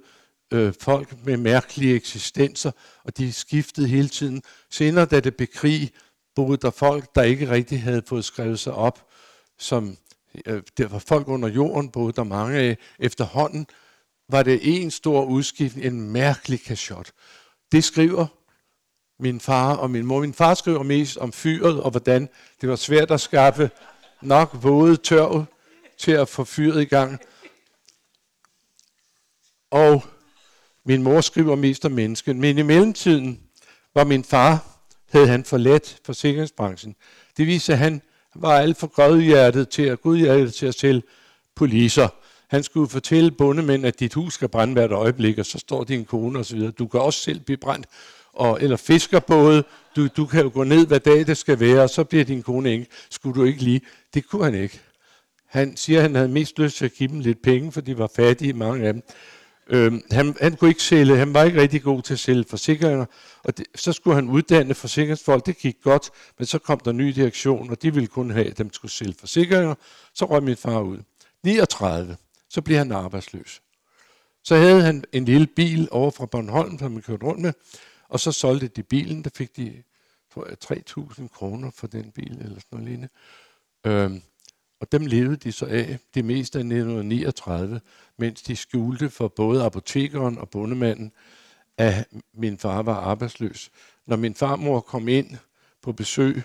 øh, 0.53 0.73
folk 0.81 1.25
med 1.25 1.37
mærkelige 1.37 1.95
eksistenser, 1.95 2.71
og 3.05 3.19
de 3.19 3.33
skiftede 3.33 3.89
hele 3.89 4.09
tiden. 4.09 4.43
Senere, 4.71 5.05
da 5.05 5.21
det 5.21 5.37
bekrig, 5.37 5.91
boede 6.35 6.57
der 6.57 6.71
folk, 6.71 7.15
der 7.15 7.23
ikke 7.23 7.51
rigtig 7.51 7.83
havde 7.83 8.03
fået 8.07 8.25
skrevet 8.25 8.59
sig 8.59 8.73
op, 8.73 9.07
som 9.59 9.97
øh, 10.47 10.63
der 10.79 10.89
var 10.89 10.99
folk 10.99 11.29
under 11.29 11.49
jorden, 11.49 11.91
boede 11.91 12.13
der 12.13 12.25
mange 12.25 12.59
af. 12.59 12.79
Efterhånden 12.99 13.67
var 14.29 14.43
det 14.43 14.61
en 14.63 14.91
stor 14.91 15.25
udskiftning, 15.25 15.87
en 15.87 16.11
mærkelig 16.11 16.61
kashot. 16.61 17.13
Det 17.73 17.85
skriver 17.85 18.27
min 19.19 19.41
far 19.41 19.77
og 19.77 19.91
min 19.91 20.07
mor. 20.07 20.21
Min 20.21 20.35
far 20.35 20.55
skriver 20.55 20.83
mest 20.83 21.17
om 21.17 21.33
fyret, 21.33 21.83
og 21.83 21.91
hvordan 21.91 22.29
det 22.61 22.69
var 22.69 22.77
svært 22.77 23.11
at 23.11 23.21
skaffe 23.21 23.71
nok 24.23 24.51
våde 24.63 24.97
tørv 24.97 25.45
til 25.99 26.13
at 26.13 26.29
få 26.29 26.45
fyret 26.45 26.83
i 26.83 26.85
gang. 26.85 27.21
Og 29.71 30.05
min 30.85 31.03
mor 31.03 31.21
skriver 31.21 31.55
mest 31.55 31.85
om 31.85 31.93
mennesken, 31.93 32.41
men 32.41 32.59
i 32.59 32.63
mellemtiden 32.63 33.41
var 33.95 34.05
min 34.05 34.25
far, 34.25 34.67
havde 35.11 35.29
han 35.29 35.45
forladt 35.45 35.99
forsikringsbranchen. 36.05 36.97
Det 37.37 37.47
viser, 37.47 37.73
at 37.73 37.79
han 37.79 38.03
var 38.35 38.59
alt 38.59 38.77
for 38.77 38.87
godhjertet 38.87 39.69
til 39.69 39.83
at, 39.83 40.01
godhjertet 40.01 40.55
til 40.55 40.67
at 40.67 40.75
sælge 40.75 41.03
poliser. 41.55 42.09
Han 42.51 42.63
skulle 42.63 42.89
fortælle 42.89 43.31
bondemænd, 43.31 43.87
at 43.87 44.01
dit 44.01 44.15
hus 44.15 44.35
skal 44.35 44.49
brænde 44.49 44.73
hvert 44.73 44.93
øjeblik, 44.93 45.39
og 45.39 45.47
så 45.47 45.59
står 45.59 45.85
din 45.85 46.05
kone 46.05 46.39
osv. 46.39 46.71
Du 46.71 46.87
kan 46.87 47.01
også 47.01 47.21
selv 47.21 47.41
blive 47.41 47.57
brændt. 47.57 47.87
Og, 48.33 48.59
eller 48.63 48.77
fiskerbåde, 48.77 49.65
du, 49.97 50.09
du 50.17 50.27
kan 50.27 50.43
jo 50.43 50.51
gå 50.55 50.65
ned, 50.65 50.87
hvad 50.87 51.01
dag 51.01 51.27
det 51.27 51.37
skal 51.37 51.61
være, 51.61 51.83
og 51.83 51.91
så 51.91 52.05
bliver 52.05 52.25
din 52.25 52.43
kone 52.43 52.73
ikke. 52.73 52.87
Skulle 53.11 53.41
du 53.41 53.45
ikke 53.45 53.63
lige? 53.63 53.81
Det 54.15 54.27
kunne 54.27 54.45
han 54.45 54.55
ikke. 54.55 54.81
Han 55.47 55.77
siger, 55.77 55.99
at 55.99 56.03
han 56.03 56.15
havde 56.15 56.29
mest 56.29 56.59
lyst 56.59 56.77
til 56.77 56.85
at 56.85 56.93
give 56.93 57.09
dem 57.09 57.21
lidt 57.21 57.43
penge, 57.43 57.73
for 57.73 57.81
de 57.81 57.99
var 57.99 58.11
fattige, 58.17 58.53
mange 58.53 58.87
af 58.87 58.93
dem. 58.93 59.03
Øhm, 59.69 60.03
han, 60.11 60.37
han 60.41 60.57
kunne 60.57 60.71
ikke 60.71 60.83
sælge, 60.83 61.17
han 61.17 61.35
var 61.35 61.45
ikke 61.45 61.61
rigtig 61.61 61.83
god 61.83 62.03
til 62.03 62.13
at 62.13 62.19
sælge 62.19 62.45
forsikringer, 62.49 63.05
og 63.45 63.59
det, 63.59 63.67
så 63.75 63.93
skulle 63.93 64.15
han 64.15 64.29
uddanne 64.29 64.75
forsikringsfolk, 64.75 65.47
det 65.47 65.59
gik 65.59 65.77
godt, 65.83 66.11
men 66.39 66.47
så 66.47 66.59
kom 66.59 66.81
der 66.81 66.93
ny 66.93 67.09
direktion, 67.09 67.71
og 67.71 67.83
de 67.83 67.95
ville 67.95 68.07
kun 68.07 68.31
have, 68.31 68.47
at 68.47 68.59
dem 68.59 68.73
skulle 68.73 68.93
sælge 68.93 69.15
forsikringer, 69.21 69.75
så 70.15 70.25
røg 70.25 70.43
min 70.43 70.57
far 70.57 70.81
ud. 70.81 70.99
39, 71.45 72.17
så 72.51 72.63
blev 72.63 72.77
han 72.77 72.93
arbejdsløs. 72.93 73.63
Så 74.45 74.57
havde 74.57 74.83
han 74.83 75.05
en 75.13 75.25
lille 75.25 75.47
bil 75.47 75.89
over 75.91 76.11
fra 76.11 76.27
Bornholm, 76.27 76.79
som 76.79 76.93
han 76.93 77.03
kørte 77.03 77.27
rundt 77.27 77.41
med, 77.43 77.53
og 78.09 78.21
så 78.21 78.33
solgte 78.33 78.69
de 78.69 78.83
bilen, 78.83 79.25
der 79.25 79.31
fik 79.35 79.57
de 79.57 79.83
3.000 80.37 81.29
kroner 81.29 81.71
for 81.71 81.87
den 81.87 82.11
bil, 82.11 82.39
eller 82.41 82.61
sådan 82.61 82.65
noget 82.71 82.89
lignende. 82.89 83.09
Øhm, 83.87 84.23
Og 84.81 84.93
dem 84.93 85.07
levede 85.07 85.37
de 85.37 85.53
så 85.53 85.67
af 85.67 85.99
det 86.15 86.25
meste 86.25 86.59
af 86.59 86.65
1939, 86.65 87.81
mens 88.19 88.43
de 88.43 88.57
skjulte 88.57 89.11
for 89.11 89.29
både 89.29 89.65
apotekeren 89.65 90.39
og 90.39 90.51
bondemanden, 90.51 91.13
at 91.79 92.09
min 92.35 92.59
far 92.59 92.83
var 92.83 92.95
arbejdsløs. 92.95 93.71
Når 94.07 94.17
min 94.17 94.35
farmor 94.35 94.81
kom 94.81 95.09
ind 95.09 95.37
på 95.83 95.93
besøg, 95.93 96.43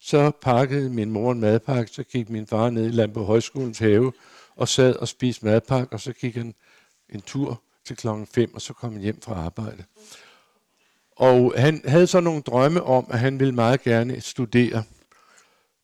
så 0.00 0.30
pakkede 0.42 0.90
min 0.90 1.10
mor 1.10 1.32
en 1.32 1.40
madpakke, 1.40 1.92
så 1.92 2.02
gik 2.02 2.30
min 2.30 2.46
far 2.46 2.70
ned 2.70 2.86
i 2.86 2.90
Lampe 2.90 3.20
Højskolens 3.20 3.78
have 3.78 4.12
og 4.56 4.68
sad 4.68 4.96
og 4.96 5.08
spiste 5.08 5.44
madpakke, 5.44 5.92
og 5.92 6.00
så 6.00 6.12
gik 6.12 6.36
han 6.36 6.54
en 7.08 7.20
tur 7.22 7.62
til 7.84 7.96
klokken 7.96 8.26
5, 8.26 8.54
og 8.54 8.62
så 8.62 8.72
kom 8.72 8.92
han 8.92 9.02
hjem 9.02 9.20
fra 9.20 9.34
arbejde. 9.34 9.84
Og 11.16 11.54
han 11.56 11.82
havde 11.84 12.06
så 12.06 12.20
nogle 12.20 12.42
drømme 12.42 12.82
om, 12.82 13.06
at 13.10 13.18
han 13.18 13.38
ville 13.40 13.54
meget 13.54 13.82
gerne 13.82 14.20
studere. 14.20 14.84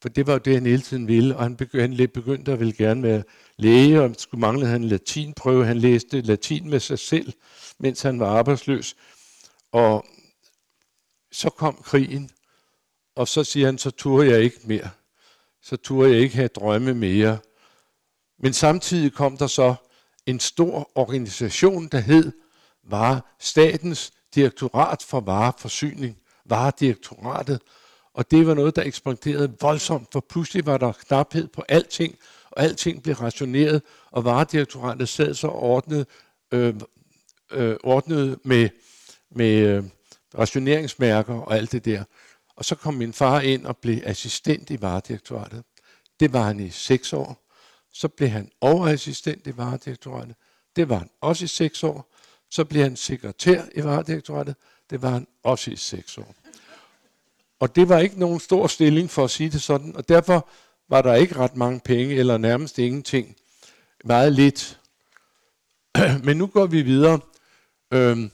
For 0.02 0.08
det 0.08 0.26
var 0.26 0.32
jo 0.32 0.38
det, 0.38 0.54
han 0.54 0.66
hele 0.66 0.82
tiden 0.82 1.08
ville, 1.08 1.36
og 1.36 1.42
han 1.42 1.56
begyndte, 1.56 2.02
han 2.02 2.08
begyndte 2.08 2.52
at 2.52 2.60
ville 2.60 2.72
gerne 2.72 3.02
være 3.02 3.22
læge, 3.56 4.00
og 4.00 4.14
skulle 4.18 4.40
mangle 4.40 4.66
han 4.66 4.82
en 4.82 4.88
latinprøve. 4.88 5.66
Han 5.66 5.78
læste 5.78 6.20
latin 6.20 6.70
med 6.70 6.80
sig 6.80 6.98
selv, 6.98 7.32
mens 7.78 8.02
han 8.02 8.20
var 8.20 8.26
arbejdsløs. 8.38 8.96
Og 9.72 10.06
så 11.32 11.50
kom 11.50 11.74
krigen, 11.74 12.30
og 13.14 13.28
så 13.28 13.44
siger 13.44 13.66
han, 13.66 13.78
så 13.78 13.90
turde 13.90 14.30
jeg 14.30 14.40
ikke 14.40 14.60
mere. 14.64 14.90
Så 15.62 15.76
turde 15.76 16.10
jeg 16.10 16.20
ikke 16.20 16.34
have 16.34 16.48
drømme 16.48 16.94
mere. 16.94 17.38
Men 18.41 18.53
samtidig 18.53 19.12
kom 19.12 19.36
der 19.36 19.47
så 19.47 19.74
en 20.26 20.41
stor 20.41 20.91
organisation, 20.95 21.86
der 21.86 21.99
hed 21.99 22.32
var 22.84 23.36
Statens 23.38 24.12
Direktorat 24.34 25.03
for 25.03 25.20
Vareforsyning, 25.20 26.16
Varedirektoratet, 26.45 27.62
og 28.14 28.30
det 28.30 28.47
var 28.47 28.55
noget, 28.55 28.76
der 28.76 28.82
ekspanderede 28.82 29.55
voldsomt, 29.61 30.09
for 30.12 30.20
pludselig 30.28 30.66
var 30.66 30.78
der 30.78 30.93
knaphed 30.93 31.49
på 31.49 31.62
alting, 31.68 32.16
og 32.51 32.62
alting 32.62 33.03
blev 33.03 33.14
rationeret, 33.14 33.82
og 34.11 34.24
Varedirektoratet 34.24 35.09
sad 35.09 35.34
så 35.34 35.49
ordnet, 35.49 36.07
øh, 36.53 36.74
øh, 37.51 37.76
ordnet 37.82 38.38
med, 38.45 38.68
med 39.30 39.55
øh, 39.55 39.84
rationeringsmærker 40.38 41.34
og 41.34 41.57
alt 41.57 41.72
det 41.72 41.84
der. 41.84 42.05
Og 42.57 42.64
så 42.64 42.74
kom 42.74 42.95
min 42.95 43.12
far 43.12 43.41
ind 43.41 43.66
og 43.66 43.76
blev 43.76 44.01
assistent 44.05 44.70
i 44.70 44.82
Varedirektoratet. 44.82 45.62
Det 46.20 46.32
var 46.32 46.43
han 46.43 46.61
i 46.61 46.70
seks 46.70 47.12
år. 47.12 47.49
Så 47.93 48.09
blev 48.09 48.28
han 48.28 48.51
overassistent 48.61 49.47
i 49.47 49.57
Varedirektoratet. 49.57 50.34
Det 50.76 50.88
var 50.88 50.99
han 50.99 51.11
også 51.20 51.45
i 51.45 51.49
seks 51.49 51.84
år. 51.84 52.14
Så 52.51 52.64
blev 52.64 52.82
han 52.82 52.97
sekretær 52.97 53.62
i 53.74 53.84
Varedirektoratet. 53.84 54.55
Det 54.91 55.03
var 55.03 55.11
han 55.11 55.26
også 55.43 55.70
i 55.70 55.76
seks 55.76 56.18
år. 56.18 56.34
Og 57.61 57.76
det 57.76 57.88
var 57.88 57.99
ikke 57.99 58.18
nogen 58.18 58.41
stor 58.41 58.66
stilling 58.66 59.11
for 59.11 59.24
at 59.24 59.30
sige 59.30 59.51
det 59.51 59.62
sådan, 59.62 59.97
og 59.97 60.09
derfor 60.09 60.49
var 60.88 61.03
der 61.03 61.14
ikke 61.14 61.36
ret 61.36 61.57
mange 61.57 61.80
penge, 61.80 62.14
eller 62.14 62.38
nærmest 62.38 62.78
ingenting. 62.78 63.36
Meget 64.05 64.32
lidt. 64.32 64.80
Men 66.24 66.36
nu 66.36 66.47
går 66.47 66.66
vi 66.66 66.82
videre. 66.82 67.20
Øhm, 67.91 68.30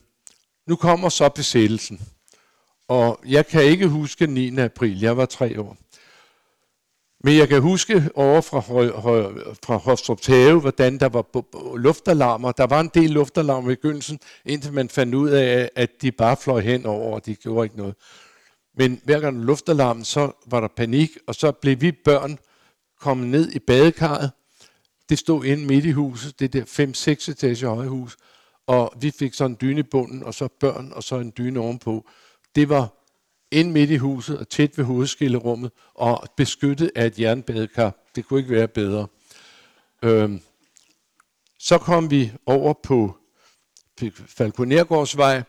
nu 0.67 0.77
kommer 0.77 1.09
så 1.09 1.29
besættelsen. 1.29 2.01
Og 2.89 3.21
jeg 3.27 3.47
kan 3.47 3.65
ikke 3.65 3.89
huske 3.89 4.27
9. 4.27 4.59
april, 4.59 5.01
jeg 5.01 5.17
var 5.17 5.27
tre 5.27 5.61
år. 5.61 5.77
Men 7.27 7.37
jeg 7.37 7.49
kan 7.49 7.63
huske 7.63 8.11
over 8.15 8.41
fra, 8.41 8.61
fra 9.63 9.77
Hostrup 9.77 10.27
Have, 10.27 10.61
hvordan 10.61 11.01
der 11.01 11.09
var 11.09 11.77
luftalarmer. 11.77 12.53
Der 12.53 12.67
var 12.67 12.81
en 12.81 12.91
del 12.95 13.11
luftalarmer 13.11 13.71
i 13.71 13.75
begyndelsen, 13.75 14.19
indtil 14.45 14.73
man 14.73 14.89
fandt 14.89 15.15
ud 15.15 15.29
af, 15.29 15.71
at 15.77 15.91
de 16.03 16.13
bare 16.13 16.37
fløj 16.37 16.61
hen 16.61 16.87
over, 16.87 17.15
og 17.15 17.27
de 17.27 17.35
gjorde 17.35 17.67
ikke 17.67 17.77
noget. 17.77 17.95
Men 18.77 19.01
hver 19.05 19.21
gang 19.21 19.45
luftalarmen, 19.45 20.05
så 20.05 20.33
var 20.47 20.61
der 20.61 20.69
panik, 20.77 21.11
og 21.27 21.35
så 21.35 21.53
blev 21.53 21.81
vi 21.81 21.93
børn 21.93 22.39
kommet 23.01 23.29
ned 23.29 23.53
i 23.53 23.59
badekarret. 23.59 24.31
Det 25.09 25.19
stod 25.19 25.45
inde 25.45 25.67
midt 25.67 25.85
i 25.85 25.91
huset, 25.91 26.41
det 26.41 26.53
der 26.53 26.63
5-6 26.63 27.31
etage 27.31 27.67
høje 27.67 27.89
hus, 27.89 28.17
og 28.67 28.93
vi 29.01 29.11
fik 29.11 29.35
sådan 29.35 29.51
en 29.51 29.59
dyne 29.61 29.81
i 29.81 29.83
bunden, 29.91 30.25
og 30.25 30.35
så 30.35 30.49
børn, 30.61 30.93
og 30.95 31.03
så 31.03 31.17
en 31.17 31.33
dyne 31.39 31.61
ovenpå. 31.61 32.09
Det 32.55 32.69
var 32.69 32.96
ind 33.51 33.73
midt 33.73 33.91
i 33.91 33.97
huset 33.97 34.39
og 34.39 34.49
tæt 34.49 34.79
ved 34.79 34.85
hovedskillerummet 34.85 35.71
og 35.95 36.25
beskyttet 36.37 36.91
af 36.95 37.07
et 37.07 37.19
jernbadekar. 37.19 37.93
Det 38.17 38.27
kunne 38.27 38.41
ikke 38.41 38.55
være 38.55 38.69
bedre. 38.69 39.07
Øhm, 40.03 40.41
så 41.59 41.79
kom 41.79 42.11
vi 42.11 42.33
over 42.47 42.75
på 42.83 43.17
Falkonergårdsvej, 44.27 45.43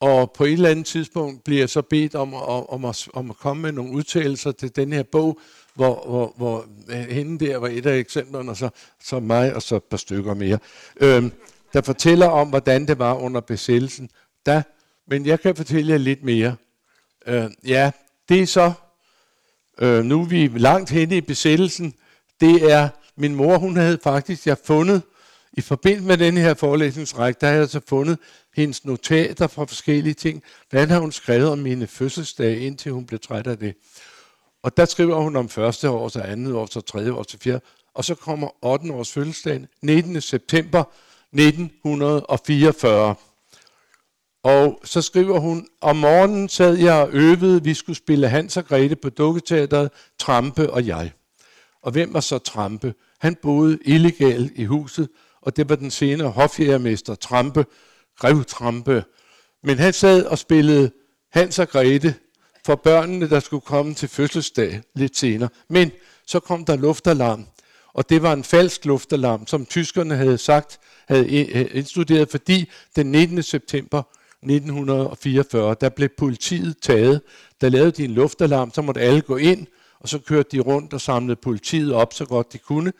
og 0.00 0.32
på 0.32 0.44
et 0.44 0.52
eller 0.52 0.70
andet 0.70 0.86
tidspunkt 0.86 1.44
bliver 1.44 1.60
jeg 1.60 1.70
så 1.70 1.82
bedt 1.82 2.14
om, 2.14 2.34
om, 2.34 2.66
om, 2.68 2.84
at, 2.84 3.08
om 3.14 3.30
at 3.30 3.36
komme 3.36 3.62
med 3.62 3.72
nogle 3.72 3.92
udtalelser 3.92 4.52
til 4.52 4.76
den 4.76 4.92
her 4.92 5.02
bog, 5.02 5.40
hvor, 5.74 6.04
hvor, 6.06 6.34
hvor 6.36 6.66
øh, 6.88 6.96
hende 6.96 7.46
der 7.46 7.56
var 7.56 7.68
et 7.68 7.86
af 7.86 7.98
eksemplerne, 7.98 8.50
og 8.50 8.56
så, 8.56 8.68
så 9.04 9.20
mig 9.20 9.54
og 9.54 9.62
så 9.62 9.76
et 9.76 9.84
par 9.84 9.96
stykker 9.96 10.34
mere, 10.34 10.58
øhm, 10.96 11.32
der 11.72 11.80
fortæller 11.80 12.26
om, 12.26 12.48
hvordan 12.48 12.86
det 12.86 12.98
var 12.98 13.14
under 13.14 13.40
besættelsen. 13.40 14.10
Da, 14.46 14.62
men 15.06 15.26
jeg 15.26 15.40
kan 15.40 15.56
fortælle 15.56 15.92
jer 15.92 15.98
lidt 15.98 16.24
mere. 16.24 16.56
Øh, 17.26 17.50
ja, 17.66 17.90
det 18.28 18.42
er 18.42 18.46
så, 18.46 18.72
øh, 19.78 20.04
nu 20.04 20.20
er 20.20 20.26
vi 20.26 20.48
langt 20.48 20.90
henne 20.90 21.16
i 21.16 21.20
besættelsen, 21.20 21.94
det 22.40 22.72
er, 22.72 22.88
min 23.16 23.34
mor, 23.34 23.58
hun 23.58 23.76
havde 23.76 23.98
faktisk, 24.02 24.46
jeg 24.46 24.58
fundet, 24.64 25.02
i 25.52 25.60
forbindelse 25.60 26.06
med 26.06 26.16
den 26.18 26.36
her 26.36 26.54
forelæsningsrække, 26.54 27.38
der 27.40 27.46
har 27.46 27.54
jeg 27.54 27.68
så 27.68 27.80
fundet 27.88 28.18
hendes 28.56 28.84
notater 28.84 29.46
fra 29.46 29.64
forskellige 29.64 30.14
ting. 30.14 30.42
Hvordan 30.70 30.90
har 30.90 31.00
hun 31.00 31.12
skrevet 31.12 31.48
om 31.48 31.58
mine 31.58 31.86
fødselsdage, 31.86 32.60
indtil 32.60 32.92
hun 32.92 33.06
blev 33.06 33.20
træt 33.20 33.46
af 33.46 33.58
det. 33.58 33.74
Og 34.62 34.76
der 34.76 34.84
skriver 34.84 35.16
hun 35.16 35.36
om 35.36 35.48
første 35.48 35.90
år, 35.90 36.08
så 36.08 36.20
andet 36.20 36.54
år, 36.54 36.66
så 36.66 36.80
tredje 36.80 37.12
år, 37.12 37.24
så 37.28 37.38
fjerde. 37.38 37.60
Og 37.94 38.04
så 38.04 38.14
kommer 38.14 38.64
8. 38.64 38.92
års 38.92 39.12
fødselsdagen, 39.12 39.66
19. 39.82 40.20
september 40.20 40.84
1944. 41.32 43.14
Og 44.42 44.80
så 44.84 45.02
skriver 45.02 45.38
hun, 45.38 45.66
om 45.80 45.96
morgenen 45.96 46.48
sad 46.48 46.76
jeg 46.76 46.94
og 46.94 47.08
øvede, 47.12 47.64
vi 47.64 47.74
skulle 47.74 47.96
spille 47.96 48.28
Hans 48.28 48.56
og 48.56 48.64
Grete 48.64 48.96
på 48.96 49.10
dukketeateret, 49.10 49.90
Trampe 50.18 50.70
og 50.70 50.86
jeg. 50.86 51.12
Og 51.82 51.92
hvem 51.92 52.14
var 52.14 52.20
så 52.20 52.38
Trampe? 52.38 52.94
Han 53.20 53.36
boede 53.42 53.78
illegalt 53.84 54.52
i 54.56 54.64
huset, 54.64 55.08
og 55.42 55.56
det 55.56 55.68
var 55.68 55.76
den 55.76 55.90
senere 55.90 56.28
hofjærmester 56.28 57.14
Trampe, 57.14 57.66
Grev 58.18 58.44
Trampe. 58.44 59.04
Men 59.62 59.78
han 59.78 59.92
sad 59.92 60.24
og 60.24 60.38
spillede 60.38 60.90
Hans 61.32 61.58
og 61.58 61.68
Grete 61.68 62.14
for 62.66 62.74
børnene, 62.74 63.28
der 63.30 63.40
skulle 63.40 63.60
komme 63.60 63.94
til 63.94 64.08
fødselsdag 64.08 64.82
lidt 64.94 65.16
senere. 65.16 65.48
Men 65.68 65.90
så 66.26 66.40
kom 66.40 66.64
der 66.64 66.76
luftalarm, 66.76 67.46
og 67.94 68.08
det 68.08 68.22
var 68.22 68.32
en 68.32 68.44
falsk 68.44 68.84
luftalarm, 68.84 69.46
som 69.46 69.66
tyskerne 69.66 70.16
havde 70.16 70.38
sagt, 70.38 70.80
havde 71.08 71.40
øh, 71.40 71.60
øh, 71.60 71.66
indstuderet, 71.72 72.30
fordi 72.30 72.70
den 72.96 73.06
19. 73.10 73.42
september 73.42 74.02
1944, 74.42 75.76
der 75.80 75.88
blev 75.88 76.08
politiet 76.18 76.76
taget. 76.82 77.20
Der 77.60 77.68
lavede 77.68 77.90
de 77.90 78.04
en 78.04 78.10
luftalarm, 78.10 78.70
så 78.74 78.82
måtte 78.82 79.00
alle 79.00 79.20
gå 79.20 79.36
ind, 79.36 79.66
og 80.00 80.08
så 80.08 80.18
kørte 80.18 80.48
de 80.56 80.60
rundt 80.60 80.92
og 80.92 81.00
samlede 81.00 81.36
politiet 81.36 81.94
op 81.94 82.14
så 82.14 82.24
godt 82.24 82.52
de 82.52 82.58
kunne. 82.58 82.92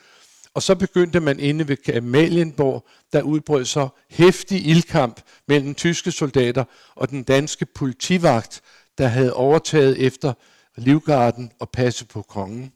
Og 0.54 0.62
så 0.62 0.74
begyndte 0.74 1.20
man 1.20 1.40
inde 1.40 1.68
ved 1.68 1.88
Amalienborg, 1.96 2.86
der 3.12 3.22
udbrød 3.22 3.64
så 3.64 3.88
hæftig 4.10 4.66
ildkamp 4.66 5.20
mellem 5.48 5.74
tyske 5.74 6.10
soldater 6.10 6.64
og 6.94 7.10
den 7.10 7.22
danske 7.22 7.66
politivagt, 7.66 8.62
der 8.98 9.06
havde 9.06 9.34
overtaget 9.34 9.98
efter 9.98 10.32
livgarden 10.76 11.50
og 11.60 11.70
passe 11.70 12.06
på 12.06 12.22
kongen. 12.22 12.72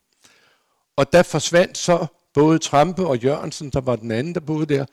Og 0.96 1.12
der 1.12 1.22
forsvandt 1.22 1.78
så 1.78 2.06
både 2.34 2.58
Trampe 2.58 3.06
og 3.06 3.18
Jørgensen, 3.18 3.70
der 3.70 3.80
var 3.80 3.96
den 3.96 4.10
anden, 4.10 4.34
der 4.34 4.40
boede 4.40 4.66
der, 4.74 4.86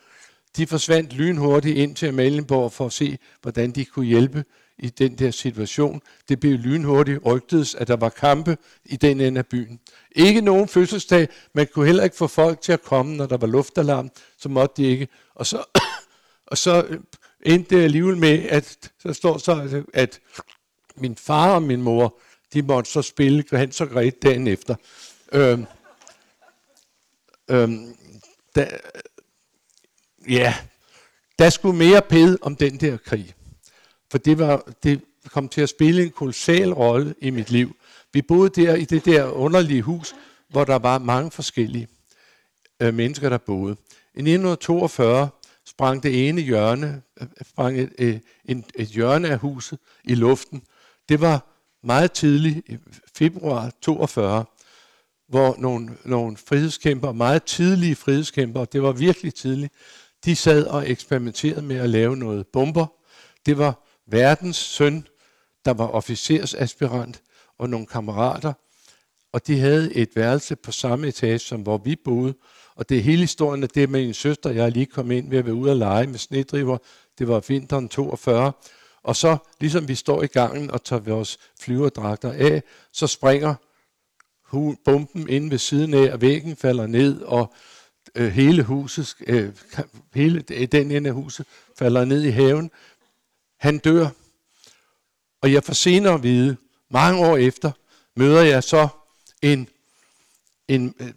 de 0.57 0.67
forsvandt 0.67 1.13
lynhurtigt 1.13 1.77
ind 1.77 1.95
til 1.95 2.07
Amalienborg 2.07 2.71
for 2.71 2.85
at 2.85 2.93
se, 2.93 3.17
hvordan 3.41 3.71
de 3.71 3.85
kunne 3.85 4.05
hjælpe 4.05 4.43
i 4.77 4.89
den 4.89 5.15
der 5.15 5.31
situation. 5.31 6.01
Det 6.29 6.39
blev 6.39 6.57
lynhurtigt 6.57 7.25
rygtet, 7.25 7.75
at 7.75 7.87
der 7.87 7.95
var 7.95 8.09
kampe 8.09 8.57
i 8.85 8.95
den 8.95 9.21
ende 9.21 9.39
af 9.39 9.47
byen. 9.47 9.79
Ikke 10.11 10.41
nogen 10.41 10.67
fødselsdag, 10.67 11.27
man 11.53 11.67
kunne 11.73 11.85
heller 11.85 12.03
ikke 12.03 12.15
få 12.15 12.27
folk 12.27 12.61
til 12.61 12.71
at 12.71 12.81
komme, 12.81 13.15
når 13.15 13.25
der 13.25 13.37
var 13.37 13.47
luftalarm, 13.47 14.09
så 14.37 14.49
måtte 14.49 14.81
de 14.81 14.87
ikke. 14.87 15.07
Og 15.35 15.45
så, 15.45 15.63
og 16.51 16.57
så 16.57 16.85
øh, 16.89 16.99
endte 17.41 17.75
det 17.75 17.83
alligevel 17.83 18.17
med, 18.17 18.43
at 18.49 18.91
så 18.99 19.13
står 19.13 19.37
så, 19.37 19.51
altså, 19.51 19.83
at 19.93 20.19
min 20.95 21.15
far 21.15 21.55
og 21.55 21.63
min 21.63 21.81
mor, 21.81 22.19
de 22.53 22.61
måtte 22.61 22.91
så 22.91 23.01
spille 23.01 23.43
Hans 23.51 23.81
og 23.81 23.89
Grete 23.89 24.17
dagen 24.23 24.47
efter. 24.47 24.75
Øhm, 25.31 25.65
øhm, 27.49 27.95
da, 28.55 28.69
ja, 30.29 30.55
der 31.39 31.49
skulle 31.49 31.77
mere 31.77 32.01
pæde 32.01 32.37
om 32.41 32.55
den 32.55 32.77
der 32.77 32.97
krig. 32.97 33.33
For 34.11 34.17
det, 34.17 34.39
var, 34.39 34.71
det 34.83 35.01
kom 35.27 35.49
til 35.49 35.61
at 35.61 35.69
spille 35.69 36.03
en 36.03 36.09
kolossal 36.09 36.73
rolle 36.73 37.15
i 37.21 37.29
mit 37.29 37.51
liv. 37.51 37.75
Vi 38.13 38.21
boede 38.21 38.61
der 38.61 38.75
i 38.75 38.85
det 38.85 39.05
der 39.05 39.31
underlige 39.31 39.81
hus, 39.81 40.15
hvor 40.49 40.63
der 40.63 40.75
var 40.75 40.97
mange 40.97 41.31
forskellige 41.31 41.87
øh, 42.79 42.93
mennesker, 42.93 43.29
der 43.29 43.37
boede. 43.37 43.75
I 44.15 44.19
1942 44.19 45.29
sprang 45.65 46.03
det 46.03 46.27
ene 46.27 46.41
hjørne, 46.41 47.01
øh, 47.21 47.27
sprang 47.41 47.79
et, 47.79 47.93
øh, 47.99 48.07
et, 48.07 48.21
et, 48.45 48.63
et 48.75 48.87
hjørne 48.87 49.29
af 49.29 49.37
huset 49.37 49.79
i 50.03 50.15
luften. 50.15 50.63
Det 51.09 51.21
var 51.21 51.45
meget 51.83 52.11
tidligt, 52.11 52.69
i 52.69 52.77
februar 53.15 53.71
42. 53.81 54.45
hvor 55.27 55.55
nogle, 55.57 55.97
nogle 56.05 56.37
frihedskæmper, 56.37 57.11
meget 57.11 57.43
tidlige 57.43 57.95
frihedskæmper, 57.95 58.65
det 58.65 58.83
var 58.83 58.91
virkelig 58.91 59.33
tidligt, 59.33 59.73
de 60.25 60.35
sad 60.35 60.65
og 60.65 60.89
eksperimenterede 60.89 61.61
med 61.61 61.75
at 61.75 61.89
lave 61.89 62.17
noget 62.17 62.47
bomber. 62.47 62.85
Det 63.45 63.57
var 63.57 63.83
verdens 64.07 64.57
søn, 64.57 65.07
der 65.65 65.73
var 65.73 65.87
officersaspirant, 65.87 67.21
og 67.59 67.69
nogle 67.69 67.85
kammerater, 67.85 68.53
og 69.33 69.47
de 69.47 69.59
havde 69.59 69.93
et 69.93 70.09
værelse 70.15 70.55
på 70.55 70.71
samme 70.71 71.07
etage, 71.07 71.39
som 71.39 71.61
hvor 71.61 71.77
vi 71.77 71.95
boede. 71.95 72.33
Og 72.75 72.89
det 72.89 72.97
er 72.97 73.01
hele 73.01 73.21
historien 73.21 73.63
af 73.63 73.69
det 73.69 73.89
med 73.89 74.05
min 74.05 74.13
søster, 74.13 74.49
jeg 74.49 74.71
lige 74.71 74.85
kom 74.85 75.11
ind 75.11 75.29
ved 75.29 75.37
at 75.37 75.45
være 75.45 75.55
ude 75.55 75.71
og 75.71 75.77
lege 75.77 76.07
med 76.07 76.19
snedriver. 76.19 76.77
Det 77.19 77.27
var 77.27 77.43
vinteren 77.47 77.89
42. 77.89 78.51
Og 79.03 79.15
så, 79.15 79.37
ligesom 79.59 79.87
vi 79.87 79.95
står 79.95 80.23
i 80.23 80.27
gangen 80.27 80.71
og 80.71 80.83
tager 80.83 80.99
vores 80.99 81.37
flyverdragter 81.61 82.31
af, 82.31 82.63
så 82.91 83.07
springer 83.07 83.55
bomben 84.85 85.29
ind 85.29 85.49
ved 85.49 85.57
siden 85.57 85.93
af, 85.93 86.13
og 86.13 86.21
væggen 86.21 86.55
falder 86.55 86.87
ned, 86.87 87.21
og 87.21 87.53
øh, 88.15 88.31
hele 88.31 88.63
huset, 88.63 89.15
øh, 89.27 89.53
hele 90.13 90.43
øh, 90.51 90.67
den 90.67 90.91
ende 90.91 91.09
af 91.09 91.15
huset 91.15 91.45
falder 91.75 92.05
ned 92.05 92.23
i 92.23 92.29
haven. 92.29 92.71
Han 93.57 93.77
dør. 93.77 94.09
Og 95.41 95.53
jeg 95.53 95.63
får 95.63 95.73
senere 95.73 96.13
at 96.13 96.23
vide, 96.23 96.57
mange 96.89 97.25
år 97.25 97.37
efter, 97.37 97.71
møder 98.15 98.41
jeg 98.41 98.63
så 98.63 98.87
en, 99.41 99.67
en 100.67 100.95
øh, 100.99 101.13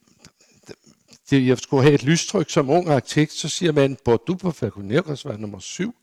det, 1.30 1.46
jeg 1.46 1.58
skulle 1.58 1.82
have 1.82 1.94
et 1.94 2.02
lystryk 2.02 2.50
som 2.50 2.70
ung 2.70 2.88
arkitekt, 2.88 3.32
så 3.32 3.48
siger 3.48 3.72
man, 3.72 3.96
bor 4.04 4.16
du 4.16 4.34
på 4.34 4.50
Falconergårdsvej 4.50 5.36
nummer 5.36 5.58
7? 5.58 5.94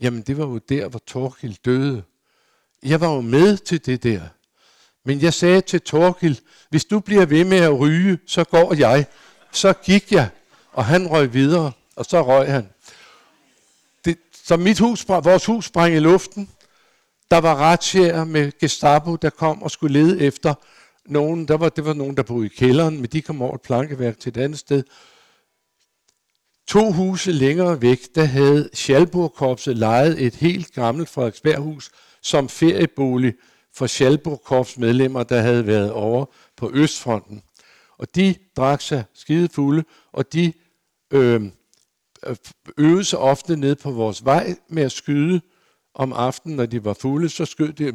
Jamen, 0.00 0.22
det 0.22 0.38
var 0.38 0.46
jo 0.46 0.58
der, 0.58 0.88
hvor 0.88 1.00
Torkil 1.06 1.58
døde. 1.64 2.02
Jeg 2.82 3.00
var 3.00 3.14
jo 3.14 3.20
med 3.20 3.56
til 3.56 3.86
det 3.86 4.02
der. 4.02 4.22
Men 5.04 5.22
jeg 5.22 5.34
sagde 5.34 5.60
til 5.60 5.80
Torkil, 5.80 6.40
hvis 6.70 6.84
du 6.84 7.00
bliver 7.00 7.26
ved 7.26 7.44
med 7.44 7.58
at 7.58 7.78
ryge, 7.78 8.18
så 8.26 8.44
går 8.44 8.74
jeg. 8.74 9.06
Så 9.52 9.72
gik 9.72 10.12
jeg, 10.12 10.28
og 10.72 10.84
han 10.84 11.06
røg 11.06 11.32
videre, 11.32 11.72
og 11.96 12.04
så 12.04 12.22
røg 12.22 12.52
han. 12.52 12.68
Det, 14.04 14.18
så 14.44 14.56
mit 14.56 14.78
hus, 14.78 15.08
vores 15.08 15.44
hus 15.44 15.64
sprang 15.64 15.94
i 15.94 15.98
luften. 15.98 16.50
Der 17.30 17.38
var 17.38 17.56
retsjæger 17.56 18.24
med 18.24 18.52
Gestapo, 18.60 19.16
der 19.16 19.30
kom 19.30 19.62
og 19.62 19.70
skulle 19.70 20.02
lede 20.02 20.20
efter 20.20 20.54
nogen. 21.06 21.48
Der 21.48 21.56
var, 21.56 21.68
det 21.68 21.84
var 21.84 21.92
nogen, 21.92 22.16
der 22.16 22.22
boede 22.22 22.46
i 22.46 22.48
kælderen, 22.48 22.96
men 22.96 23.04
de 23.04 23.22
kom 23.22 23.42
over 23.42 23.54
et 23.54 23.60
plankeværk 23.60 24.18
til 24.18 24.28
et 24.28 24.36
andet 24.36 24.58
sted. 24.58 24.82
To 26.66 26.92
huse 26.92 27.32
længere 27.32 27.82
væk, 27.82 28.14
der 28.14 28.24
havde 28.24 28.70
Schalburg-korpset 28.74 29.76
lejet 29.76 30.22
et 30.22 30.34
helt 30.34 30.72
gammelt 30.72 31.08
Frederiksberghus 31.08 31.90
som 32.22 32.48
feriebolig 32.48 33.34
for 33.74 33.86
Schalburg-korps 33.86 34.78
medlemmer, 34.78 35.22
der 35.22 35.40
havde 35.40 35.66
været 35.66 35.92
over 35.92 36.26
på 36.56 36.70
Østfronten. 36.74 37.42
Og 38.02 38.14
de 38.14 38.34
drak 38.56 38.80
sig 38.80 39.04
skide 39.14 39.48
fulde, 39.48 39.84
og 40.12 40.32
de 40.32 40.52
øh, 41.12 41.42
øvede 42.78 43.04
sig 43.04 43.18
ofte 43.18 43.56
ned 43.56 43.76
på 43.76 43.90
vores 43.90 44.24
vej 44.24 44.54
med 44.68 44.82
at 44.82 44.92
skyde 44.92 45.40
om 45.94 46.12
aftenen, 46.12 46.56
når 46.56 46.66
de 46.66 46.84
var 46.84 46.92
fulde, 46.92 47.28
så 47.28 47.44
skød 47.44 47.72
de. 47.72 47.92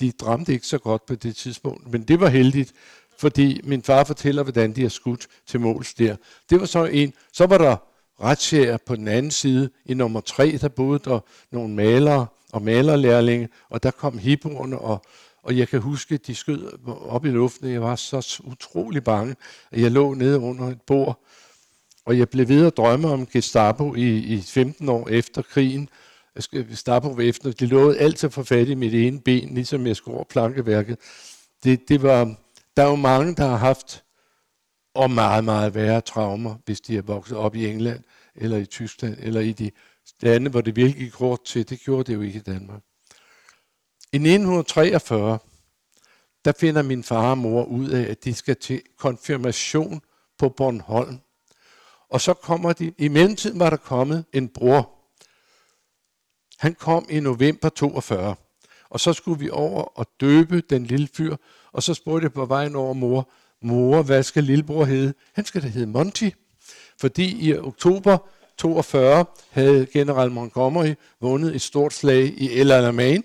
De 0.00 0.12
dramte 0.12 0.52
ikke 0.52 0.66
så 0.66 0.78
godt 0.78 1.06
på 1.06 1.14
det 1.14 1.36
tidspunkt, 1.36 1.92
men 1.92 2.02
det 2.02 2.20
var 2.20 2.28
heldigt, 2.28 2.72
fordi 3.18 3.60
min 3.64 3.82
far 3.82 4.04
fortæller, 4.04 4.42
hvordan 4.42 4.72
de 4.72 4.82
har 4.82 4.88
skudt 4.88 5.26
til 5.46 5.60
måls 5.60 5.94
der. 5.94 6.16
Det 6.50 6.60
var 6.60 6.66
så 6.66 6.84
en. 6.84 7.12
Så 7.32 7.46
var 7.46 7.58
der 7.58 7.76
retsjæger 8.20 8.76
på 8.86 8.96
den 8.96 9.08
anden 9.08 9.30
side. 9.30 9.70
I 9.84 9.94
nummer 9.94 10.20
tre, 10.20 10.58
der 10.60 10.68
boede 10.68 10.98
der 11.04 11.20
nogle 11.52 11.74
malere 11.74 12.26
og 12.52 12.62
malerlærlinge, 12.62 13.48
og 13.70 13.82
der 13.82 13.90
kom 13.90 14.18
hippoerne, 14.18 14.78
og, 14.78 15.02
og 15.44 15.58
jeg 15.58 15.68
kan 15.68 15.80
huske, 15.80 16.14
at 16.14 16.26
de 16.26 16.34
skød 16.34 16.86
op 16.86 17.24
i 17.24 17.28
luften, 17.28 17.70
jeg 17.70 17.82
var 17.82 17.96
så 17.96 18.42
utrolig 18.44 19.04
bange, 19.04 19.36
at 19.70 19.80
jeg 19.80 19.90
lå 19.90 20.14
nede 20.14 20.38
under 20.38 20.68
et 20.68 20.82
bord, 20.82 21.24
og 22.06 22.18
jeg 22.18 22.28
blev 22.28 22.48
ved 22.48 22.66
at 22.66 22.76
drømme 22.76 23.08
om 23.08 23.26
Gestapo 23.26 23.94
i, 23.94 24.16
i 24.16 24.40
15 24.40 24.88
år 24.88 25.08
efter 25.08 25.42
krigen, 25.42 25.88
jeg 26.34 26.42
skal 26.42 27.00
på 27.00 27.18
efter. 27.20 27.52
De 27.52 27.66
lovede 27.66 27.98
altid 27.98 28.26
at 28.28 28.32
få 28.32 28.42
fat 28.42 28.68
i 28.68 28.74
mit 28.74 28.94
ene 28.94 29.20
ben, 29.20 29.54
ligesom 29.54 29.86
jeg 29.86 29.96
skulle 29.96 30.16
over 30.16 30.24
plankeværket. 30.24 30.98
Det, 31.64 31.88
det 31.88 32.02
var, 32.02 32.34
der 32.76 32.82
er 32.82 32.88
jo 32.88 32.96
mange, 32.96 33.34
der 33.34 33.46
har 33.46 33.56
haft 33.56 34.04
og 34.94 35.10
meget, 35.10 35.44
meget 35.44 35.74
værre 35.74 36.00
traumer, 36.00 36.54
hvis 36.64 36.80
de 36.80 36.96
er 36.96 37.02
vokset 37.02 37.36
op 37.36 37.54
i 37.54 37.66
England, 37.66 38.00
eller 38.34 38.56
i 38.56 38.64
Tyskland, 38.64 39.16
eller 39.20 39.40
i 39.40 39.52
de 39.52 39.70
lande, 40.20 40.50
hvor 40.50 40.60
det 40.60 40.76
virkelig 40.76 40.98
gik 40.98 41.14
hårdt 41.14 41.44
til. 41.44 41.68
Det 41.68 41.80
gjorde 41.80 42.04
det 42.04 42.14
jo 42.14 42.20
ikke 42.20 42.38
i 42.38 42.42
Danmark. 42.42 42.82
I 44.14 44.16
1943, 44.16 45.38
der 46.44 46.52
finder 46.60 46.82
min 46.82 47.04
far 47.04 47.30
og 47.30 47.38
mor 47.38 47.64
ud 47.64 47.88
af, 47.88 48.10
at 48.10 48.24
de 48.24 48.34
skal 48.34 48.56
til 48.56 48.82
konfirmation 48.98 50.00
på 50.38 50.48
Bornholm. 50.48 51.18
Og 52.10 52.20
så 52.20 52.34
kommer 52.34 52.72
de, 52.72 52.92
i 52.98 53.08
mellemtiden 53.08 53.58
var 53.58 53.70
der 53.70 53.76
kommet 53.76 54.24
en 54.32 54.48
bror, 54.48 54.90
han 56.58 56.74
kom 56.74 57.06
i 57.10 57.20
november 57.20 57.68
42, 57.68 58.34
og 58.90 59.00
så 59.00 59.12
skulle 59.12 59.40
vi 59.40 59.50
over 59.50 59.82
og 59.82 60.06
døbe 60.20 60.60
den 60.60 60.84
lille 60.86 61.08
fyr, 61.14 61.36
og 61.72 61.82
så 61.82 61.94
spurgte 61.94 62.24
jeg 62.24 62.32
på 62.32 62.46
vejen 62.46 62.76
over 62.76 62.92
mor, 62.92 63.30
mor, 63.62 64.02
hvad 64.02 64.22
skal 64.22 64.44
lillebror 64.44 64.84
hedde? 64.84 65.14
Han 65.32 65.44
skal 65.44 65.62
da 65.62 65.66
hedde 65.66 65.86
Monty, 65.86 66.30
fordi 67.00 67.48
i 67.48 67.56
oktober 67.56 68.18
42 68.58 69.24
havde 69.50 69.86
general 69.86 70.30
Montgomery 70.30 70.94
vundet 71.20 71.54
et 71.54 71.62
stort 71.62 71.92
slag 71.92 72.24
i 72.24 72.60
El 72.60 72.72
Alamein, 72.72 73.24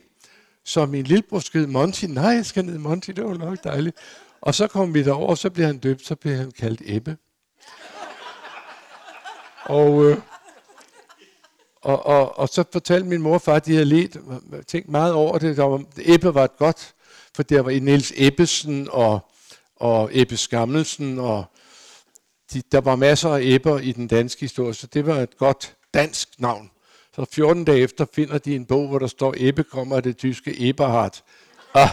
så 0.69 0.85
min 0.85 1.03
lillebror 1.03 1.39
skød 1.39 1.67
Monty. 1.67 2.05
Nej, 2.05 2.25
jeg 2.25 2.45
skal 2.45 2.65
ned 2.65 2.77
Monty, 2.77 3.11
det 3.11 3.23
var 3.23 3.33
nok 3.33 3.63
dejligt. 3.63 3.97
Og 4.41 4.55
så 4.55 4.67
kom 4.67 4.93
vi 4.93 5.03
derover, 5.03 5.27
og 5.27 5.37
så 5.37 5.49
blev 5.49 5.65
han 5.65 5.77
døbt, 5.77 6.05
så 6.05 6.15
blev 6.15 6.35
han 6.35 6.51
kaldt 6.51 6.81
Ebbe. 6.85 7.17
Og 9.65 10.05
øh, 10.05 10.17
og, 11.81 12.05
og, 12.05 12.39
og 12.39 12.49
så 12.49 12.63
fortalte 12.71 13.07
min 13.07 13.21
mor 13.21 13.33
og 13.33 13.41
far, 13.41 13.55
at 13.55 13.65
de 13.65 13.71
havde 13.73 13.85
let, 13.85 14.17
øh, 14.53 14.63
tænkt 14.63 14.89
meget 14.89 15.13
over 15.13 15.37
det. 15.37 15.57
Der 15.57 15.63
var, 15.63 15.83
Ebbe 15.97 16.33
var 16.33 16.43
et 16.43 16.57
godt, 16.57 16.93
for 17.35 17.43
der 17.43 17.61
var 17.61 17.69
i 17.69 17.79
Niels 17.79 18.13
Ebbesen 18.15 18.87
og, 18.91 19.19
og 19.75 20.09
Ebbe 20.11 20.37
Skammelsen, 20.37 21.19
og 21.19 21.45
de, 22.53 22.61
der 22.71 22.81
var 22.81 22.95
masser 22.95 23.29
af 23.29 23.41
æbber 23.41 23.79
i 23.79 23.91
den 23.91 24.07
danske 24.07 24.41
historie, 24.41 24.73
så 24.73 24.87
det 24.87 25.05
var 25.05 25.15
et 25.15 25.37
godt 25.37 25.75
dansk 25.93 26.29
navn. 26.39 26.71
Så 27.15 27.25
14 27.31 27.65
dage 27.65 27.79
efter 27.79 28.05
finder 28.13 28.37
de 28.37 28.55
en 28.55 28.65
bog, 28.65 28.87
hvor 28.87 28.99
der 28.99 29.07
står, 29.07 29.33
Ebbe 29.37 29.63
kommer 29.63 29.95
af 29.95 30.03
det 30.03 30.17
tyske 30.17 30.69
Eberhard. 30.69 31.23
Ah. 31.73 31.89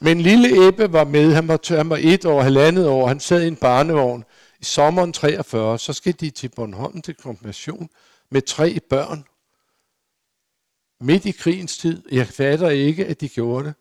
Men 0.00 0.20
lille 0.20 0.68
Ebbe 0.68 0.92
var 0.92 1.04
med, 1.04 1.34
han 1.34 1.48
var, 1.48 1.76
han 1.76 1.90
var 1.90 1.98
et 2.00 2.24
år, 2.24 2.42
halvandet 2.42 2.88
år, 2.88 3.06
han 3.06 3.20
sad 3.20 3.42
i 3.42 3.48
en 3.48 3.56
barnevogn, 3.56 4.24
i 4.60 4.64
sommeren 4.64 5.12
43, 5.12 5.78
så 5.78 5.92
skal 5.92 6.14
de 6.20 6.30
til 6.30 6.48
Bornholm 6.56 7.02
til 7.02 7.14
konfirmation 7.14 7.88
med 8.30 8.42
tre 8.42 8.80
børn. 8.90 9.24
Midt 11.00 11.26
i 11.26 11.30
krigens 11.30 11.78
tid. 11.78 12.02
Jeg 12.12 12.26
fatter 12.26 12.70
ikke, 12.70 13.06
at 13.06 13.20
de 13.20 13.28
gjorde 13.28 13.64
det. 13.64 13.74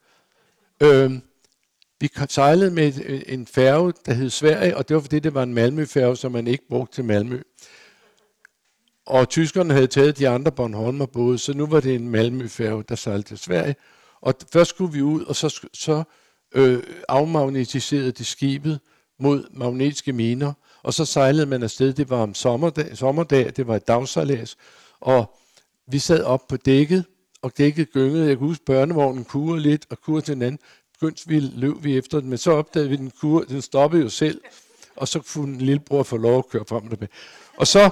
Øhm, 0.88 1.22
vi 2.00 2.10
sejlede 2.30 2.72
med 2.72 2.94
en 3.28 3.48
færge, 3.48 3.94
der 4.06 4.14
hed 4.14 4.30
Sverige, 4.30 4.78
og 4.78 4.90
det 4.90 4.96
var 4.96 5.02
fordi, 5.02 5.20
det 5.20 5.34
var 5.34 5.44
en 5.44 5.54
Malmø-færge, 5.54 6.18
som 6.18 6.32
man 6.32 6.48
ikke 6.48 6.68
brugte 6.70 6.96
til 6.96 7.06
Malmø. 7.06 7.42
Og 9.06 9.30
tyskerne 9.30 9.74
havde 9.74 9.88
taget 9.88 10.18
de 10.18 10.30
andre 10.30 10.52
Bornholmer 10.52 11.06
både, 11.06 11.38
så 11.38 11.54
nu 11.54 11.66
var 11.66 11.80
det 11.80 11.96
en 11.96 12.10
Malmø-færge, 12.10 12.84
der 12.90 12.96
sejlede 12.96 13.28
til 13.28 13.38
Sverige. 13.38 13.76
Og 14.22 14.36
først 14.54 14.70
skulle 14.70 14.94
vi 14.94 15.02
ud, 15.02 15.24
og 15.24 15.36
så, 15.36 15.68
så 15.74 16.04
øh, 16.56 16.84
afmagnetiserede 17.10 18.12
de 18.12 18.26
skibet 18.26 18.80
mod 19.20 19.48
magnetiske 19.52 20.14
miner, 20.14 20.54
og 20.84 20.94
så 20.94 21.06
sejlede 21.06 21.46
man 21.46 21.64
afsted. 21.64 21.94
Det 21.94 22.10
var 22.10 22.22
om 22.22 22.34
sommerdag, 22.34 22.98
sommerdag 22.98 23.52
det 23.56 23.68
var 23.68 23.76
et 23.76 23.88
dagsejlads, 23.88 24.58
og 25.00 25.38
vi 25.88 26.00
sad 26.00 26.24
op 26.24 26.48
på 26.48 26.58
dækket, 26.58 27.06
og 27.42 27.58
dækket 27.58 27.92
gyngede. 27.92 28.28
Jeg 28.28 28.38
kunne 28.38 28.48
huske, 28.48 28.66
børnevognen 28.66 29.24
kurede 29.24 29.62
lidt, 29.62 29.86
og 29.90 30.02
kurede 30.02 30.26
til 30.26 30.34
den 30.36 30.42
anden. 30.42 30.60
Begyndte 30.94 31.28
vi 31.28 31.40
løb 31.40 31.84
vi 31.84 31.98
efter 31.98 32.20
den, 32.20 32.30
men 32.30 32.38
så 32.38 32.52
opdagede 32.52 32.90
vi, 32.90 32.96
den, 32.96 33.12
kur, 33.22 33.44
den 33.44 33.62
stoppede 33.62 34.04
jo 34.04 34.10
selv, 34.10 34.42
og 34.96 35.08
så 35.08 35.20
kunne 35.20 35.54
den 35.54 35.62
lillebror 35.62 36.04
få 36.04 36.18
lov 36.18 36.38
at 36.38 36.50
køre 36.50 36.66
frem 36.68 36.84
og 36.84 36.90
tilbage. 36.90 37.10
Og 37.58 37.68
så 37.68 37.90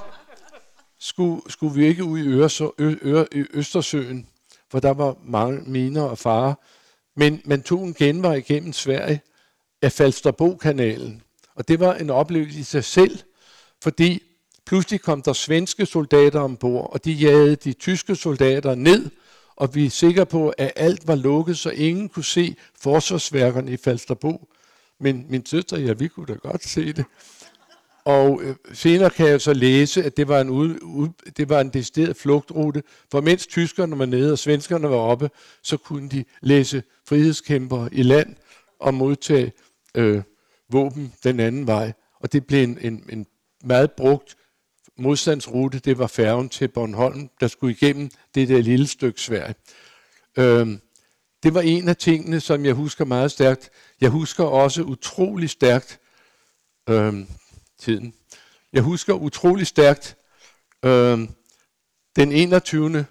skulle, 1.01 1.41
skulle 1.47 1.75
vi 1.75 1.85
ikke 1.85 2.03
ud 2.03 2.19
i 2.19 2.27
Øresø, 2.27 2.65
Ø, 2.77 2.95
Ø, 3.01 3.23
Ø, 3.31 3.43
Østersøen, 3.53 4.27
for 4.71 4.79
der 4.79 4.93
var 4.93 5.15
mange 5.23 5.61
miner 5.65 6.01
og 6.01 6.17
farer. 6.17 6.53
Men 7.15 7.41
man 7.45 7.63
tog 7.63 7.83
en 7.83 7.93
genvej 7.93 8.33
igennem 8.33 8.73
Sverige 8.73 9.21
af 9.81 9.91
Falsterbo-kanalen. 9.91 11.21
Og 11.55 11.67
det 11.67 11.79
var 11.79 11.93
en 11.93 12.09
oplevelse 12.09 12.59
i 12.59 12.63
sig 12.63 12.83
selv, 12.83 13.19
fordi 13.83 14.23
pludselig 14.65 15.01
kom 15.01 15.21
der 15.21 15.33
svenske 15.33 15.85
soldater 15.85 16.39
ombord, 16.39 16.93
og 16.93 17.05
de 17.05 17.11
jagede 17.11 17.55
de 17.55 17.73
tyske 17.73 18.15
soldater 18.15 18.75
ned, 18.75 19.09
og 19.55 19.75
vi 19.75 19.85
er 19.85 19.89
sikre 19.89 20.25
på, 20.25 20.49
at 20.49 20.71
alt 20.75 21.07
var 21.07 21.15
lukket, 21.15 21.57
så 21.57 21.69
ingen 21.69 22.09
kunne 22.09 22.25
se 22.25 22.55
forsvarsværkerne 22.81 23.71
i 23.71 23.77
Falsterbo. 23.77 24.47
Men 24.99 25.25
min 25.29 25.45
søster, 25.45 25.77
ja, 25.77 25.93
vi 25.93 26.07
kunne 26.07 26.25
da 26.25 26.33
godt 26.33 26.67
se 26.67 26.93
det. 26.93 27.05
Og 28.05 28.41
øh, 28.43 28.55
senere 28.73 29.09
kan 29.09 29.27
jeg 29.27 29.41
så 29.41 29.53
læse, 29.53 30.03
at 30.03 30.17
det 30.17 30.27
var 30.27 30.41
en, 30.41 30.49
ud, 30.49 30.79
ud, 30.81 31.09
det 31.37 31.49
var 31.49 31.61
en 31.61 31.69
decideret 31.69 32.15
flugtrute, 32.15 32.83
for 33.11 33.21
mens 33.21 33.47
tyskerne 33.47 33.99
var 33.99 34.05
nede 34.05 34.31
og 34.31 34.39
svenskerne 34.39 34.89
var 34.89 34.95
oppe, 34.95 35.29
så 35.63 35.77
kunne 35.77 36.09
de 36.09 36.25
læse 36.41 36.83
frihedskæmper 37.07 37.87
i 37.91 38.03
land, 38.03 38.35
og 38.79 38.93
modtage 38.93 39.51
øh, 39.95 40.21
våben 40.69 41.13
den 41.23 41.39
anden 41.39 41.67
vej. 41.67 41.93
Og 42.19 42.33
det 42.33 42.45
blev 42.45 42.63
en, 42.63 42.77
en, 42.81 43.05
en 43.09 43.27
meget 43.63 43.91
brugt 43.91 44.35
modstandsrute. 44.97 45.79
Det 45.79 45.97
var 45.97 46.07
færgen 46.07 46.49
til 46.49 46.67
Bornholm, 46.67 47.29
der 47.39 47.47
skulle 47.47 47.73
igennem 47.73 48.09
det 48.35 48.47
der 48.47 48.61
lille 48.61 48.87
stykke 48.87 49.21
Sverige. 49.21 49.55
Øh, 50.37 50.67
det 51.43 51.53
var 51.53 51.61
en 51.61 51.87
af 51.87 51.97
tingene, 51.97 52.39
som 52.39 52.65
jeg 52.65 52.73
husker 52.73 53.05
meget 53.05 53.31
stærkt. 53.31 53.69
Jeg 54.01 54.09
husker 54.09 54.43
også 54.43 54.83
utrolig 54.83 55.49
stærkt 55.49 55.99
øh, 56.89 57.13
tiden. 57.81 58.13
Jeg 58.73 58.81
husker 58.81 59.13
utrolig 59.13 59.67
stærkt 59.67 60.17
øh, 60.85 61.19
den 62.15 62.31
21. 62.31 63.05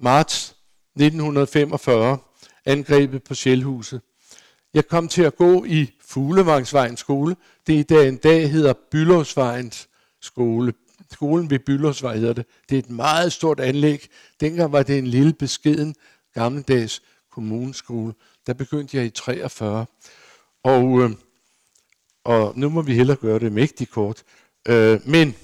marts 0.00 0.56
1945, 0.96 2.18
angrebet 2.64 3.22
på 3.22 3.34
Sjælhuset. 3.34 4.00
Jeg 4.74 4.86
kom 4.86 5.08
til 5.08 5.22
at 5.22 5.36
gå 5.36 5.64
i 5.64 5.90
Fuglevangsvejens 6.00 7.00
skole. 7.00 7.36
Det 7.66 7.72
i 7.72 7.82
dag 7.82 8.08
en 8.08 8.16
dag 8.16 8.50
hedder 8.50 8.72
Byllovsvejens 8.90 9.88
skole. 10.20 10.72
Skolen 11.12 11.50
ved 11.50 11.58
Byllovsvej 11.58 12.16
hedder 12.16 12.32
det. 12.32 12.46
Det 12.68 12.74
er 12.74 12.78
et 12.78 12.90
meget 12.90 13.32
stort 13.32 13.60
anlæg. 13.60 14.08
Dengang 14.40 14.72
var 14.72 14.82
det 14.82 14.98
en 14.98 15.06
lille 15.06 15.32
beskeden 15.32 15.94
gammeldags 16.34 17.02
kommuneskole. 17.30 18.14
Der 18.46 18.54
begyndte 18.54 18.96
jeg 18.96 19.06
i 19.06 19.10
43. 19.10 19.86
Og, 20.62 21.02
øh, 21.02 21.10
og 22.24 22.52
nu 22.56 22.68
må 22.68 22.82
vi 22.82 22.94
hellere 22.94 23.16
gøre 23.16 23.38
det 23.38 23.52
mægtigt 23.52 23.90
kort. 23.90 24.22
Øh, 24.68 25.00
men 25.04 25.34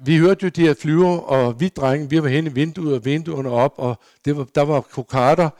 vi 0.00 0.18
hørte 0.18 0.44
jo 0.44 0.48
de 0.48 0.60
her 0.60 0.74
flyver, 0.74 1.18
og 1.18 1.60
vi 1.60 1.68
drenge, 1.68 2.10
vi 2.10 2.22
var 2.22 2.28
hen 2.28 2.46
i 2.46 2.52
vinduet 2.52 2.94
og 2.94 3.04
vinduerne 3.04 3.50
op, 3.50 3.74
og 3.76 3.98
det 4.24 4.36
var, 4.36 4.46
der 4.54 4.62
var 4.62 4.80
kokarder 4.80 5.50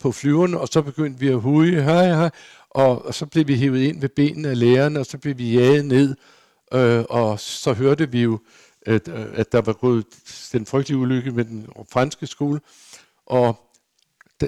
på 0.00 0.12
flyverne, 0.12 0.60
og 0.60 0.68
så 0.68 0.82
begyndte 0.82 1.20
vi 1.20 1.28
at 1.28 1.40
huge, 1.40 1.82
hej, 1.82 2.06
hej, 2.06 2.30
og, 2.70 3.04
og 3.04 3.14
så 3.14 3.26
blev 3.26 3.48
vi 3.48 3.56
hævet 3.56 3.82
ind 3.82 4.00
ved 4.00 4.08
benene 4.08 4.48
af 4.48 4.58
lærerne, 4.58 5.00
og 5.00 5.06
så 5.06 5.18
blev 5.18 5.38
vi 5.38 5.52
jaget 5.52 5.84
ned, 5.84 6.14
øh, 6.74 7.04
og 7.08 7.40
så 7.40 7.72
hørte 7.72 8.10
vi 8.10 8.22
jo, 8.22 8.38
at, 8.86 9.08
at 9.08 9.52
der 9.52 9.60
var 9.60 9.72
gået 9.72 10.04
den 10.52 10.66
frygtelige 10.66 10.98
ulykke 10.98 11.30
med 11.30 11.44
den 11.44 11.66
franske 11.92 12.26
skole, 12.26 12.60
og 13.26 13.60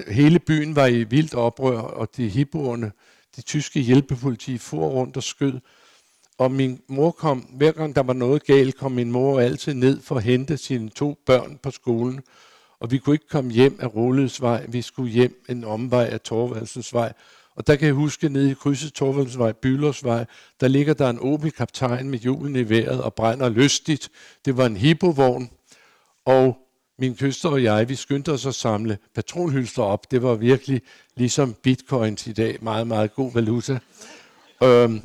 hele 0.07 0.39
byen 0.39 0.75
var 0.75 0.87
i 0.87 1.03
vildt 1.03 1.35
oprør, 1.35 1.77
og 1.77 2.09
de 2.17 2.29
hippoerne, 2.29 2.91
de 3.35 3.41
tyske 3.41 3.79
hjælpepoliti, 3.79 4.57
for 4.57 4.87
rundt 4.87 5.17
og 5.17 5.23
skød. 5.23 5.59
Og 6.37 6.51
min 6.51 6.81
mor 6.87 7.11
kom, 7.11 7.39
hver 7.39 7.71
gang 7.71 7.95
der 7.95 8.03
var 8.03 8.13
noget 8.13 8.45
galt, 8.45 8.77
kom 8.77 8.91
min 8.91 9.11
mor 9.11 9.39
altid 9.39 9.73
ned 9.73 10.01
for 10.01 10.15
at 10.15 10.23
hente 10.23 10.57
sine 10.57 10.89
to 10.89 11.17
børn 11.25 11.59
på 11.63 11.71
skolen. 11.71 12.21
Og 12.79 12.91
vi 12.91 12.97
kunne 12.97 13.15
ikke 13.15 13.27
komme 13.27 13.51
hjem 13.51 13.77
af 13.79 13.95
Råledsvej, 13.95 14.65
vi 14.69 14.81
skulle 14.81 15.11
hjem 15.11 15.45
en 15.49 15.63
omvej 15.63 16.05
af 16.05 16.21
Torvaldsensvej. 16.21 17.13
Og 17.55 17.67
der 17.67 17.75
kan 17.75 17.85
jeg 17.85 17.95
huske, 17.95 18.29
nede 18.29 18.51
i 18.51 18.53
krydset 18.53 18.93
Torvaldsvej, 18.93 19.51
Bylersvej, 19.51 20.25
der 20.59 20.67
ligger 20.67 20.93
der 20.93 21.09
en 21.09 21.19
Opel-kaptajn 21.19 22.09
med 22.09 22.19
julen 22.19 22.55
i 22.55 22.69
vejret 22.69 23.01
og 23.01 23.13
brænder 23.13 23.49
lystigt. 23.49 24.09
Det 24.45 24.57
var 24.57 24.65
en 24.65 24.77
hippovogn, 24.77 25.49
og 26.25 26.57
min 26.99 27.15
køster 27.15 27.49
og 27.49 27.63
jeg, 27.63 27.89
vi 27.89 27.95
skyndte 27.95 28.31
os 28.31 28.45
at 28.45 28.55
samle 28.55 28.97
patronhylster 29.15 29.83
op. 29.83 30.11
Det 30.11 30.23
var 30.23 30.35
virkelig 30.35 30.81
ligesom 31.15 31.53
bitcoins 31.53 32.27
i 32.27 32.33
dag. 32.33 32.57
Meget, 32.61 32.87
meget 32.87 33.15
god 33.15 33.33
valuta. 33.33 33.79
Øhm, 34.63 35.01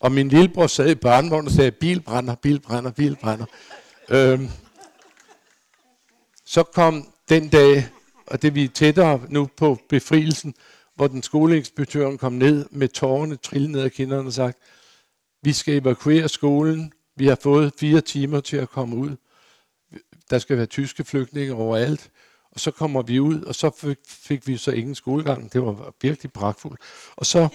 og 0.00 0.12
min 0.12 0.28
lillebror 0.28 0.66
sad 0.66 0.90
i 0.90 0.94
barnvognen 0.94 1.46
og 1.46 1.52
sagde, 1.52 1.70
bilbrænder, 1.70 2.34
bilbrænder, 2.34 2.90
bilbrænder. 2.90 3.46
Øhm, 4.10 4.48
så 6.44 6.62
kom 6.62 7.12
den 7.28 7.48
dag, 7.48 7.88
og 8.26 8.42
det 8.42 8.54
vi 8.54 8.64
er 8.64 8.68
tættere 8.68 9.20
nu 9.28 9.48
på 9.56 9.78
befrielsen, 9.88 10.54
hvor 10.94 11.06
den 11.06 11.22
skoleinspektøren 11.22 12.18
kom 12.18 12.32
ned 12.32 12.66
med 12.70 12.88
tårerne 12.88 13.36
trillende 13.36 13.72
ned 13.72 13.84
af 13.84 13.92
kinderne 13.92 14.28
og 14.28 14.32
sagt, 14.32 14.58
vi 15.42 15.52
skal 15.52 15.74
evakuere 15.74 16.28
skolen, 16.28 16.92
vi 17.16 17.26
har 17.26 17.38
fået 17.42 17.72
fire 17.78 18.00
timer 18.00 18.40
til 18.40 18.56
at 18.56 18.70
komme 18.70 18.96
ud 18.96 19.16
der 20.32 20.38
skal 20.38 20.56
være 20.56 20.66
tyske 20.66 21.04
flygtninge 21.04 21.54
overalt. 21.54 22.10
Og 22.50 22.60
så 22.60 22.70
kommer 22.70 23.02
vi 23.02 23.20
ud, 23.20 23.42
og 23.42 23.54
så 23.54 23.70
fik, 23.76 23.98
fik 24.06 24.48
vi 24.48 24.56
så 24.56 24.70
ingen 24.70 24.94
skolegang. 24.94 25.52
Det 25.52 25.62
var 25.62 25.94
virkelig 26.02 26.32
pragtfuldt. 26.32 26.80
Og 27.16 27.26
så 27.26 27.48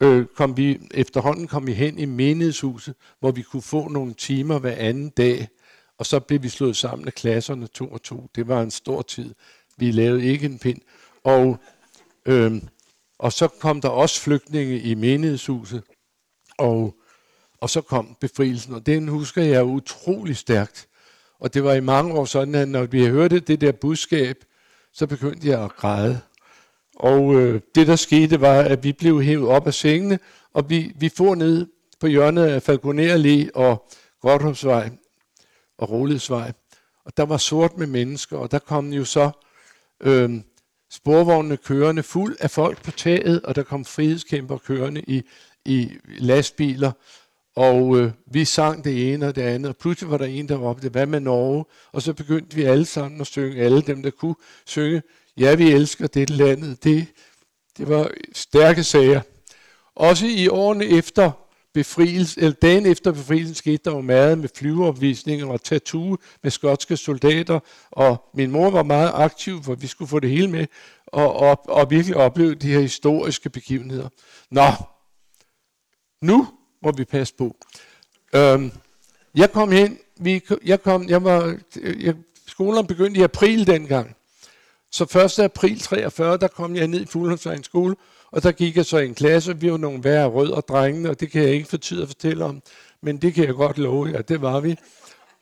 øh, 0.00 0.26
kom 0.26 0.56
vi, 0.56 0.80
efterhånden 0.94 1.46
kom 1.46 1.66
vi 1.66 1.72
hen 1.72 1.98
i 1.98 2.04
menighedshuset, 2.04 2.94
hvor 3.20 3.30
vi 3.30 3.42
kunne 3.42 3.62
få 3.62 3.88
nogle 3.88 4.14
timer 4.14 4.58
hver 4.58 4.74
anden 4.76 5.10
dag. 5.10 5.48
Og 5.98 6.06
så 6.06 6.20
blev 6.20 6.42
vi 6.42 6.48
slået 6.48 6.76
sammen 6.76 7.06
af 7.06 7.14
klasserne 7.14 7.66
to 7.66 7.88
og 7.88 8.02
to. 8.02 8.30
Det 8.34 8.48
var 8.48 8.62
en 8.62 8.70
stor 8.70 9.02
tid. 9.02 9.34
Vi 9.76 9.90
lavede 9.90 10.24
ikke 10.24 10.46
en 10.46 10.58
pind. 10.58 10.80
Og, 11.24 11.58
øh, 12.26 12.62
og 13.18 13.32
så 13.32 13.48
kom 13.48 13.80
der 13.80 13.88
også 13.88 14.20
flygtninge 14.20 14.80
i 14.80 14.94
menighedshuset. 14.94 15.82
Og, 16.58 16.94
og 17.60 17.70
så 17.70 17.80
kom 17.80 18.16
befrielsen, 18.20 18.74
og 18.74 18.86
den 18.86 19.08
husker 19.08 19.42
jeg 19.42 19.64
utrolig 19.64 20.36
stærkt. 20.36 20.87
Og 21.40 21.54
det 21.54 21.64
var 21.64 21.72
i 21.72 21.80
mange 21.80 22.14
år 22.14 22.24
sådan, 22.24 22.54
at 22.54 22.68
når 22.68 22.86
vi 22.86 23.06
hørte 23.06 23.40
det 23.40 23.60
der 23.60 23.72
budskab, 23.72 24.36
så 24.92 25.06
begyndte 25.06 25.48
jeg 25.48 25.64
at 25.64 25.76
græde. 25.76 26.20
Og 26.96 27.34
øh, 27.34 27.60
det, 27.74 27.86
der 27.86 27.96
skete, 27.96 28.40
var, 28.40 28.60
at 28.60 28.84
vi 28.84 28.92
blev 28.92 29.22
hævet 29.22 29.48
op 29.48 29.66
af 29.66 29.74
sengene, 29.74 30.18
og 30.54 30.70
vi, 30.70 30.92
vi 30.96 31.08
får 31.08 31.34
ned 31.34 31.66
på 32.00 32.06
hjørnet 32.06 32.44
af 32.44 32.62
Falconer 32.62 33.48
og 33.54 33.88
Grådhusvej 34.20 34.90
og 35.78 35.90
Roledsvej. 35.90 36.52
Og 37.04 37.16
der 37.16 37.22
var 37.22 37.36
sort 37.36 37.76
med 37.76 37.86
mennesker, 37.86 38.36
og 38.36 38.50
der 38.50 38.58
kom 38.58 38.92
jo 38.92 39.04
så 39.04 39.30
øh, 40.00 40.30
sporvognene 40.90 41.56
kørende 41.56 42.02
fuld 42.02 42.36
af 42.40 42.50
folk 42.50 42.82
på 42.82 42.90
taget, 42.90 43.42
og 43.42 43.54
der 43.54 43.62
kom 43.62 43.84
frihedskæmper 43.84 44.58
kørende 44.58 45.02
i, 45.02 45.22
i 45.64 45.90
lastbiler, 46.06 46.92
og 47.58 47.98
øh, 47.98 48.12
vi 48.26 48.44
sang 48.44 48.84
det 48.84 49.12
ene 49.12 49.26
og 49.26 49.36
det 49.36 49.42
andet, 49.42 49.68
og 49.68 49.76
pludselig 49.76 50.10
var 50.10 50.18
der 50.18 50.24
en, 50.24 50.48
der 50.48 50.56
råbte, 50.56 50.88
hvad 50.88 51.06
med 51.06 51.20
Norge? 51.20 51.64
Og 51.92 52.02
så 52.02 52.12
begyndte 52.12 52.56
vi 52.56 52.62
alle 52.62 52.84
sammen 52.84 53.20
at 53.20 53.26
synge, 53.26 53.62
alle 53.62 53.82
dem, 53.82 54.02
der 54.02 54.10
kunne 54.10 54.34
synge, 54.66 55.02
ja, 55.36 55.54
vi 55.54 55.72
elsker 55.72 56.06
det 56.06 56.30
landet. 56.30 56.84
Det, 56.84 57.06
det 57.78 57.88
var 57.88 58.10
stærke 58.32 58.84
sager. 58.84 59.20
Også 59.94 60.26
i 60.26 60.48
årene 60.48 60.84
efter 60.84 61.30
befrielse, 61.74 62.40
eller 62.40 62.54
dagen 62.62 62.86
efter 62.86 63.12
befrielsen 63.12 63.54
skete 63.54 63.80
der 63.84 63.90
jo 63.90 64.00
meget 64.00 64.38
med 64.38 64.48
flyveopvisninger 64.54 65.46
og 65.46 65.62
tattoo 65.62 66.16
med 66.42 66.50
skotske 66.50 66.96
soldater, 66.96 67.60
og 67.90 68.24
min 68.34 68.50
mor 68.50 68.70
var 68.70 68.82
meget 68.82 69.10
aktiv, 69.14 69.62
for 69.62 69.74
vi 69.74 69.86
skulle 69.86 70.08
få 70.08 70.20
det 70.20 70.30
hele 70.30 70.50
med, 70.50 70.66
og, 71.06 71.36
og, 71.36 71.68
og 71.68 71.90
virkelig 71.90 72.16
opleve 72.16 72.54
de 72.54 72.72
her 72.72 72.80
historiske 72.80 73.50
begivenheder. 73.50 74.08
Nå, 74.50 74.68
nu 76.22 76.46
må 76.82 76.92
vi 76.92 77.04
passe 77.04 77.34
på. 77.34 77.56
Øhm, 78.34 78.72
jeg 79.34 79.52
kom 79.52 79.70
hen, 79.70 79.98
vi, 80.16 80.42
jeg 80.64 80.82
kom, 80.82 81.08
jeg 81.08 81.24
var, 81.24 81.58
jeg, 82.00 82.14
skolen 82.46 82.86
begyndte 82.86 83.20
i 83.20 83.22
april 83.22 83.66
dengang. 83.66 84.16
Så 84.90 85.04
1. 85.38 85.44
april 85.44 85.80
43, 85.80 86.36
der 86.36 86.48
kom 86.48 86.76
jeg 86.76 86.88
ned 86.88 87.00
i 87.00 87.06
Fuglensvejens 87.06 87.66
skole, 87.66 87.96
og 88.30 88.42
der 88.42 88.52
gik 88.52 88.76
jeg 88.76 88.86
så 88.86 88.98
i 88.98 89.06
en 89.06 89.14
klasse, 89.14 89.60
vi 89.60 89.70
var 89.70 89.76
nogle 89.76 90.04
værre 90.04 90.28
rød 90.28 90.50
og 90.50 90.68
drengene, 90.68 91.10
og 91.10 91.20
det 91.20 91.30
kan 91.30 91.42
jeg 91.42 91.50
ikke 91.50 91.68
få 91.68 91.76
tid 91.76 92.02
at 92.02 92.08
fortælle 92.08 92.44
om, 92.44 92.62
men 93.02 93.16
det 93.16 93.34
kan 93.34 93.44
jeg 93.44 93.54
godt 93.54 93.78
love 93.78 94.08
jer, 94.08 94.22
det 94.22 94.42
var 94.42 94.60
vi. 94.60 94.76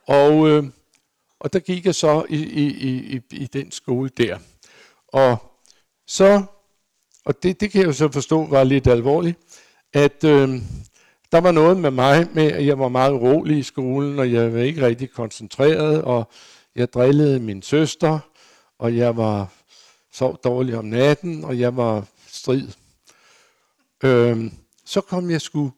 Og, 0.06 0.48
øh, 0.48 0.64
og 1.40 1.52
der 1.52 1.58
gik 1.58 1.86
jeg 1.86 1.94
så 1.94 2.24
i, 2.28 2.36
i, 2.36 2.66
i, 3.16 3.20
i 3.30 3.46
den 3.46 3.70
skole 3.70 4.08
der. 4.08 4.38
Og 5.08 5.36
så, 6.06 6.42
og 7.24 7.42
det, 7.42 7.60
det 7.60 7.70
kan 7.70 7.80
jeg 7.80 7.86
jo 7.86 7.92
så 7.92 8.12
forstå 8.12 8.46
var 8.46 8.64
lidt 8.64 8.86
alvorligt, 8.86 9.38
at 9.92 10.24
øh, 10.24 10.48
der 11.32 11.40
var 11.40 11.50
noget 11.50 11.76
med 11.76 11.90
mig, 11.90 12.28
med 12.32 12.52
at 12.52 12.66
jeg 12.66 12.78
var 12.78 12.88
meget 12.88 13.20
rolig 13.20 13.58
i 13.58 13.62
skolen, 13.62 14.18
og 14.18 14.32
jeg 14.32 14.52
var 14.52 14.60
ikke 14.60 14.86
rigtig 14.86 15.10
koncentreret, 15.10 16.02
og 16.02 16.30
jeg 16.76 16.92
drillede 16.92 17.40
min 17.40 17.62
søster, 17.62 18.18
og 18.78 18.96
jeg 18.96 19.16
var 19.16 19.48
sov 20.12 20.40
dårligt 20.44 20.76
om 20.76 20.84
natten, 20.84 21.44
og 21.44 21.58
jeg 21.58 21.76
var 21.76 22.04
strid. 22.28 22.68
Øhm, 24.04 24.52
så 24.84 25.00
kom 25.00 25.30
jeg 25.30 25.40
sgu, 25.40 25.72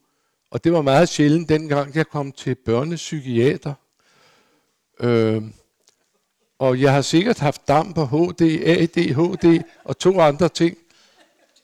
og 0.51 0.63
det 0.63 0.73
var 0.73 0.81
meget 0.81 1.09
sjældent 1.09 1.49
dengang, 1.49 1.95
jeg 1.95 2.07
kom 2.07 2.31
til 2.31 2.55
børnepsykiater. 2.55 3.73
Øhm, 4.99 5.53
og 6.59 6.81
jeg 6.81 6.93
har 6.93 7.01
sikkert 7.01 7.39
haft 7.39 7.67
damp 7.67 7.95
på 7.95 8.05
HD, 8.05 8.41
ADHD 8.65 9.63
og 9.83 9.97
to 9.97 10.19
andre 10.19 10.49
ting. 10.49 10.77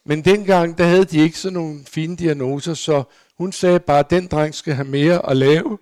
Men 0.03 0.25
dengang, 0.25 0.77
der 0.77 0.85
havde 0.85 1.05
de 1.05 1.19
ikke 1.19 1.39
sådan 1.39 1.53
nogle 1.53 1.85
fine 1.85 2.15
diagnoser, 2.15 2.73
så 2.73 3.03
hun 3.37 3.51
sagde 3.51 3.79
bare, 3.79 3.99
at 3.99 4.09
den 4.09 4.27
dreng 4.27 4.55
skal 4.55 4.73
have 4.73 4.87
mere 4.87 5.29
at 5.29 5.37
lave. 5.37 5.77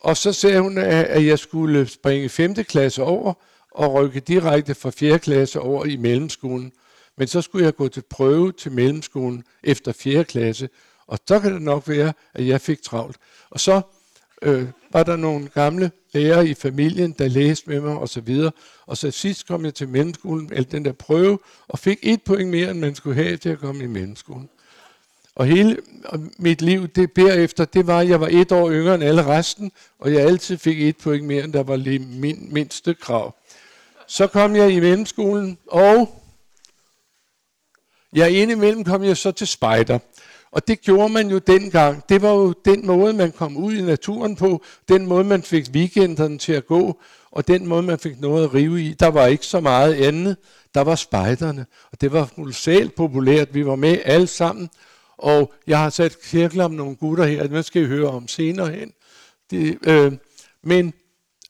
Og 0.00 0.16
så 0.16 0.32
sagde 0.32 0.60
hun, 0.60 0.78
at 0.78 1.26
jeg 1.26 1.38
skulle 1.38 1.86
springe 1.88 2.28
5. 2.28 2.54
klasse 2.54 3.02
over 3.02 3.34
og 3.70 3.94
rykke 3.94 4.20
direkte 4.20 4.74
fra 4.74 4.90
4. 4.90 5.18
klasse 5.18 5.60
over 5.60 5.84
i 5.84 5.96
mellemskolen. 5.96 6.72
Men 7.16 7.28
så 7.28 7.40
skulle 7.40 7.64
jeg 7.64 7.76
gå 7.76 7.88
til 7.88 8.02
prøve 8.10 8.52
til 8.52 8.72
mellemskolen 8.72 9.44
efter 9.62 9.92
4. 9.92 10.24
klasse, 10.24 10.68
og 11.06 11.18
så 11.28 11.40
kan 11.40 11.52
det 11.52 11.62
nok 11.62 11.88
være, 11.88 12.12
at 12.34 12.46
jeg 12.46 12.60
fik 12.60 12.82
travlt. 12.82 13.16
Og 13.50 13.60
så 13.60 13.80
øh, 14.42 14.66
var 14.92 15.02
der 15.02 15.16
nogle 15.16 15.48
gamle 15.48 15.90
lærere 16.14 16.48
i 16.48 16.54
familien, 16.54 17.14
der 17.18 17.28
læste 17.28 17.70
med 17.70 17.80
mig, 17.80 17.98
og 17.98 18.08
så 18.08 18.20
videre. 18.20 18.52
Og 18.86 18.96
så 18.96 19.10
sidst 19.10 19.46
kom 19.46 19.64
jeg 19.64 19.74
til 19.74 19.88
mellemskolen, 19.88 20.48
eller 20.52 20.70
den 20.70 20.84
der 20.84 20.92
prøve, 20.92 21.38
og 21.68 21.78
fik 21.78 21.98
et 22.02 22.22
point 22.22 22.50
mere, 22.50 22.70
end 22.70 22.78
man 22.78 22.94
skulle 22.94 23.22
have 23.22 23.36
til 23.36 23.48
at 23.48 23.58
komme 23.58 23.84
i 23.84 23.86
mellemskolen. 23.86 24.48
Og 25.34 25.46
hele 25.46 25.76
mit 26.38 26.62
liv 26.62 26.88
det 26.88 27.16
derefter, 27.16 27.64
det 27.64 27.86
var, 27.86 27.98
at 27.98 28.08
jeg 28.08 28.20
var 28.20 28.28
et 28.30 28.52
år 28.52 28.70
yngre 28.70 28.94
end 28.94 29.04
alle 29.04 29.26
resten, 29.26 29.72
og 29.98 30.12
jeg 30.12 30.20
altid 30.20 30.58
fik 30.58 30.82
et 30.82 30.96
point 30.96 31.24
mere, 31.24 31.44
end 31.44 31.52
der 31.52 31.62
var 31.62 31.76
lige 31.76 31.98
min 31.98 32.48
mindste 32.50 32.94
krav. 32.94 33.34
Så 34.06 34.26
kom 34.26 34.56
jeg 34.56 34.70
i 34.70 34.80
mellemskolen, 34.80 35.58
og 35.66 36.22
ja, 38.16 38.26
indimellem 38.26 38.84
kom 38.84 39.04
jeg 39.04 39.16
så 39.16 39.30
til 39.30 39.46
spejder. 39.46 39.98
Og 40.50 40.68
det 40.68 40.80
gjorde 40.80 41.12
man 41.12 41.30
jo 41.30 41.38
dengang. 41.38 42.08
Det 42.08 42.22
var 42.22 42.32
jo 42.32 42.52
den 42.64 42.86
måde, 42.86 43.12
man 43.12 43.32
kom 43.32 43.56
ud 43.56 43.72
i 43.72 43.82
naturen 43.82 44.36
på, 44.36 44.62
den 44.88 45.06
måde, 45.06 45.24
man 45.24 45.42
fik 45.42 45.66
weekenderne 45.72 46.38
til 46.38 46.52
at 46.52 46.66
gå, 46.66 46.98
og 47.30 47.48
den 47.48 47.66
måde, 47.66 47.82
man 47.82 47.98
fik 47.98 48.20
noget 48.20 48.44
at 48.44 48.54
rive 48.54 48.82
i. 48.82 48.92
Der 48.92 49.06
var 49.06 49.26
ikke 49.26 49.46
så 49.46 49.60
meget 49.60 49.94
andet. 49.94 50.36
Der 50.74 50.80
var 50.80 50.94
spejderne, 50.94 51.66
og 51.92 52.00
det 52.00 52.12
var 52.12 52.28
kolossalt 52.34 52.94
populært. 52.94 53.54
Vi 53.54 53.66
var 53.66 53.76
med 53.76 53.98
alle 54.04 54.26
sammen, 54.26 54.70
og 55.22 55.52
jeg 55.66 55.78
har 55.78 55.90
sat 55.90 56.16
cirkler 56.24 56.64
om 56.64 56.70
nogle 56.70 56.96
gutter 56.96 57.24
her, 57.24 57.46
det 57.46 57.64
skal 57.64 57.82
I 57.82 57.86
høre 57.86 58.08
om 58.08 58.28
senere 58.28 58.70
hen. 58.70 58.92
Det, 59.50 59.78
øh, 59.86 60.12
men, 60.62 60.94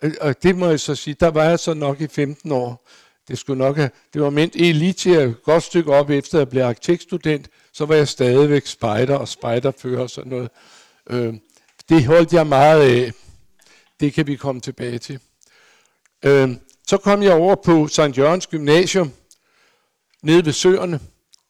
øh, 0.02 0.12
og 0.20 0.42
det 0.42 0.56
må 0.56 0.68
jeg 0.68 0.80
så 0.80 0.94
sige, 0.94 1.16
der 1.20 1.28
var 1.28 1.44
jeg 1.44 1.58
så 1.58 1.74
nok 1.74 2.00
i 2.00 2.06
15 2.06 2.52
år. 2.52 2.88
Det 3.28 3.38
skulle 3.38 3.58
nok 3.58 3.76
have, 3.76 3.90
det 4.12 4.22
var 4.22 4.30
ment 4.30 4.54
lige 4.54 4.92
til 4.92 5.12
et 5.12 5.42
godt 5.42 5.62
stykke 5.62 5.92
op 5.92 6.10
efter 6.10 6.40
at 6.40 6.48
blive 6.48 6.64
arkitektstudent, 6.64 7.48
så 7.72 7.86
var 7.86 7.94
jeg 7.94 8.08
stadigvæk 8.08 8.66
spejder 8.66 9.16
og 9.16 9.28
spejderfører 9.28 10.02
og 10.02 10.10
sådan 10.10 10.30
noget. 10.30 10.50
Øh, 11.10 11.34
det 11.88 12.06
holdt 12.06 12.32
jeg 12.32 12.46
meget 12.46 12.82
af. 12.82 13.12
Det 14.00 14.12
kan 14.12 14.26
vi 14.26 14.36
komme 14.36 14.60
tilbage 14.60 14.98
til. 14.98 15.20
Øh, 16.24 16.50
så 16.86 16.96
kom 16.96 17.22
jeg 17.22 17.32
over 17.32 17.54
på 17.54 17.88
St. 17.88 18.18
Jørgens 18.18 18.46
Gymnasium, 18.46 19.12
nede 20.22 20.44
ved 20.44 20.52
Søerne. 20.52 21.00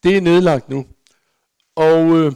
Det 0.02 0.16
er 0.16 0.20
nedlagt 0.20 0.68
nu. 0.68 0.86
Og 1.76 2.18
øh, 2.18 2.32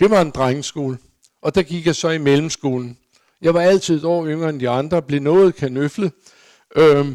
det 0.00 0.10
var 0.10 0.20
en 0.20 0.30
drengeskole. 0.30 0.98
Og 1.42 1.54
der 1.54 1.62
gik 1.62 1.86
jeg 1.86 1.96
så 1.96 2.08
i 2.08 2.18
mellemskolen. 2.18 2.98
Jeg 3.42 3.54
var 3.54 3.60
altid 3.60 3.96
et 3.96 4.04
år 4.04 4.26
yngre 4.26 4.48
end 4.48 4.60
de 4.60 4.68
andre, 4.68 5.02
blev 5.02 5.20
noget 5.20 5.54
kanøflet. 5.54 6.12
Øh, 6.76 7.06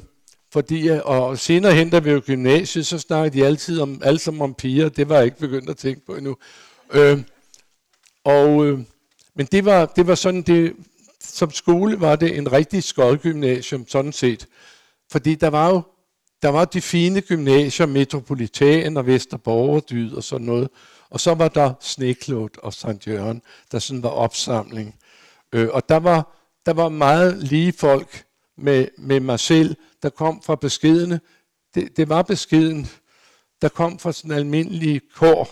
fordi, 0.53 0.89
og 1.03 1.39
senere 1.39 1.73
hen, 1.73 1.89
da 1.89 1.99
vi 1.99 2.13
var 2.13 2.19
gymnasiet, 2.19 2.87
så 2.87 2.99
snakkede 2.99 3.39
de 3.39 3.45
altid 3.45 3.79
om, 3.79 4.01
alle 4.03 4.19
sammen 4.19 4.41
om 4.41 4.53
piger. 4.53 4.89
Det 4.89 5.09
var 5.09 5.15
jeg 5.15 5.25
ikke 5.25 5.39
begyndt 5.39 5.69
at 5.69 5.77
tænke 5.77 6.05
på 6.05 6.15
endnu. 6.15 6.37
Øh, 6.91 7.19
og, 8.23 8.65
øh, 8.65 8.79
men 9.35 9.45
det 9.45 9.65
var, 9.65 9.85
det 9.85 10.07
var 10.07 10.15
sådan, 10.15 10.41
det, 10.41 10.73
som 11.19 11.51
skole 11.51 12.01
var 12.01 12.15
det 12.15 12.37
en 12.37 12.51
rigtig 12.51 12.83
skoldgymnasium, 12.83 13.87
sådan 13.87 14.13
set. 14.13 14.47
Fordi 15.11 15.35
der 15.35 15.47
var 15.47 15.69
jo 15.69 15.81
der 16.41 16.49
var 16.49 16.65
de 16.65 16.81
fine 16.81 17.21
gymnasier, 17.21 17.85
Metropolitan 17.85 18.97
og 18.97 19.07
Vesterborgerdyd 19.07 20.13
og 20.13 20.23
sådan 20.23 20.45
noget. 20.45 20.69
Og 21.09 21.19
så 21.19 21.33
var 21.33 21.47
der 21.47 21.73
Sneklot 21.79 22.57
og 22.57 22.73
St. 22.73 23.07
Jørgen, 23.07 23.41
der 23.71 23.79
sådan 23.79 24.03
var 24.03 24.09
opsamling. 24.09 24.95
Øh, 25.53 25.69
og 25.71 25.89
der 25.89 25.97
var, 25.97 26.35
der 26.65 26.73
var 26.73 26.89
meget 26.89 27.43
lige 27.43 27.73
folk 27.73 28.25
med, 28.57 28.87
med 28.97 29.19
mig 29.19 29.39
selv, 29.39 29.75
der 30.03 30.09
kom 30.09 30.41
fra 30.41 30.55
beskedene. 30.55 31.19
Det, 31.75 31.97
det 31.97 32.09
var 32.09 32.21
beskeden, 32.21 32.87
der 33.61 33.69
kom 33.69 33.99
fra 33.99 34.11
sådan 34.11 34.31
almindelige 34.31 35.01
kår, 35.15 35.49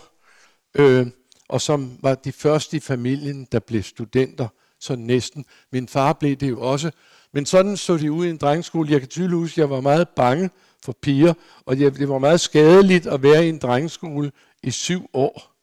øh, 0.76 1.08
og 1.50 1.62
som 1.62 1.98
var 2.02 2.16
de 2.16 2.32
første 2.32 2.78
i 2.78 2.80
familien, 2.80 3.48
der 3.52 3.60
blev 3.60 3.84
studenter, 3.84 4.48
så 4.80 4.96
næsten. 4.96 5.46
Min 5.72 5.88
far 5.88 6.14
blev 6.14 6.36
det 6.36 6.50
jo 6.50 6.62
også. 6.62 6.92
Men 7.34 7.46
sådan 7.46 7.78
så 7.78 7.98
de 7.98 8.12
ud 8.12 8.26
i 8.26 8.30
en 8.30 8.38
drengeskole. 8.38 8.92
Jeg 8.92 9.00
kan 9.00 9.10
tydeligt 9.10 9.38
huske, 9.38 9.54
at 9.54 9.58
jeg 9.58 9.70
var 9.70 9.82
meget 9.82 10.10
bange 10.10 10.50
for 10.84 10.96
piger, 11.02 11.34
og 11.66 11.78
det 11.78 12.10
var 12.10 12.18
meget 12.18 12.42
skadeligt 12.42 13.08
at 13.08 13.24
være 13.24 13.46
i 13.46 13.50
en 13.50 13.58
drengeskole 13.58 14.32
i 14.66 14.72
syv 14.72 15.10
år, 15.14 15.56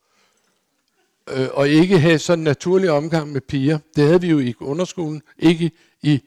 øh, 1.28 1.48
og 1.52 1.68
ikke 1.68 1.98
have 1.98 2.18
sådan 2.18 2.38
en 2.38 2.44
naturlig 2.44 2.90
omgang 2.90 3.32
med 3.32 3.40
piger. 3.40 3.78
Det 3.96 4.06
havde 4.06 4.20
vi 4.20 4.28
jo 4.28 4.38
i 4.38 4.54
underskolen, 4.60 5.22
ikke 5.38 5.70
i... 6.02 6.20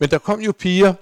Men 0.00 0.10
der 0.10 0.18
kom 0.18 0.40
jo 0.40 0.52
piger, 0.52 0.94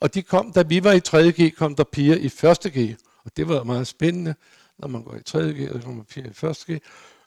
og 0.00 0.14
de 0.14 0.22
kom, 0.22 0.52
da 0.52 0.62
vi 0.62 0.84
var 0.84 0.92
i 0.92 1.00
3.G, 1.08 1.56
kom 1.56 1.74
der 1.74 1.84
piger 1.84 2.16
i 2.16 2.26
1.G, 2.26 2.96
og 3.24 3.36
det 3.36 3.48
var 3.48 3.64
meget 3.64 3.86
spændende, 3.86 4.34
når 4.78 4.88
man 4.88 5.02
går 5.02 5.14
i 5.14 5.22
3.G, 5.28 5.68
og 5.68 5.74
der 5.74 5.80
kommer 5.80 6.04
piger 6.04 6.26
i 6.26 6.50
1.G. 6.50 6.80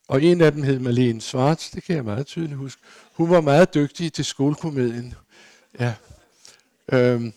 Og 0.08 0.24
en 0.24 0.42
af 0.42 0.52
dem 0.52 0.64
hed 0.64 0.80
Malene 0.80 1.22
Svarts, 1.22 1.70
det 1.70 1.84
kan 1.84 1.96
jeg 1.96 2.06
meget 2.06 2.28
tydeligt 2.28 2.58
huske. 2.58 2.82
Hun 3.14 3.30
var 3.30 3.42
meget 3.42 3.74
dygtig 3.74 4.14
til 4.14 4.26
skolekomedien. 4.26 5.14
Ja. 5.80 5.94
Øhm, 6.92 7.34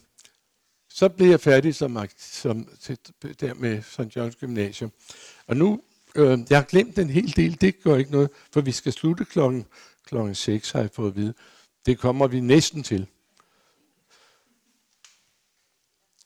så 1.03 1.09
blev 1.09 1.30
jeg 1.30 1.40
færdig 1.40 1.74
som, 1.74 1.98
som 2.18 2.68
til, 2.80 2.98
der 3.40 3.55
med 3.55 3.82
St. 3.82 4.16
Johns 4.16 4.36
Gymnasium. 4.36 4.92
Og 5.46 5.57
nu, 5.57 5.82
øh, 6.16 6.38
jeg 6.50 6.59
har 6.59 6.64
glemt 6.64 6.98
en 6.98 7.11
hel 7.11 7.36
del, 7.36 7.61
det 7.61 7.82
gør 7.82 7.96
ikke 7.96 8.12
noget, 8.12 8.30
for 8.53 8.61
vi 8.61 8.72
skal 8.72 8.92
slutte 8.92 9.24
klokken, 9.24 9.66
klokken 10.07 10.34
6, 10.34 10.70
har 10.70 10.80
jeg 10.80 10.90
fået 10.92 11.11
at 11.11 11.16
vide. 11.16 11.34
Det 11.86 11.98
kommer 11.98 12.26
vi 12.26 12.40
næsten 12.40 12.82
til. 12.82 13.07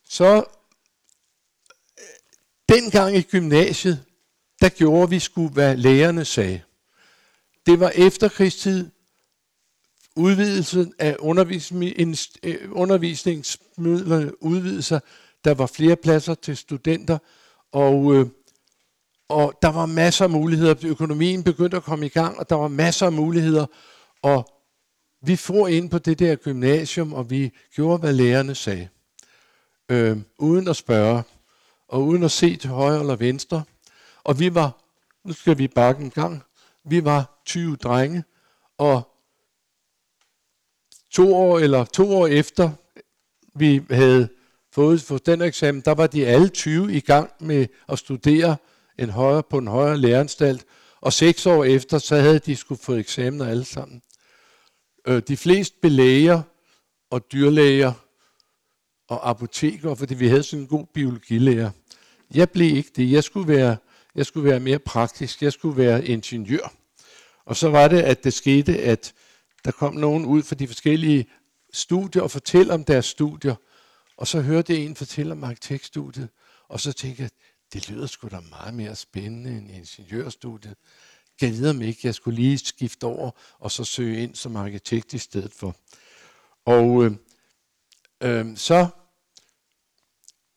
Så 0.09 0.45
øh, 1.99 2.05
dengang 2.69 3.17
i 3.17 3.23
gymnasiet, 3.23 4.05
der 4.61 4.69
gjorde 4.69 5.11
vi 5.11 5.19
sgu, 5.19 5.49
hvad 5.49 5.77
lærerne 5.77 6.25
sagde. 6.25 6.63
Det 7.67 7.81
var 7.81 7.93
efterkrigstid, 7.95 8.91
udvidelsen 10.17 10.93
af 10.99 11.17
øh, 12.43 12.69
undervisningsmidlerne 12.71 14.43
udvidede 14.43 14.83
sig. 14.83 15.01
Der 15.45 15.55
var 15.55 15.67
flere 15.67 15.97
pladser 15.97 16.35
til 16.35 16.57
studenter, 16.57 17.19
og, 17.73 18.15
øh, 18.15 18.27
og 19.29 19.59
der 19.63 19.69
var 19.69 19.87
masser 19.87 20.25
af 20.25 20.31
muligheder. 20.31 20.75
Økonomien 20.85 21.45
begyndte 21.45 21.77
at 21.77 21.83
komme 21.83 22.07
i 22.07 22.09
gang, 22.09 22.39
og 22.39 22.51
der 22.51 22.57
var 22.57 22.69
masser 22.69 23.07
af 23.07 23.13
muligheder. 23.13 23.67
Og 24.23 24.49
vi 25.23 25.37
får 25.37 25.69
ind 25.69 25.91
på 25.91 25.99
det 25.99 26.19
der 26.19 26.37
gymnasium, 26.37 27.13
og 27.13 27.31
vi 27.31 27.51
gjorde, 27.75 27.99
hvad 27.99 28.13
lærerne 28.13 28.55
sagde. 28.55 28.89
Øh, 29.89 30.17
uden 30.39 30.69
at 30.69 30.77
spørge, 30.77 31.23
og 31.89 32.05
uden 32.05 32.23
at 32.23 32.31
se 32.31 32.57
til 32.57 32.71
højre 32.71 33.01
eller 33.01 33.17
venstre. 33.17 33.63
Og 34.25 34.41
vi 34.41 34.55
var, 34.55 34.83
nu 35.25 35.33
skal 35.33 35.59
vi 35.59 35.69
bakke 35.69 36.05
en 36.05 36.11
gang, 36.11 36.43
vi 36.85 37.05
var 37.05 37.43
20 37.47 37.77
drenge, 37.77 38.25
og 38.79 39.16
to 41.13 41.35
år 41.35 41.59
eller 41.59 41.85
to 41.85 42.17
år 42.17 42.27
efter 42.27 42.71
vi 43.59 43.83
havde 43.91 44.29
fået 44.73 45.03
for 45.03 45.19
den 45.19 45.43
eksamen, 45.43 45.83
der 45.85 45.95
var 45.95 46.07
de 46.07 46.27
alle 46.27 46.49
20 46.49 46.95
i 46.95 47.01
gang 47.01 47.31
med 47.41 47.67
at 47.89 47.99
studere 47.99 48.57
en 48.99 49.11
højere, 49.11 49.43
på 49.43 49.59
en 49.59 49.67
højere 49.67 49.99
læreranstalt, 49.99 50.65
og 51.01 51.13
seks 51.13 51.47
år 51.47 51.65
efter, 51.65 51.99
så 51.99 52.17
havde 52.17 52.39
de 52.39 52.57
skulle 52.57 52.81
få 52.83 52.95
eksamener 52.95 53.47
alle 53.47 53.65
sammen. 53.65 54.03
Øh, 55.07 55.23
de 55.29 55.37
fleste 55.37 55.77
belæger 55.83 56.43
og 57.11 57.33
dyrlæger 57.33 57.93
og 59.09 59.31
apoteker, 59.31 59.95
fordi 59.95 60.15
vi 60.15 60.29
havde 60.29 60.43
sådan 60.43 60.63
en 60.63 60.67
god 60.67 60.87
biologilærer. 60.95 61.71
Jeg 62.35 62.51
blev 62.51 62.77
ikke 62.77 62.91
det. 62.97 63.13
Jeg 63.13 63.25
skulle 63.25 63.49
være, 63.49 63.77
jeg 64.15 64.27
skulle 64.27 64.51
være 64.51 64.61
mere 64.61 64.79
praktisk. 64.79 65.43
Jeg 65.43 65.53
skulle 65.53 65.77
være 65.77 66.07
ingeniør. 66.07 66.73
Og 67.45 67.57
så 67.57 67.69
var 67.69 67.89
det, 67.89 68.01
at 68.03 68.25
det 68.25 68.33
skete, 68.33 68.79
at 68.79 69.15
der 69.67 69.73
kom 69.73 69.95
nogen 69.95 70.25
ud 70.25 70.43
fra 70.43 70.55
de 70.55 70.67
forskellige 70.67 71.27
studier 71.73 72.23
og 72.23 72.31
fortælle 72.31 72.75
om 72.75 72.85
deres 72.85 73.07
studier. 73.07 73.55
Og 74.17 74.27
så 74.27 74.41
hørte 74.41 74.73
jeg 74.73 74.83
en 74.83 74.97
fortælle 74.97 75.33
om 75.33 75.45
arkitektstudiet, 75.45 76.29
og 76.69 76.81
så 76.81 76.93
tænkte 76.93 77.23
jeg, 77.23 77.31
det 77.73 77.89
lyder 77.89 78.07
sgu 78.07 78.29
da 78.29 78.41
meget 78.41 78.75
mere 78.75 78.97
spændende 78.97 79.59
end 79.59 79.71
ingeniørstudiet. 79.71 80.77
Jeg 81.41 81.51
ved 81.51 81.71
om 81.71 81.83
ikke, 81.83 82.01
jeg 82.05 82.15
skulle 82.15 82.37
lige 82.37 82.59
skifte 82.59 83.05
over, 83.05 83.31
og 83.59 83.71
så 83.71 83.85
søge 83.85 84.23
ind 84.23 84.35
som 84.35 84.57
arkitekt 84.57 85.15
i 85.15 85.19
stedet 85.19 85.53
for. 85.53 85.77
Og 86.65 87.05
øh, 87.05 87.13
øh, 88.21 88.57
så, 88.57 88.89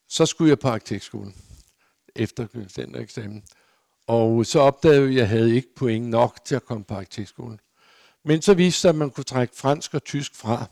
så 0.08 0.26
skulle 0.26 0.50
jeg 0.50 0.60
på 0.60 0.68
arkitektskolen 0.68 1.36
efter 2.16 2.48
den 2.76 2.96
eksamen. 2.96 3.44
Og 4.08 4.46
så 4.46 4.60
opdagede 4.60 5.02
jeg, 5.02 5.10
at 5.10 5.16
jeg 5.16 5.30
havde 5.30 5.56
ikke 5.56 5.76
point 5.76 6.10
nok 6.10 6.46
til 6.46 6.56
at 6.56 6.66
komme 6.66 6.84
på 6.84 6.94
arkitektskolen. 6.94 7.60
Men 8.26 8.42
så 8.42 8.54
viste 8.54 8.82
sig, 8.82 8.90
at 8.90 8.96
man 8.96 9.10
kunne 9.10 9.24
trække 9.24 9.56
fransk 9.56 9.94
og 9.94 10.04
tysk 10.04 10.36
fra. 10.36 10.66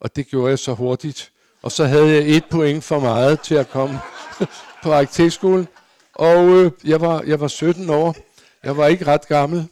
Og 0.00 0.16
det 0.16 0.26
gjorde 0.26 0.50
jeg 0.50 0.58
så 0.58 0.74
hurtigt. 0.74 1.32
Og 1.62 1.72
så 1.72 1.84
havde 1.84 2.08
jeg 2.08 2.36
et 2.36 2.44
point 2.50 2.84
for 2.84 3.00
meget 3.00 3.40
til 3.40 3.54
at 3.54 3.68
komme 3.68 4.00
på 4.82 4.92
arkitektskolen. 4.92 5.68
Og 6.14 6.48
øh, 6.48 6.72
jeg, 6.84 7.00
var, 7.00 7.22
jeg 7.22 7.40
var 7.40 7.48
17 7.48 7.90
år. 7.90 8.16
Jeg 8.62 8.76
var 8.76 8.86
ikke 8.86 9.06
ret 9.06 9.28
gammel. 9.28 9.68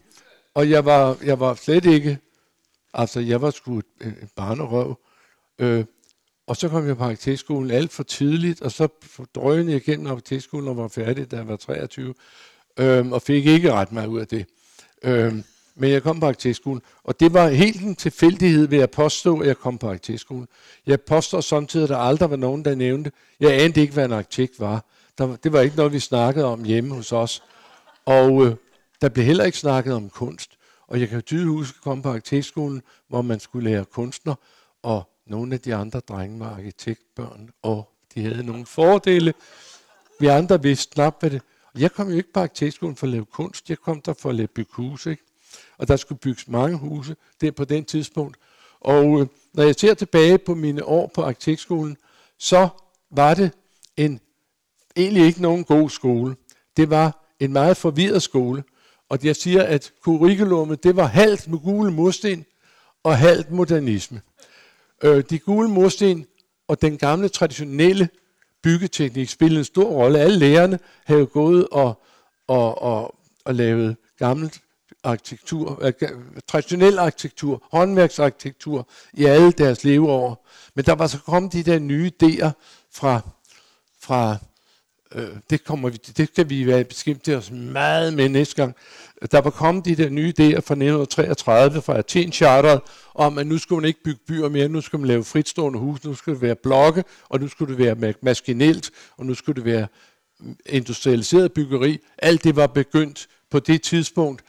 Og 0.54 0.70
jeg 0.70 0.84
var, 0.84 1.16
jeg 1.24 1.40
var 1.40 1.54
slet 1.54 1.84
ikke... 1.84 2.18
Altså, 2.94 3.20
jeg 3.20 3.42
var 3.42 3.50
sgu 3.50 3.74
en 3.76 3.84
øh, 4.00 4.12
barnerøv. 4.36 4.98
Øh, 5.58 5.84
og 6.46 6.56
så 6.56 6.68
kom 6.68 6.86
jeg 6.86 6.96
på 6.96 7.04
arkitektskolen 7.04 7.70
alt 7.70 7.92
for 7.92 8.02
tidligt, 8.02 8.62
og 8.62 8.72
så 8.72 8.88
drønede 9.34 9.72
jeg 9.72 9.88
igennem 9.88 10.06
arkitektskolen 10.06 10.68
og 10.68 10.76
var 10.76 10.88
færdig, 10.88 11.30
da 11.30 11.36
jeg 11.36 11.48
var 11.48 11.56
23, 11.56 12.14
øh, 12.78 13.12
og 13.12 13.22
fik 13.22 13.46
ikke 13.46 13.72
ret 13.72 13.92
meget 13.92 14.06
ud 14.06 14.20
af 14.20 14.26
det. 14.26 14.46
Øh, 15.02 15.34
men 15.76 15.90
jeg 15.90 16.02
kom 16.02 16.20
på 16.20 16.26
arkitektskolen. 16.26 16.82
Og 17.04 17.20
det 17.20 17.34
var 17.34 17.48
helt 17.48 17.82
en 17.82 17.96
tilfældighed 17.96 18.66
ved 18.66 18.78
at 18.78 18.90
påstå, 18.90 19.40
at 19.40 19.46
jeg 19.46 19.56
kom 19.56 19.78
på 19.78 19.88
arkitektskolen. 19.88 20.48
Jeg 20.86 21.00
påstår 21.00 21.40
samtidig, 21.40 21.84
at 21.84 21.88
der 21.88 21.96
aldrig 21.96 22.30
var 22.30 22.36
nogen, 22.36 22.64
der 22.64 22.74
nævnte. 22.74 23.12
Jeg 23.40 23.62
anede 23.62 23.80
ikke, 23.80 23.94
hvad 23.94 24.04
en 24.04 24.12
arkitekt 24.12 24.60
var. 24.60 24.84
Der, 25.18 25.36
det 25.36 25.52
var 25.52 25.60
ikke 25.60 25.76
noget, 25.76 25.92
vi 25.92 26.00
snakkede 26.00 26.46
om 26.46 26.64
hjemme 26.64 26.94
hos 26.94 27.12
os. 27.12 27.42
Og 28.04 28.46
øh, 28.46 28.56
der 29.00 29.08
blev 29.08 29.24
heller 29.24 29.44
ikke 29.44 29.58
snakket 29.58 29.94
om 29.94 30.10
kunst. 30.10 30.50
Og 30.88 31.00
jeg 31.00 31.08
kan 31.08 31.22
tydeligt 31.22 31.50
huske 31.50 31.76
at 31.78 31.82
komme 31.82 32.02
på 32.02 32.08
arkitektskolen, 32.08 32.82
hvor 33.08 33.22
man 33.22 33.40
skulle 33.40 33.70
lære 33.70 33.84
kunstner, 33.84 34.34
og 34.82 35.10
nogle 35.26 35.54
af 35.54 35.60
de 35.60 35.74
andre 35.74 36.00
drenge 36.00 36.40
var 36.40 36.50
arkitektbørn, 36.50 37.50
og 37.62 37.88
de 38.14 38.22
havde 38.22 38.42
nogle 38.42 38.66
fordele. 38.66 39.34
Vi 40.20 40.26
andre 40.26 40.62
vidste 40.62 40.94
knap, 40.94 41.20
hvad 41.20 41.30
det... 41.30 41.42
Jeg 41.78 41.92
kom 41.92 42.08
jo 42.08 42.16
ikke 42.16 42.32
på 42.32 42.40
arkitektskolen 42.40 42.96
for 42.96 43.06
at 43.06 43.10
lave 43.10 43.24
kunst, 43.24 43.70
jeg 43.70 43.78
kom 43.78 44.00
der 44.00 44.12
for 44.12 44.28
at 44.28 44.34
lave 44.34 44.48
bygge 44.48 44.72
hus, 44.72 45.06
ikke? 45.06 45.25
Og 45.78 45.88
der 45.88 45.96
skulle 45.96 46.18
bygges 46.18 46.48
mange 46.48 46.78
huse 46.78 47.16
der 47.40 47.50
på 47.50 47.64
den 47.64 47.84
tidspunkt. 47.84 48.36
Og 48.80 49.20
øh, 49.20 49.26
når 49.54 49.62
jeg 49.62 49.74
ser 49.74 49.94
tilbage 49.94 50.38
på 50.38 50.54
mine 50.54 50.84
år 50.84 51.10
på 51.14 51.22
arkitektskolen, 51.22 51.96
så 52.38 52.68
var 53.10 53.34
det 53.34 53.50
en 53.96 54.20
egentlig 54.96 55.26
ikke 55.26 55.42
nogen 55.42 55.64
god 55.64 55.90
skole. 55.90 56.36
Det 56.76 56.90
var 56.90 57.26
en 57.40 57.52
meget 57.52 57.76
forvirret 57.76 58.22
skole. 58.22 58.64
Og 59.08 59.18
jeg 59.22 59.36
siger, 59.36 59.62
at 59.62 59.92
curriculummet, 60.02 60.84
det 60.84 60.96
var 60.96 61.06
halvt 61.06 61.48
med 61.48 61.58
gule 61.58 61.92
mursten 61.92 62.44
og 63.02 63.18
halvt 63.18 63.50
modernisme. 63.50 64.20
Øh, 65.02 65.24
de 65.30 65.38
gule 65.38 65.68
mursten 65.68 66.26
og 66.68 66.82
den 66.82 66.98
gamle 66.98 67.28
traditionelle 67.28 68.08
byggeteknik 68.62 69.28
spillede 69.28 69.58
en 69.58 69.64
stor 69.64 69.90
rolle. 69.90 70.18
Alle 70.18 70.38
lærerne 70.38 70.78
havde 71.04 71.26
gået 71.26 71.68
og, 71.68 72.02
og, 72.46 72.82
og, 72.82 73.14
og 73.44 73.54
lavet 73.54 73.96
gammelt 74.18 74.60
arkitektur, 75.06 75.78
øh, 75.82 75.92
traditionel 76.48 76.98
arkitektur, 76.98 77.62
håndværksarkitektur 77.70 78.88
i 79.12 79.24
alle 79.24 79.52
deres 79.52 79.84
leveår. 79.84 80.46
Men 80.74 80.84
der 80.84 80.94
var 80.94 81.06
så 81.06 81.18
kommet 81.18 81.52
de 81.52 81.62
der 81.62 81.78
nye 81.78 82.10
idéer 82.22 82.50
fra, 82.92 83.20
fra 84.00 84.36
øh, 85.14 85.28
det, 85.50 85.64
kommer 85.64 85.88
vi, 85.88 85.96
det 85.96 86.28
skal 86.28 86.48
vi 86.48 86.66
være 86.66 86.84
beskæftige 86.84 87.36
os 87.36 87.50
meget 87.50 88.14
med 88.14 88.28
næste 88.28 88.54
gang. 88.54 88.74
Der 89.30 89.40
var 89.40 89.50
kommet 89.50 89.84
de 89.84 89.96
der 89.96 90.08
nye 90.08 90.28
idéer 90.28 90.60
fra 90.60 90.74
1933 90.74 91.82
fra 91.82 91.98
Athen 91.98 92.32
Charter 92.32 92.78
om, 93.14 93.38
at 93.38 93.46
nu 93.46 93.58
skulle 93.58 93.80
man 93.80 93.88
ikke 93.88 94.02
bygge 94.04 94.20
byer 94.28 94.48
mere, 94.48 94.68
nu 94.68 94.80
skulle 94.80 95.00
man 95.00 95.08
lave 95.08 95.24
fritstående 95.24 95.78
hus, 95.78 96.04
nu 96.04 96.14
skulle 96.14 96.34
det 96.34 96.42
være 96.42 96.56
blokke, 96.56 97.04
og 97.28 97.40
nu 97.40 97.48
skulle 97.48 97.76
det 97.76 98.00
være 98.00 98.14
maskinelt, 98.22 98.90
og 99.16 99.26
nu 99.26 99.34
skulle 99.34 99.56
det 99.56 99.64
være 99.64 99.86
mm, 100.40 100.56
industrialiseret 100.66 101.52
byggeri. 101.52 101.98
Alt 102.18 102.44
det 102.44 102.56
var 102.56 102.66
begyndt 102.66 103.28
på 103.50 103.58
det 103.58 103.82
tidspunkt, 103.82 104.42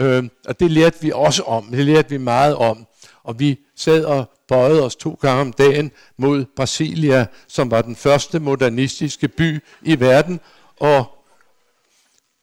øh, 0.00 0.24
og 0.46 0.60
det 0.60 0.70
lærte 0.70 0.96
vi 1.00 1.12
også 1.14 1.42
om, 1.42 1.66
det 1.66 1.84
lærte 1.84 2.10
vi 2.10 2.18
meget 2.18 2.56
om. 2.56 2.86
Og 3.22 3.38
vi 3.38 3.58
sad 3.76 4.04
og 4.04 4.30
bøjede 4.48 4.82
os 4.82 4.96
to 4.96 5.18
gange 5.20 5.40
om 5.40 5.52
dagen 5.52 5.90
mod 6.16 6.44
Brasilia, 6.56 7.26
som 7.48 7.70
var 7.70 7.82
den 7.82 7.96
første 7.96 8.40
modernistiske 8.40 9.28
by 9.28 9.60
i 9.82 10.00
verden. 10.00 10.40
Og, 10.76 11.04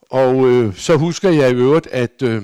og 0.09 0.47
øh, 0.47 0.75
så 0.75 0.95
husker 0.95 1.29
jeg 1.29 1.51
i 1.51 1.53
øvrigt, 1.53 1.87
at 1.87 2.21
øh, 2.23 2.43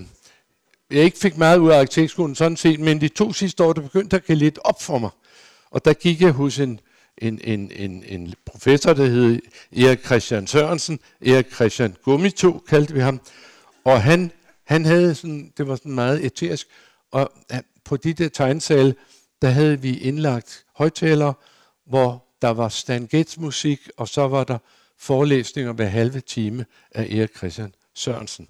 jeg 0.91 1.03
ikke 1.03 1.17
fik 1.17 1.37
meget 1.37 1.57
ud 1.57 1.69
af 1.69 1.79
arkitektskolen 1.79 2.35
sådan 2.35 2.57
set, 2.57 2.79
men 2.79 3.01
de 3.01 3.07
to 3.07 3.33
sidste 3.33 3.63
år, 3.63 3.73
der 3.73 3.81
begyndte 3.81 4.15
at 4.15 4.25
gå 4.25 4.33
lidt 4.33 4.59
op 4.63 4.81
for 4.81 4.97
mig. 4.97 5.09
Og 5.71 5.85
der 5.85 5.93
gik 5.93 6.21
jeg 6.21 6.31
hos 6.31 6.59
en, 6.59 6.79
en, 7.17 7.39
en, 7.43 7.71
en, 7.75 8.03
en 8.07 8.33
professor, 8.45 8.93
der 8.93 9.05
hed 9.05 9.39
Erik 9.77 10.05
Christian 10.05 10.47
Sørensen, 10.47 10.99
Erik 11.25 11.53
Christian 11.53 11.95
Gummito 12.03 12.63
kaldte 12.67 12.93
vi 12.93 12.99
ham, 12.99 13.21
og 13.85 14.01
han, 14.01 14.31
han 14.67 14.85
havde 14.85 15.15
sådan, 15.15 15.53
det 15.57 15.67
var 15.67 15.75
sådan 15.75 15.91
meget 15.91 16.25
eterisk, 16.25 16.67
og 17.11 17.31
på 17.83 17.97
de 17.97 18.13
der 18.13 18.29
tegnsale, 18.29 18.95
der 19.41 19.49
havde 19.49 19.81
vi 19.81 19.97
indlagt 19.97 20.65
højtalere, 20.75 21.33
hvor 21.85 22.25
der 22.41 22.49
var 22.49 22.69
Stan 22.69 23.07
Getz 23.07 23.37
musik, 23.37 23.89
og 23.97 24.07
så 24.07 24.27
var 24.27 24.43
der 24.43 24.57
forelæsninger 24.97 25.73
hver 25.73 25.85
halve 25.85 26.19
time 26.19 26.65
af 26.91 27.03
Erik 27.03 27.37
Christian 27.37 27.73
Sørensen. 27.95 28.47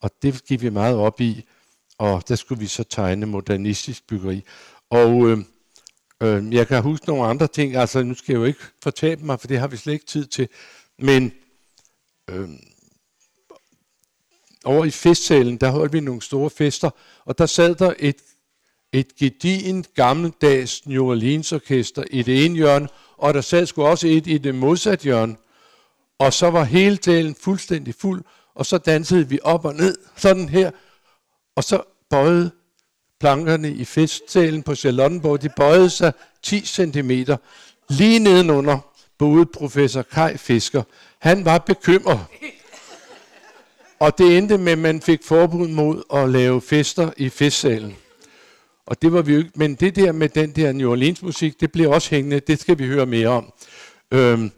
Og 0.00 0.10
det 0.22 0.44
gik 0.44 0.62
vi 0.62 0.70
meget 0.70 0.96
op 0.96 1.20
i, 1.20 1.44
og 1.98 2.28
der 2.28 2.34
skulle 2.34 2.58
vi 2.60 2.66
så 2.66 2.84
tegne 2.84 3.26
modernistisk 3.26 4.06
byggeri. 4.06 4.44
Og 4.90 5.28
øh, 5.28 5.38
øh, 6.22 6.54
jeg 6.54 6.68
kan 6.68 6.82
huske 6.82 7.08
nogle 7.08 7.26
andre 7.26 7.46
ting, 7.46 7.76
altså 7.76 8.02
nu 8.02 8.14
skal 8.14 8.32
jeg 8.32 8.40
jo 8.40 8.44
ikke 8.44 8.60
fortabe 8.82 9.24
mig, 9.24 9.40
for 9.40 9.48
det 9.48 9.58
har 9.58 9.68
vi 9.68 9.76
slet 9.76 9.92
ikke 9.92 10.06
tid 10.06 10.26
til, 10.26 10.48
men 10.98 11.32
øh, 12.30 12.48
over 14.64 14.84
i 14.84 14.90
festsalen, 14.90 15.56
der 15.56 15.70
holdt 15.70 15.92
vi 15.92 16.00
nogle 16.00 16.22
store 16.22 16.50
fester, 16.50 16.90
og 17.24 17.38
der 17.38 17.46
sad 17.46 17.74
der 17.74 17.92
et 17.98 18.16
et 18.94 19.16
gedigent 19.16 19.94
gammeldags 19.94 20.86
New 20.86 21.04
Orleans 21.04 21.52
orkester 21.52 22.04
i 22.10 22.22
det 22.22 22.44
ene 22.44 22.56
hjørne, 22.56 22.88
og 23.16 23.34
der 23.34 23.40
sad 23.40 23.66
sgu 23.66 23.82
også 23.82 24.06
et 24.06 24.26
i 24.26 24.38
det 24.38 24.54
modsatte 24.54 25.04
hjørne. 25.04 25.36
Og 26.18 26.32
så 26.32 26.50
var 26.50 26.64
hele 26.64 26.96
talen 26.96 27.34
fuldstændig 27.34 27.94
fuld, 27.94 28.22
og 28.54 28.66
så 28.66 28.78
dansede 28.78 29.28
vi 29.28 29.38
op 29.42 29.64
og 29.64 29.74
ned, 29.74 29.96
sådan 30.16 30.48
her. 30.48 30.70
Og 31.56 31.64
så 31.64 31.82
bøjede 32.10 32.50
plankerne 33.20 33.70
i 33.70 33.84
festsalen 33.84 34.62
på 34.62 34.74
Charlottenborg, 34.74 35.42
de 35.42 35.48
bøjede 35.56 35.90
sig 35.90 36.12
10 36.42 36.60
cm 36.66 37.10
lige 37.88 38.18
nedenunder 38.18 38.78
boede 39.18 39.46
professor 39.46 40.02
Kai 40.02 40.36
Fisker. 40.36 40.82
Han 41.18 41.44
var 41.44 41.58
bekymret. 41.58 42.20
Og 44.04 44.18
det 44.18 44.38
endte 44.38 44.58
med, 44.58 44.72
at 44.72 44.78
man 44.78 45.00
fik 45.00 45.22
forbud 45.22 45.68
mod 45.68 46.02
at 46.14 46.28
lave 46.28 46.60
fester 46.60 47.10
i 47.16 47.28
festsalen. 47.28 47.96
Og 48.86 49.02
det 49.02 49.12
var 49.12 49.22
vi 49.22 49.32
jo 49.32 49.38
ikke, 49.38 49.50
men 49.54 49.74
det 49.74 49.96
der 49.96 50.12
med 50.12 50.28
den 50.28 50.50
der 50.50 50.72
New 50.72 50.90
Orleans 50.90 51.22
musik, 51.22 51.60
det 51.60 51.72
blev 51.72 51.90
også 51.90 52.10
hængende, 52.10 52.40
det 52.40 52.60
skal 52.60 52.78
vi 52.78 52.86
høre 52.86 53.06
mere 53.06 53.28
om. 53.28 53.52
Øhm, 54.10 54.50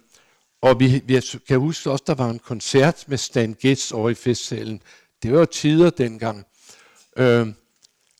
og 0.62 0.80
vi, 0.80 1.02
vi 1.04 1.20
kan 1.48 1.58
huske 1.58 1.90
også, 1.90 2.04
der 2.06 2.14
var 2.14 2.30
en 2.30 2.38
koncert 2.38 3.04
med 3.06 3.18
Stan 3.18 3.56
Getz 3.60 3.92
over 3.92 4.10
i 4.10 4.14
festsalen. 4.14 4.82
Det 5.22 5.32
var 5.32 5.44
tider 5.44 5.90
dengang. 5.90 6.46
Øhm, 7.16 7.54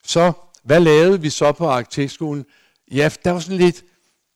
så, 0.04 0.32
hvad 0.62 0.80
lavede 0.80 1.20
vi 1.20 1.30
så 1.30 1.52
på 1.52 1.66
arkitektskolen? 1.66 2.46
Ja, 2.90 3.10
der 3.24 3.30
var 3.30 3.40
sådan 3.40 3.58
lidt, 3.58 3.84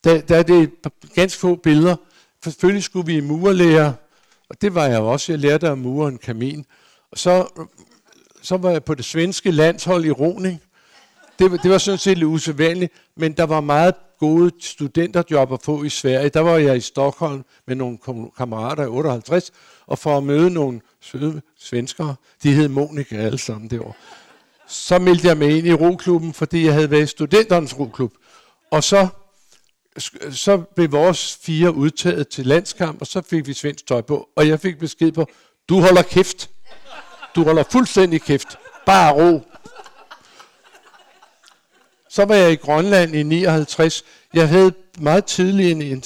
der, 0.05 0.21
der 0.21 0.37
er 0.37 0.43
det 0.43 0.71
ganske 1.15 1.41
få 1.41 1.55
billeder. 1.55 1.97
Selvfølgelig 2.45 2.85
skulle 2.85 3.07
vi 3.07 3.17
i 3.17 3.21
murlære, 3.21 3.95
og 4.49 4.61
det 4.61 4.75
var 4.75 4.87
jeg 4.87 5.01
også. 5.01 5.33
Jeg 5.33 5.39
lærte 5.39 5.69
at 5.69 5.79
mure 5.79 6.09
en 6.09 6.19
kamin. 6.19 6.67
Så, 7.15 7.65
så 8.43 8.57
var 8.57 8.71
jeg 8.71 8.85
på 8.85 8.95
det 8.95 9.05
svenske 9.05 9.51
landshold 9.51 10.05
i 10.05 10.11
roning, 10.11 10.61
det, 11.41 11.63
det 11.63 11.71
var 11.71 11.79
sådan 11.79 11.99
set 11.99 12.19
lidt 12.19 12.29
usædvanligt, 12.29 12.93
men 13.17 13.33
der 13.33 13.45
var 13.45 13.61
meget 13.61 13.95
gode 14.19 14.51
studenterjob 14.61 15.53
at 15.53 15.63
få 15.63 15.83
i 15.83 15.89
Sverige. 15.89 16.29
Der 16.29 16.41
var 16.41 16.57
jeg 16.57 16.77
i 16.77 16.81
Stockholm 16.81 17.45
med 17.67 17.77
nogle 17.77 17.99
kammerater 18.37 18.85
i 18.85 18.87
58, 18.87 19.53
og 19.87 19.99
for 19.99 20.17
at 20.17 20.23
møde 20.23 20.51
nogle 20.51 20.81
søde 21.01 21.43
svenskere, 21.59 22.15
de 22.43 22.53
hed 22.53 22.69
Monika 22.69 23.17
alle 23.17 23.39
sammen 23.39 23.71
det 23.71 23.81
år. 23.81 23.97
Så 24.69 24.99
meldte 24.99 25.29
jeg 25.29 25.37
mig 25.37 25.59
ind 25.59 25.67
i 25.67 25.73
roklubben, 25.73 26.35
fordi 26.35 26.65
jeg 26.65 26.75
havde 26.75 26.91
været 26.91 27.03
i 27.03 27.07
studenternes 27.07 27.79
roklub. 27.79 28.13
Og 28.71 28.85
så, 28.85 29.09
så 30.31 30.59
blev 30.59 30.93
vores 30.93 31.39
fire 31.43 31.75
udtaget 31.75 32.29
til 32.29 32.47
landskamp, 32.47 33.01
og 33.01 33.07
så 33.07 33.23
fik 33.23 33.47
vi 33.47 33.53
svensk 33.53 33.87
tøj 33.87 34.01
på. 34.01 34.29
Og 34.37 34.49
jeg 34.49 34.61
fik 34.61 34.79
besked 34.79 35.13
på, 35.13 35.27
du 35.69 35.81
holder 35.81 36.03
kæft. 36.03 36.51
Du 37.35 37.45
holder 37.45 37.65
fuldstændig 37.71 38.23
kæft. 38.23 38.59
Bare 38.87 39.13
ro. 39.13 39.43
Så 42.09 42.25
var 42.25 42.35
jeg 42.35 42.53
i 42.53 42.57
Grønland 42.57 43.15
i 43.15 43.23
59. 43.23 44.05
Jeg 44.35 44.49
havde 44.49 44.73
meget 44.99 45.25
tidlig 45.25 45.93
en, 45.93 46.05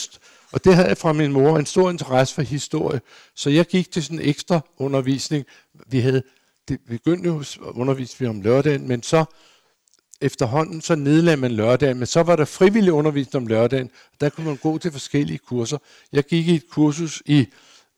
og 0.52 0.64
det 0.64 0.74
havde 0.74 0.88
jeg 0.88 0.98
fra 0.98 1.12
min 1.12 1.32
mor, 1.32 1.58
en 1.58 1.66
stor 1.66 1.90
interesse 1.90 2.34
for 2.34 2.42
historie. 2.42 3.00
Så 3.34 3.50
jeg 3.50 3.66
gik 3.66 3.92
til 3.92 4.04
sådan 4.04 4.18
en 4.18 4.28
ekstra 4.28 4.60
undervisning. 4.78 5.44
Vi 5.86 6.00
havde, 6.00 6.22
det 6.68 6.80
begyndte 6.88 7.28
jo 7.28 7.40
at 7.40 7.58
undervise 7.60 8.16
vi 8.18 8.26
om 8.26 8.40
lørdagen, 8.40 8.88
men 8.88 9.02
så 9.02 9.24
efterhånden 10.20 10.80
så 10.80 10.94
nedlagde 10.94 11.36
man 11.36 11.52
lørdagen, 11.52 11.98
men 11.98 12.06
så 12.06 12.22
var 12.22 12.36
der 12.36 12.44
frivillig 12.44 12.92
undervisning 12.92 13.42
om 13.42 13.46
lørdagen. 13.46 13.90
Der 14.20 14.28
kunne 14.28 14.46
man 14.46 14.56
gå 14.56 14.78
til 14.78 14.92
forskellige 14.92 15.38
kurser. 15.38 15.78
Jeg 16.12 16.24
gik 16.24 16.48
i 16.48 16.54
et 16.54 16.68
kursus 16.70 17.22
i 17.26 17.48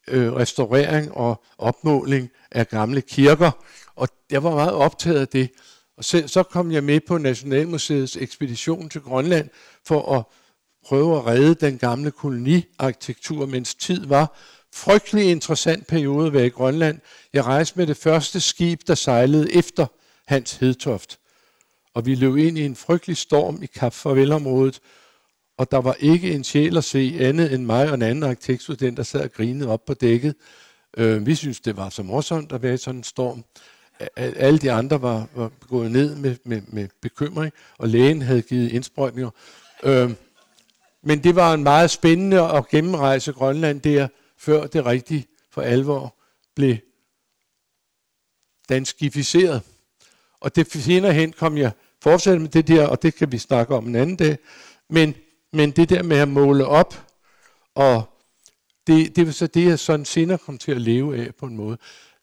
øh, 0.08 0.32
restaurering 0.32 1.12
og 1.12 1.42
opmåling 1.58 2.30
af 2.56 2.68
gamle 2.68 3.00
kirker, 3.00 3.50
og 3.96 4.08
jeg 4.30 4.42
var 4.42 4.50
meget 4.50 4.72
optaget 4.72 5.20
af 5.20 5.28
det. 5.28 5.50
Og 5.96 6.04
så, 6.04 6.24
så 6.26 6.42
kom 6.42 6.72
jeg 6.72 6.84
med 6.84 7.00
på 7.00 7.18
Nationalmuseets 7.18 8.16
ekspedition 8.16 8.88
til 8.88 9.00
Grønland 9.00 9.48
for 9.86 10.16
at 10.18 10.24
prøve 10.86 11.16
at 11.16 11.26
redde 11.26 11.54
den 11.54 11.78
gamle 11.78 12.10
koloniarkitektur, 12.10 13.46
mens 13.46 13.74
tid 13.74 14.06
var. 14.06 14.38
Frygtelig 14.74 15.30
interessant 15.30 15.86
periode 15.86 16.26
at 16.26 16.32
være 16.32 16.46
i 16.46 16.50
Grønland. 16.50 17.00
Jeg 17.32 17.44
rejste 17.44 17.78
med 17.78 17.86
det 17.86 17.96
første 17.96 18.40
skib, 18.40 18.80
der 18.86 18.94
sejlede 18.94 19.52
efter 19.52 19.86
Hans 20.26 20.52
Hedtoft. 20.52 21.18
Og 21.94 22.06
vi 22.06 22.14
løb 22.14 22.36
ind 22.36 22.58
i 22.58 22.64
en 22.64 22.76
frygtelig 22.76 23.16
storm 23.16 23.62
i 23.62 23.66
Kap 23.66 23.94
Farvel-området, 23.94 24.80
og 25.58 25.70
der 25.70 25.78
var 25.78 25.96
ikke 26.00 26.32
en 26.32 26.44
sjæl 26.44 26.76
at 26.76 26.84
se 26.84 27.16
andet 27.20 27.52
end 27.52 27.64
mig 27.64 27.88
og 27.88 27.94
en 27.94 28.02
anden 28.02 28.24
arkitektstudent, 28.24 28.96
der 28.96 29.02
sad 29.02 29.20
og 29.20 29.32
grinede 29.32 29.68
op 29.68 29.84
på 29.84 29.94
dækket. 29.94 30.34
Øh, 30.96 31.26
vi 31.26 31.34
synes 31.34 31.60
det 31.60 31.76
var 31.76 31.88
så 31.88 32.02
morsomt 32.02 32.52
at 32.52 32.62
være 32.62 32.74
i 32.74 32.76
sådan 32.76 32.98
en 32.98 33.04
storm 33.04 33.44
alle 34.16 34.58
de 34.58 34.72
andre 34.72 35.02
var, 35.02 35.28
var 35.34 35.50
gået 35.68 35.90
ned 35.90 36.14
med, 36.14 36.36
med, 36.44 36.62
med 36.66 36.88
bekymring, 37.02 37.52
og 37.78 37.88
lægen 37.88 38.22
havde 38.22 38.42
givet 38.42 38.72
indsprøjtninger. 38.72 39.30
Øh, 39.82 40.10
men 41.02 41.24
det 41.24 41.36
var 41.36 41.54
en 41.54 41.62
meget 41.62 41.90
spændende 41.90 42.40
at 42.40 42.68
gennemrejse 42.68 43.32
Grønland 43.32 43.80
der, 43.80 44.08
før 44.38 44.66
det 44.66 44.86
rigtigt 44.86 45.28
for 45.50 45.62
alvor 45.62 46.14
blev 46.54 46.76
danskificeret. 48.68 49.62
Og 50.40 50.56
det 50.56 50.72
senere 50.72 51.12
hen 51.12 51.32
kom 51.32 51.58
jeg 51.58 51.72
fortsætte 52.02 52.38
med 52.38 52.48
det 52.48 52.68
der, 52.68 52.86
og 52.86 53.02
det 53.02 53.14
kan 53.14 53.32
vi 53.32 53.38
snakke 53.38 53.74
om 53.74 53.86
en 53.86 53.94
anden 53.94 54.16
dag. 54.16 54.38
Men, 54.90 55.14
men 55.52 55.70
det 55.70 55.88
der 55.88 56.02
med 56.02 56.16
at 56.16 56.28
måle 56.28 56.66
op, 56.66 57.04
og 57.74 58.15
det, 58.86 59.16
det 59.16 59.26
var 59.26 59.32
så 59.32 59.46
det, 59.46 59.64
jeg 59.64 59.78
sådan 59.78 60.04
senere 60.04 60.38
kom 60.38 60.58
til 60.58 60.72
at 60.72 60.80
leve 60.80 61.26
af 61.26 61.34
på 61.34 61.46
en 61.46 61.56
måde. 61.56 61.78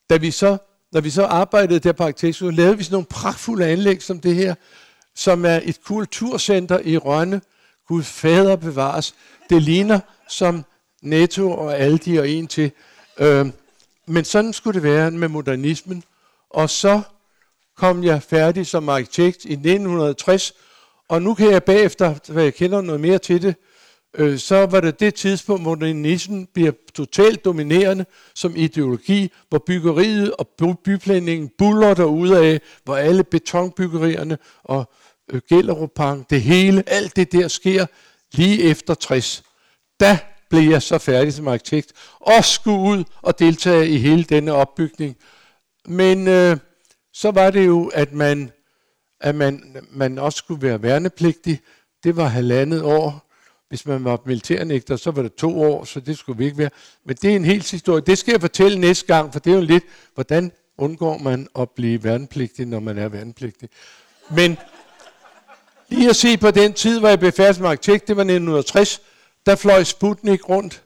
Da 0.09 0.18
vi 0.18 0.32
så, 0.32 0.57
når 0.91 1.01
vi 1.01 1.09
så 1.09 1.26
arbejdede 1.26 1.80
der 1.80 1.91
på 1.91 2.03
Arkitektur, 2.03 2.51
lavede 2.51 2.78
vi 2.78 2.84
sådan 2.84 2.95
nogle 2.95 3.05
pragtfulde 3.05 3.66
anlæg 3.66 4.01
som 4.01 4.20
det 4.20 4.36
her, 4.36 4.55
som 5.16 5.45
er 5.45 5.59
et 5.64 5.84
kulturcenter 5.84 6.80
i 6.80 6.97
Rønne. 6.97 7.41
Gud 7.88 8.03
fader 8.03 8.55
bevares. 8.55 9.16
Det 9.49 9.61
ligner 9.61 9.99
som 10.30 10.66
Netto 11.01 11.51
og 11.51 11.80
Aldi 11.80 12.18
og 12.18 12.30
en 12.30 12.47
til. 12.47 12.72
Øh, 13.20 13.45
men 14.07 14.26
sådan 14.26 14.53
skulle 14.53 14.76
det 14.76 14.84
være 14.84 15.11
med 15.11 15.28
modernismen. 15.28 16.03
Og 16.49 16.70
så 16.70 17.01
kom 17.78 18.03
jeg 18.03 18.24
færdig 18.24 18.68
som 18.68 18.89
arkitekt 18.89 19.45
i 19.45 19.53
1960, 19.53 20.53
og 21.09 21.22
nu 21.22 21.34
kan 21.34 21.51
jeg 21.51 21.64
bagefter, 21.64 22.16
hvad 22.32 22.43
jeg 22.43 22.53
kender 22.53 22.82
noget 22.82 23.01
mere 23.01 23.18
til 23.18 23.41
det, 23.41 23.55
øh, 24.18 24.38
så 24.39 24.66
var 24.66 24.82
det 24.82 24.99
det 24.99 25.16
tidspunkt, 25.16 25.61
hvor 25.64 25.76
modernismen 25.76 26.47
bliver 26.53 26.72
totalt 26.93 27.45
dominerende 27.45 28.05
som 28.36 28.55
ideologi, 28.55 29.32
hvor 29.49 29.64
byggeriet 29.68 30.34
og 30.34 30.47
byplanningen 30.84 31.51
buller 31.57 31.93
derude 31.93 32.45
af, 32.45 32.61
hvor 32.84 32.95
alle 32.95 33.24
betonbyggerierne 33.24 34.38
og 34.64 34.91
øh, 35.32 35.41
Gellerupang, 35.49 36.30
det 36.30 36.41
hele, 36.41 36.84
alt 36.88 37.16
det 37.16 37.32
der 37.32 37.47
sker 37.47 37.86
lige 38.34 38.64
efter 38.64 38.93
60. 38.93 39.43
Da 39.99 40.20
blev 40.49 40.70
jeg 40.70 40.82
så 40.82 40.97
færdig 40.97 41.34
som 41.34 41.47
arkitekt, 41.47 41.93
og 42.20 42.45
skulle 42.45 42.80
ud 42.80 43.03
og 43.22 43.39
deltage 43.39 43.89
i 43.89 43.97
hele 43.97 44.24
denne 44.24 44.53
opbygning. 44.53 45.18
Men 45.86 46.28
øh, 46.28 46.57
så 47.14 47.32
var 47.32 47.51
det 47.51 47.66
jo, 47.66 47.91
at 47.93 48.14
man, 48.14 48.51
at 49.22 49.36
man, 49.36 49.78
man 49.91 50.18
også 50.18 50.38
skulle 50.38 50.61
være 50.61 50.84
værnepligtig. 50.84 51.59
Det 52.03 52.16
var 52.16 52.28
halvandet 52.28 52.82
år. 52.84 53.22
Hvis 53.74 53.86
man 53.86 54.03
var 54.03 54.19
militærnægter, 54.26 54.95
så 54.95 55.11
var 55.11 55.21
det 55.21 55.36
to 55.36 55.61
år, 55.61 55.86
så 55.86 55.99
det 55.99 56.17
skulle 56.17 56.38
vi 56.38 56.45
ikke 56.45 56.57
være. 56.57 56.69
Men 57.05 57.15
det 57.21 57.32
er 57.32 57.36
en 57.36 57.45
helt 57.45 57.71
historie. 57.71 58.01
Det 58.01 58.17
skal 58.17 58.32
jeg 58.32 58.41
fortælle 58.41 58.80
næste 58.80 59.05
gang, 59.05 59.34
for 59.34 59.39
det 59.39 59.51
er 59.51 59.55
jo 59.55 59.61
lidt, 59.61 59.84
hvordan 60.13 60.51
undgår 60.78 61.17
man 61.17 61.47
at 61.59 61.69
blive 61.69 62.03
værnepligtig, 62.03 62.65
når 62.65 62.80
man 62.80 62.97
er 62.97 63.07
værnepligtig. 63.07 63.69
Men 64.30 64.57
lige 65.89 66.09
at 66.09 66.15
se 66.15 66.38
på 66.38 66.51
den 66.51 66.74
tid, 66.74 66.99
hvor 66.99 67.09
jeg 67.09 67.19
blev 67.19 67.32
færdig 67.32 67.55
som 67.55 67.65
arkitekt, 67.65 68.07
det 68.07 68.15
var 68.15 68.21
1960, 68.21 69.01
der 69.45 69.55
fløj 69.55 69.84
Sputnik 69.84 70.49
rundt. 70.49 70.84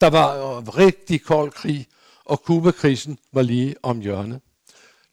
Der 0.00 0.10
var 0.10 0.56
øh, 0.56 0.68
rigtig 0.68 1.22
kold 1.22 1.50
krig, 1.52 1.86
og 2.24 2.42
Kubakrisen 2.42 3.18
var 3.32 3.42
lige 3.42 3.74
om 3.82 4.00
hjørnet. 4.00 4.40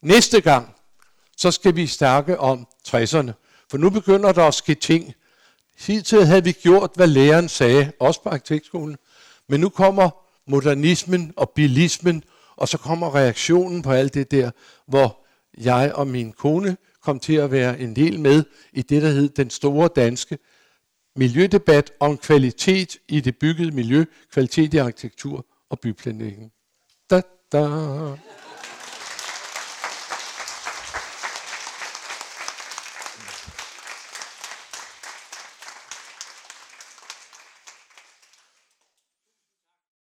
Næste 0.01 0.41
gang, 0.41 0.75
så 1.37 1.51
skal 1.51 1.75
vi 1.75 1.87
snakke 1.87 2.39
om 2.39 2.67
60'erne. 2.87 3.31
For 3.69 3.77
nu 3.77 3.89
begynder 3.89 4.31
der 4.31 4.43
at 4.47 4.53
ske 4.53 4.75
ting. 4.75 5.15
Hidtil 5.79 6.25
havde 6.25 6.43
vi 6.43 6.51
gjort, 6.51 6.91
hvad 6.95 7.07
læreren 7.07 7.49
sagde, 7.49 7.91
også 7.99 8.21
på 8.21 8.29
arkitektskolen. 8.29 8.97
Men 9.47 9.59
nu 9.59 9.69
kommer 9.69 10.09
modernismen 10.47 11.33
og 11.37 11.49
bilismen, 11.49 12.23
og 12.55 12.67
så 12.67 12.77
kommer 12.77 13.15
reaktionen 13.15 13.81
på 13.81 13.91
alt 13.91 14.13
det 14.13 14.31
der, 14.31 14.51
hvor 14.87 15.19
jeg 15.57 15.91
og 15.95 16.07
min 16.07 16.31
kone 16.31 16.77
kom 17.01 17.19
til 17.19 17.33
at 17.33 17.51
være 17.51 17.79
en 17.79 17.95
del 17.95 18.19
med 18.19 18.43
i 18.73 18.81
det, 18.81 19.01
der 19.01 19.09
hed 19.09 19.29
den 19.29 19.49
store 19.49 19.89
danske 19.95 20.37
miljødebat 21.15 21.91
om 21.99 22.17
kvalitet 22.17 22.97
i 23.07 23.19
det 23.19 23.37
byggede 23.37 23.71
miljø, 23.71 24.05
kvalitet 24.33 24.73
i 24.73 24.77
arkitektur 24.77 25.45
og 25.69 25.79
byplanlægning. 25.79 26.51
Da, 27.09 27.21
da. 27.51 27.59